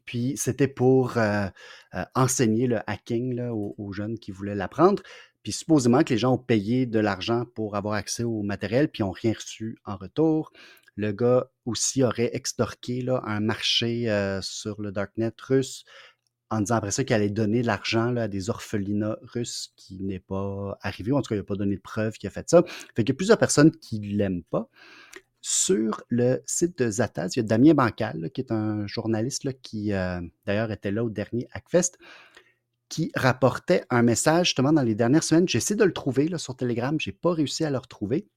Puis 0.10 0.34
c'était 0.38 0.68
pour 0.68 1.20
euh, 1.20 1.46
euh, 1.94 2.04
enseigner 2.16 2.66
le 2.66 2.80
hacking 2.88 3.40
aux, 3.52 3.94
jeunes 3.94 4.18
qui 4.18 4.32
voulaient 4.32 4.56
l'apprendre. 4.56 5.04
Puis 5.44 5.52
supposément 5.52 6.04
que 6.04 6.12
les 6.12 6.18
gens 6.18 6.34
ont 6.34 6.40
payé 6.40 6.88
de 6.88 6.98
l'argent 6.98 7.46
pour 7.54 7.76
avoir 7.76 7.94
accès 7.94 8.24
au 8.24 8.42
matériel, 8.42 8.90
puis 8.90 9.04
n'ont 9.04 9.12
rien 9.12 9.34
reçu 9.34 9.78
en 9.86 9.98
retour. 9.98 10.52
Le 10.96 11.12
gars 11.12 11.52
aussi 11.66 12.04
aurait 12.04 12.32
extorqué 12.34 13.06
un 13.24 13.40
marché 13.40 14.08
sur 14.42 14.82
le 14.82 14.92
darknet 14.92 15.32
russe 15.48 15.86
en 16.50 16.62
disant 16.62 16.76
après 16.76 16.92
ça 16.92 17.04
qu'il 17.04 17.16
allait 17.16 17.30
donner 17.30 17.62
de 17.62 17.68
l'argent 17.68 18.16
à 18.16 18.28
des 18.28 18.50
orphelinats 18.50 19.18
russes 19.22 19.74
qui 19.76 20.02
n'est 20.02 20.20
pas 20.20 20.78
arrivé. 20.82 21.12
En 21.12 21.22
tout 21.22 21.30
cas, 21.30 21.36
il 21.36 21.40
n'a 21.40 21.44
pas 21.44 21.56
donné 21.56 21.76
de 21.76 21.82
preuve 21.82 22.18
qu'il 22.18 22.28
a 22.28 22.32
fait 22.32 22.50
ça. 22.50 22.64
Fait 22.96 23.04
qu'il 23.04 23.10
y 23.10 23.12
a 23.12 23.16
plusieurs 23.16 23.38
personnes 23.38 23.72
qui 23.72 24.00
ne 24.00 24.18
l'aiment 24.18 24.44
pas. 24.44 24.70
Sur 25.42 26.04
le 26.10 26.42
site 26.46 26.78
de 26.80 26.90
Zataz, 26.90 27.36
il 27.36 27.40
y 27.40 27.42
a 27.42 27.44
Damien 27.44 27.74
Bancal, 27.74 28.30
qui 28.34 28.42
est 28.42 28.52
un 28.52 28.86
journaliste 28.88 29.46
là, 29.46 29.54
qui, 29.54 29.94
euh, 29.94 30.20
d'ailleurs, 30.46 30.72
était 30.72 30.92
là 30.92 31.04
au 31.04 31.10
dernier 31.10 31.48
Hackfest, 31.54 31.98
qui 32.90 33.12
rapportait 33.16 33.86
un 33.90 34.02
message 34.02 34.48
justement 34.48 34.74
dans 34.74 34.82
les 34.82 34.96
dernières 34.96 35.24
semaines. 35.24 35.48
J'essaie 35.48 35.76
de 35.76 35.84
le 35.86 35.94
trouver 35.94 36.30
sur 36.38 36.56
Telegram, 36.58 37.00
je 37.00 37.10
n'ai 37.10 37.16
pas 37.16 37.32
réussi 37.32 37.64
à 37.64 37.70
le 37.70 37.78
retrouver 37.78 38.28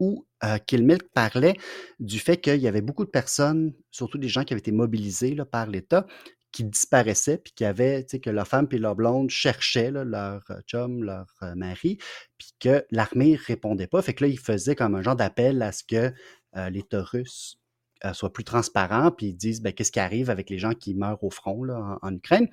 où 0.00 0.26
euh, 0.44 0.58
Killmilk 0.58 1.08
parlait 1.12 1.56
du 1.98 2.18
fait 2.18 2.36
qu'il 2.36 2.60
y 2.60 2.68
avait 2.68 2.80
beaucoup 2.80 3.04
de 3.04 3.10
personnes, 3.10 3.72
surtout 3.90 4.18
des 4.18 4.28
gens 4.28 4.44
qui 4.44 4.52
avaient 4.52 4.60
été 4.60 4.72
mobilisés 4.72 5.36
par 5.50 5.66
l'État, 5.66 6.06
qui 6.52 6.64
disparaissaient, 6.64 7.38
puis 7.38 7.52
qui 7.54 7.64
avaient, 7.64 8.02
tu 8.04 8.12
sais, 8.12 8.20
que 8.20 8.30
leur 8.30 8.48
femme 8.48 8.68
et 8.70 8.78
leur 8.78 8.94
blonde 8.96 9.30
cherchaient 9.30 9.90
leur 9.90 10.42
euh, 10.50 10.60
chum, 10.66 11.04
leur 11.04 11.26
euh, 11.42 11.54
mari, 11.54 11.98
puis 12.38 12.54
que 12.58 12.84
l'armée 12.90 13.36
répondait 13.36 13.86
pas. 13.86 14.02
Fait 14.02 14.14
que 14.14 14.24
là, 14.24 14.30
ils 14.30 14.38
faisaient 14.38 14.74
comme 14.74 14.94
un 14.94 15.02
genre 15.02 15.16
d'appel 15.16 15.62
à 15.62 15.72
ce 15.72 15.84
que 15.84 16.12
euh, 16.56 16.70
l'État 16.70 17.02
russe 17.02 17.58
euh, 18.04 18.12
soit 18.12 18.32
plus 18.32 18.44
transparent, 18.44 19.10
puis 19.10 19.26
ils 19.28 19.34
disent 19.36 19.60
ben, 19.60 19.72
qu'est-ce 19.72 19.92
qui 19.92 20.00
arrive 20.00 20.30
avec 20.30 20.50
les 20.50 20.58
gens 20.58 20.72
qui 20.72 20.94
meurent 20.94 21.22
au 21.24 21.30
front 21.30 21.64
là, 21.64 21.98
en, 22.00 22.14
Ukraine? 22.14 22.48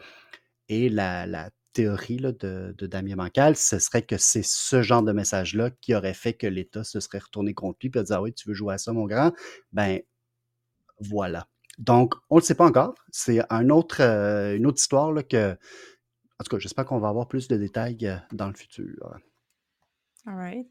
Et 0.69 0.89
la, 0.89 1.27
la 1.27 1.51
théorie 1.73 2.17
là, 2.19 2.31
de, 2.31 2.73
Damien 2.81 3.15
Bancal, 3.17 3.55
ce 3.55 3.79
serait 3.79 4.01
que 4.03 4.17
c'est 4.17 4.43
ce 4.45 4.81
genre 4.81 5.03
de 5.03 5.11
message-là 5.11 5.69
qui 5.81 5.93
aurait 5.95 6.13
fait 6.15 6.33
que 6.33 6.47
l'État 6.47 6.83
se 6.83 6.99
serait 6.99 7.19
retourné 7.19 7.53
contre 7.53 7.79
lui 7.83 7.91
et 7.95 8.03
dit 8.03 8.13
Ah 8.13 8.21
oui, 8.21 8.33
tu 8.33 8.49
veux 8.49 8.55
jouer 8.55 8.75
à 8.75 8.77
ça, 8.79 8.93
mon 8.93 9.05
grand? 9.05 9.33
Ben 9.73 10.01
voilà. 10.99 11.47
Donc, 11.77 12.13
on 12.29 12.35
ne 12.35 12.41
le 12.41 12.45
sait 12.45 12.55
pas 12.55 12.65
encore. 12.65 12.95
C'est 13.11 13.39
euh, 13.39 13.59
une 13.61 13.71
autre 13.71 14.77
histoire 14.77 15.11
là, 15.11 15.23
que. 15.23 15.53
En 16.37 16.43
tout 16.43 16.55
cas, 16.55 16.59
j'espère 16.59 16.85
qu'on 16.85 16.99
va 16.99 17.09
avoir 17.09 17.27
plus 17.27 17.47
de 17.47 17.55
détails 17.55 18.07
euh, 18.07 18.17
dans 18.31 18.47
le 18.47 18.53
futur. 18.53 19.17
All 20.25 20.35
right. 20.35 20.67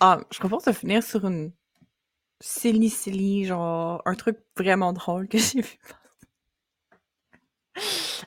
Ah, 0.00 0.20
je 0.32 0.38
propose 0.38 0.64
de 0.64 0.72
finir 0.72 1.02
sur 1.02 1.26
une 1.26 1.52
silly 2.40 2.90
silly, 2.90 3.44
genre 3.44 4.02
un 4.04 4.14
truc 4.14 4.38
vraiment 4.56 4.92
drôle 4.92 5.28
que 5.28 5.38
j'ai 5.38 5.62
vu 5.62 5.78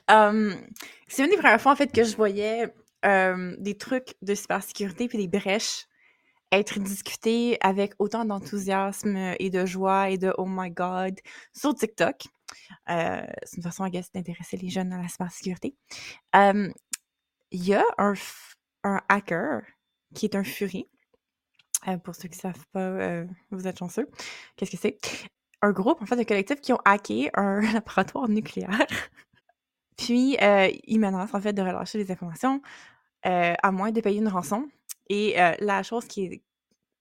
Um, 0.08 0.54
c'est 1.08 1.24
une 1.24 1.30
des 1.30 1.36
premières 1.36 1.60
fois 1.60 1.72
en 1.72 1.76
fait 1.76 1.90
que 1.90 2.04
je 2.04 2.14
voyais 2.14 2.72
des 3.02 3.76
trucs 3.76 4.14
de 4.22 4.34
cybersécurité 4.34 5.08
puis 5.08 5.18
des 5.18 5.26
brèches 5.26 5.86
être 6.52 6.80
discutés 6.80 7.58
avec 7.60 7.94
autant 7.98 8.24
d'enthousiasme 8.24 9.34
et 9.38 9.50
de 9.50 9.66
joie 9.66 10.10
et 10.10 10.18
de 10.18 10.34
oh 10.38 10.46
my 10.46 10.70
god 10.70 11.18
sur 11.54 11.74
TikTok. 11.74 12.24
Euh, 12.88 13.22
c'est 13.44 13.56
une 13.58 13.62
façon, 13.62 13.84
à 13.84 13.90
d'intéresser 13.90 14.56
les 14.56 14.68
jeunes 14.68 14.92
à 14.92 15.00
la 15.00 15.08
cybersécurité. 15.08 15.76
Il 16.34 17.64
y 17.64 17.74
a 17.74 17.84
un, 17.98 18.14
un, 18.84 19.00
hacker 19.08 19.62
qui 20.14 20.26
est 20.26 20.34
un 20.34 20.44
furie. 20.44 20.86
Euh, 21.88 21.96
pour 21.96 22.14
ceux 22.14 22.28
qui 22.28 22.36
ne 22.36 22.42
savent 22.42 22.66
pas, 22.72 22.80
euh, 22.80 23.26
vous 23.50 23.66
êtes 23.66 23.78
chanceux. 23.78 24.08
Qu'est-ce 24.56 24.70
que 24.70 24.76
c'est? 24.76 24.98
Un 25.62 25.72
groupe, 25.72 26.00
en 26.02 26.06
fait, 26.06 26.16
de 26.16 26.22
collectifs 26.24 26.60
qui 26.60 26.72
ont 26.72 26.80
hacké 26.84 27.30
un 27.34 27.60
laboratoire 27.72 28.28
nucléaire. 28.28 28.86
Puis, 29.96 30.36
ils 30.40 30.98
menacent, 30.98 31.34
en 31.34 31.40
fait, 31.40 31.52
de 31.52 31.62
relâcher 31.62 31.98
les 31.98 32.10
informations 32.10 32.62
à 33.22 33.70
moins 33.70 33.90
de 33.92 34.00
payer 34.00 34.18
une 34.18 34.28
rançon. 34.28 34.68
Et 35.10 35.38
euh, 35.40 35.52
la 35.58 35.82
chose 35.82 36.06
qui 36.06 36.24
est 36.24 36.42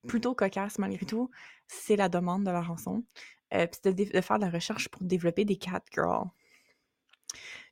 plutôt 0.08 0.34
cocasse, 0.34 0.80
malgré 0.80 1.06
tout, 1.06 1.30
c'est 1.68 1.96
la 1.96 2.10
demande 2.10 2.44
de 2.44 2.52
la 2.52 2.62
rançon. 2.62 3.06
Euh, 3.54 3.68
puis 3.68 3.94
de, 3.94 4.12
de, 4.12 4.22
faire 4.22 4.40
de 4.40 4.46
la 4.46 4.52
recherche 4.52 4.90
pour 4.90 5.04
développer 5.04 5.46
des 5.46 5.58
cat 5.58 5.82
girls. 5.94 6.28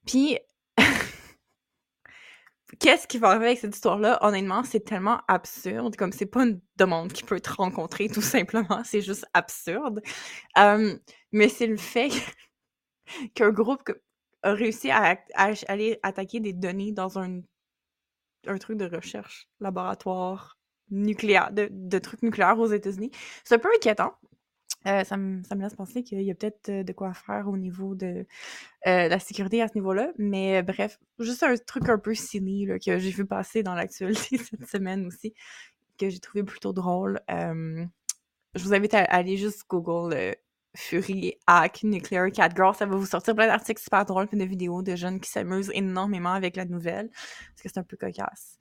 Puis, 0.05 0.37
qu'est-ce 2.79 3.07
qui 3.07 3.17
va 3.17 3.29
arriver 3.29 3.47
avec 3.47 3.59
cette 3.59 3.75
histoire-là? 3.75 4.19
Honnêtement, 4.21 4.63
c'est 4.63 4.79
tellement 4.79 5.21
absurde, 5.27 5.95
comme 5.95 6.11
c'est 6.11 6.27
pas 6.27 6.45
une 6.45 6.61
demande 6.77 7.13
qui 7.13 7.23
peut 7.23 7.39
te 7.39 7.51
rencontrer, 7.51 8.07
tout 8.07 8.21
simplement, 8.21 8.83
c'est 8.83 9.01
juste 9.01 9.25
absurde. 9.33 10.01
Um, 10.55 10.99
mais 11.31 11.49
c'est 11.49 11.67
le 11.67 11.77
fait 11.77 12.09
qu'un 13.33 13.51
groupe 13.51 13.91
a 14.43 14.53
réussi 14.53 14.91
à, 14.91 15.19
à, 15.35 15.53
aller 15.67 15.99
attaquer 16.03 16.39
des 16.39 16.53
données 16.53 16.91
dans 16.91 17.17
un, 17.17 17.41
un 18.47 18.57
truc 18.57 18.77
de 18.77 18.85
recherche, 18.85 19.49
laboratoire 19.59 20.57
nucléaire, 20.89 21.51
de, 21.51 21.69
de 21.71 21.99
trucs 21.99 22.23
nucléaires 22.23 22.59
aux 22.59 22.71
États-Unis. 22.71 23.11
C'est 23.43 23.55
un 23.55 23.59
peu 23.59 23.69
inquiétant. 23.75 24.13
Euh, 24.85 25.03
ça, 25.03 25.17
me, 25.17 25.41
laisse 25.55 25.75
penser 25.75 26.03
qu'il 26.03 26.21
y 26.21 26.31
a 26.31 26.35
peut-être 26.35 26.71
de 26.71 26.93
quoi 26.93 27.13
faire 27.13 27.49
au 27.49 27.57
niveau 27.57 27.95
de 27.95 28.25
euh, 28.87 29.07
la 29.07 29.19
sécurité 29.19 29.61
à 29.61 29.67
ce 29.67 29.73
niveau-là. 29.75 30.13
Mais 30.17 30.57
euh, 30.57 30.61
bref, 30.61 30.99
juste 31.19 31.43
un 31.43 31.55
truc 31.57 31.89
un 31.89 31.97
peu 31.97 32.13
silly 32.13 32.67
que 32.85 32.97
j'ai 32.97 33.11
vu 33.11 33.25
passer 33.25 33.63
dans 33.63 33.73
l'actualité 33.75 34.37
cette 34.37 34.65
semaine 34.67 35.05
aussi, 35.07 35.33
que 35.97 36.09
j'ai 36.09 36.19
trouvé 36.19 36.43
plutôt 36.43 36.73
drôle. 36.73 37.19
je 37.29 38.63
vous 38.63 38.73
invite 38.73 38.93
à 38.93 39.03
aller 39.03 39.35
juste 39.37 39.63
Google 39.67 40.35
Fury 40.77 41.37
Hack 41.47 41.81
Nuclear 41.83 42.31
Cat 42.31 42.49
Girl. 42.55 42.75
Ça 42.75 42.85
va 42.85 42.95
vous 42.95 43.05
sortir 43.07 43.33
plein 43.35 43.47
d'articles 43.47 43.81
super 43.81 44.05
drôles 44.05 44.27
et 44.31 44.35
de 44.35 44.45
vidéos 44.45 44.83
de 44.83 44.95
jeunes 44.95 45.19
qui 45.19 45.29
s'amusent 45.29 45.71
énormément 45.73 46.33
avec 46.33 46.55
la 46.55 46.65
nouvelle. 46.65 47.09
Parce 47.09 47.63
que 47.63 47.69
c'est 47.69 47.79
un 47.79 47.83
peu 47.83 47.97
cocasse. 47.97 48.57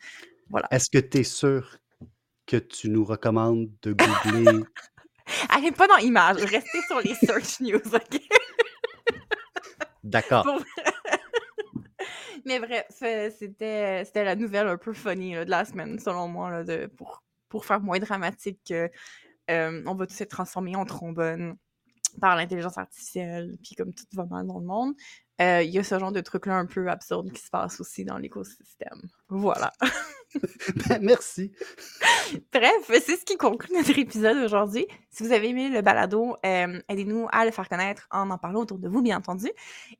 Voilà. 0.49 0.67
Est-ce 0.71 0.89
que 0.89 0.99
tu 0.99 1.19
es 1.19 1.25
sûr 1.25 1.79
que 2.47 2.57
tu 2.57 2.89
nous 2.89 3.05
recommandes 3.05 3.69
de 3.83 3.93
googler? 3.93 4.65
Allez 5.51 5.73
pas 5.73 5.89
dans 5.89 5.99
Images, 5.99 6.43
restez 6.45 6.81
sur 6.87 7.01
les 7.01 7.15
Search 7.15 7.61
News, 7.61 7.81
OK? 7.95 8.21
D'accord. 10.05 10.45
Pour- 10.45 10.63
Mais 12.47 12.61
bref, 12.61 12.87
euh, 13.03 13.29
c'était 13.37 14.05
c'était 14.05 14.25
la 14.25 14.37
nouvelle 14.37 14.69
un 14.69 14.77
peu 14.77 14.93
funny 14.93 15.35
là, 15.35 15.45
de 15.45 15.51
la 15.51 15.65
semaine, 15.65 15.99
selon 15.99 16.29
moi, 16.29 16.51
là, 16.51 16.63
de, 16.65 16.87
pour, 16.87 17.25
pour 17.49 17.65
faire 17.67 17.81
moins 17.81 17.99
dramatique 17.99 18.61
que 18.69 18.89
euh, 19.51 19.83
on 19.85 19.95
va 19.97 20.07
tous 20.07 20.21
être 20.21 20.31
transformés 20.31 20.77
en 20.77 20.85
trombone 20.85 21.57
par 22.21 22.37
l'intelligence 22.37 22.79
artificielle, 22.79 23.57
puis 23.63 23.75
comme 23.75 23.93
tout 23.93 24.05
va 24.13 24.25
mal 24.27 24.47
dans 24.47 24.59
le 24.59 24.67
monde. 24.67 24.95
Euh, 25.41 25.63
Il 25.63 25.71
y 25.71 25.79
a 25.79 25.85
ce 25.85 25.99
genre 25.99 26.13
de 26.13 26.21
truc-là 26.21 26.57
un 26.57 26.67
peu 26.67 26.89
absurde 26.89 27.31
qui 27.33 27.43
se 27.43 27.51
passe 27.51 27.81
aussi 27.81 28.05
dans 28.05 28.19
l'écosystème. 28.19 29.01
Voilà. 29.29 29.73
Ben, 30.89 30.99
merci. 31.03 31.53
Bref, 32.53 32.91
c'est 33.05 33.17
ce 33.17 33.25
qui 33.25 33.37
conclut 33.37 33.75
notre 33.75 33.99
épisode 33.99 34.37
aujourd'hui. 34.39 34.87
Si 35.11 35.23
vous 35.23 35.33
avez 35.33 35.49
aimé 35.49 35.71
le 35.71 35.81
balado, 35.81 36.37
euh, 36.45 36.81
aidez-nous 36.89 37.29
à 37.33 37.45
le 37.45 37.51
faire 37.51 37.69
connaître 37.69 38.07
en 38.11 38.29
en 38.31 38.39
parlant 38.39 38.61
autour 38.61 38.79
de 38.79 38.89
vous, 38.89 39.03
bien 39.03 39.19
entendu. 39.19 39.49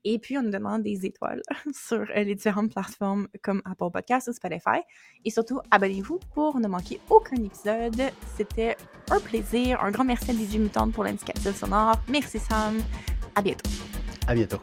Et 0.05 0.19
puis, 0.19 0.37
on 0.37 0.43
nous 0.43 0.51
demande 0.51 0.83
des 0.83 1.07
étoiles 1.07 1.43
sur 1.73 2.01
euh, 2.01 2.25
les 2.25 2.35
différentes 2.35 2.73
plateformes 2.73 3.29
comme 3.43 3.63
Apple 3.65 3.91
Podcasts 3.93 4.29
ou 4.29 4.33
Spotify. 4.33 4.81
Et 5.25 5.31
surtout, 5.31 5.61
abonnez-vous 5.71 6.19
pour 6.35 6.59
ne 6.59 6.69
manquer 6.69 7.01
aucun 7.09 7.37
épisode. 7.37 8.03
C'était 8.37 8.77
un 9.11 9.21
plaisir. 9.21 9.83
Un 9.83 9.91
grand 9.91 10.05
merci 10.05 10.31
à 10.31 10.35
DJ 10.35 10.59
Mutante 10.59 10.93
pour 10.93 11.05
l'indicatif 11.05 11.57
sonore. 11.57 11.97
Merci 12.09 12.39
Sam. 12.39 12.79
À 13.35 13.43
bientôt. 13.43 13.71
À 14.27 14.35
bientôt. 14.35 14.59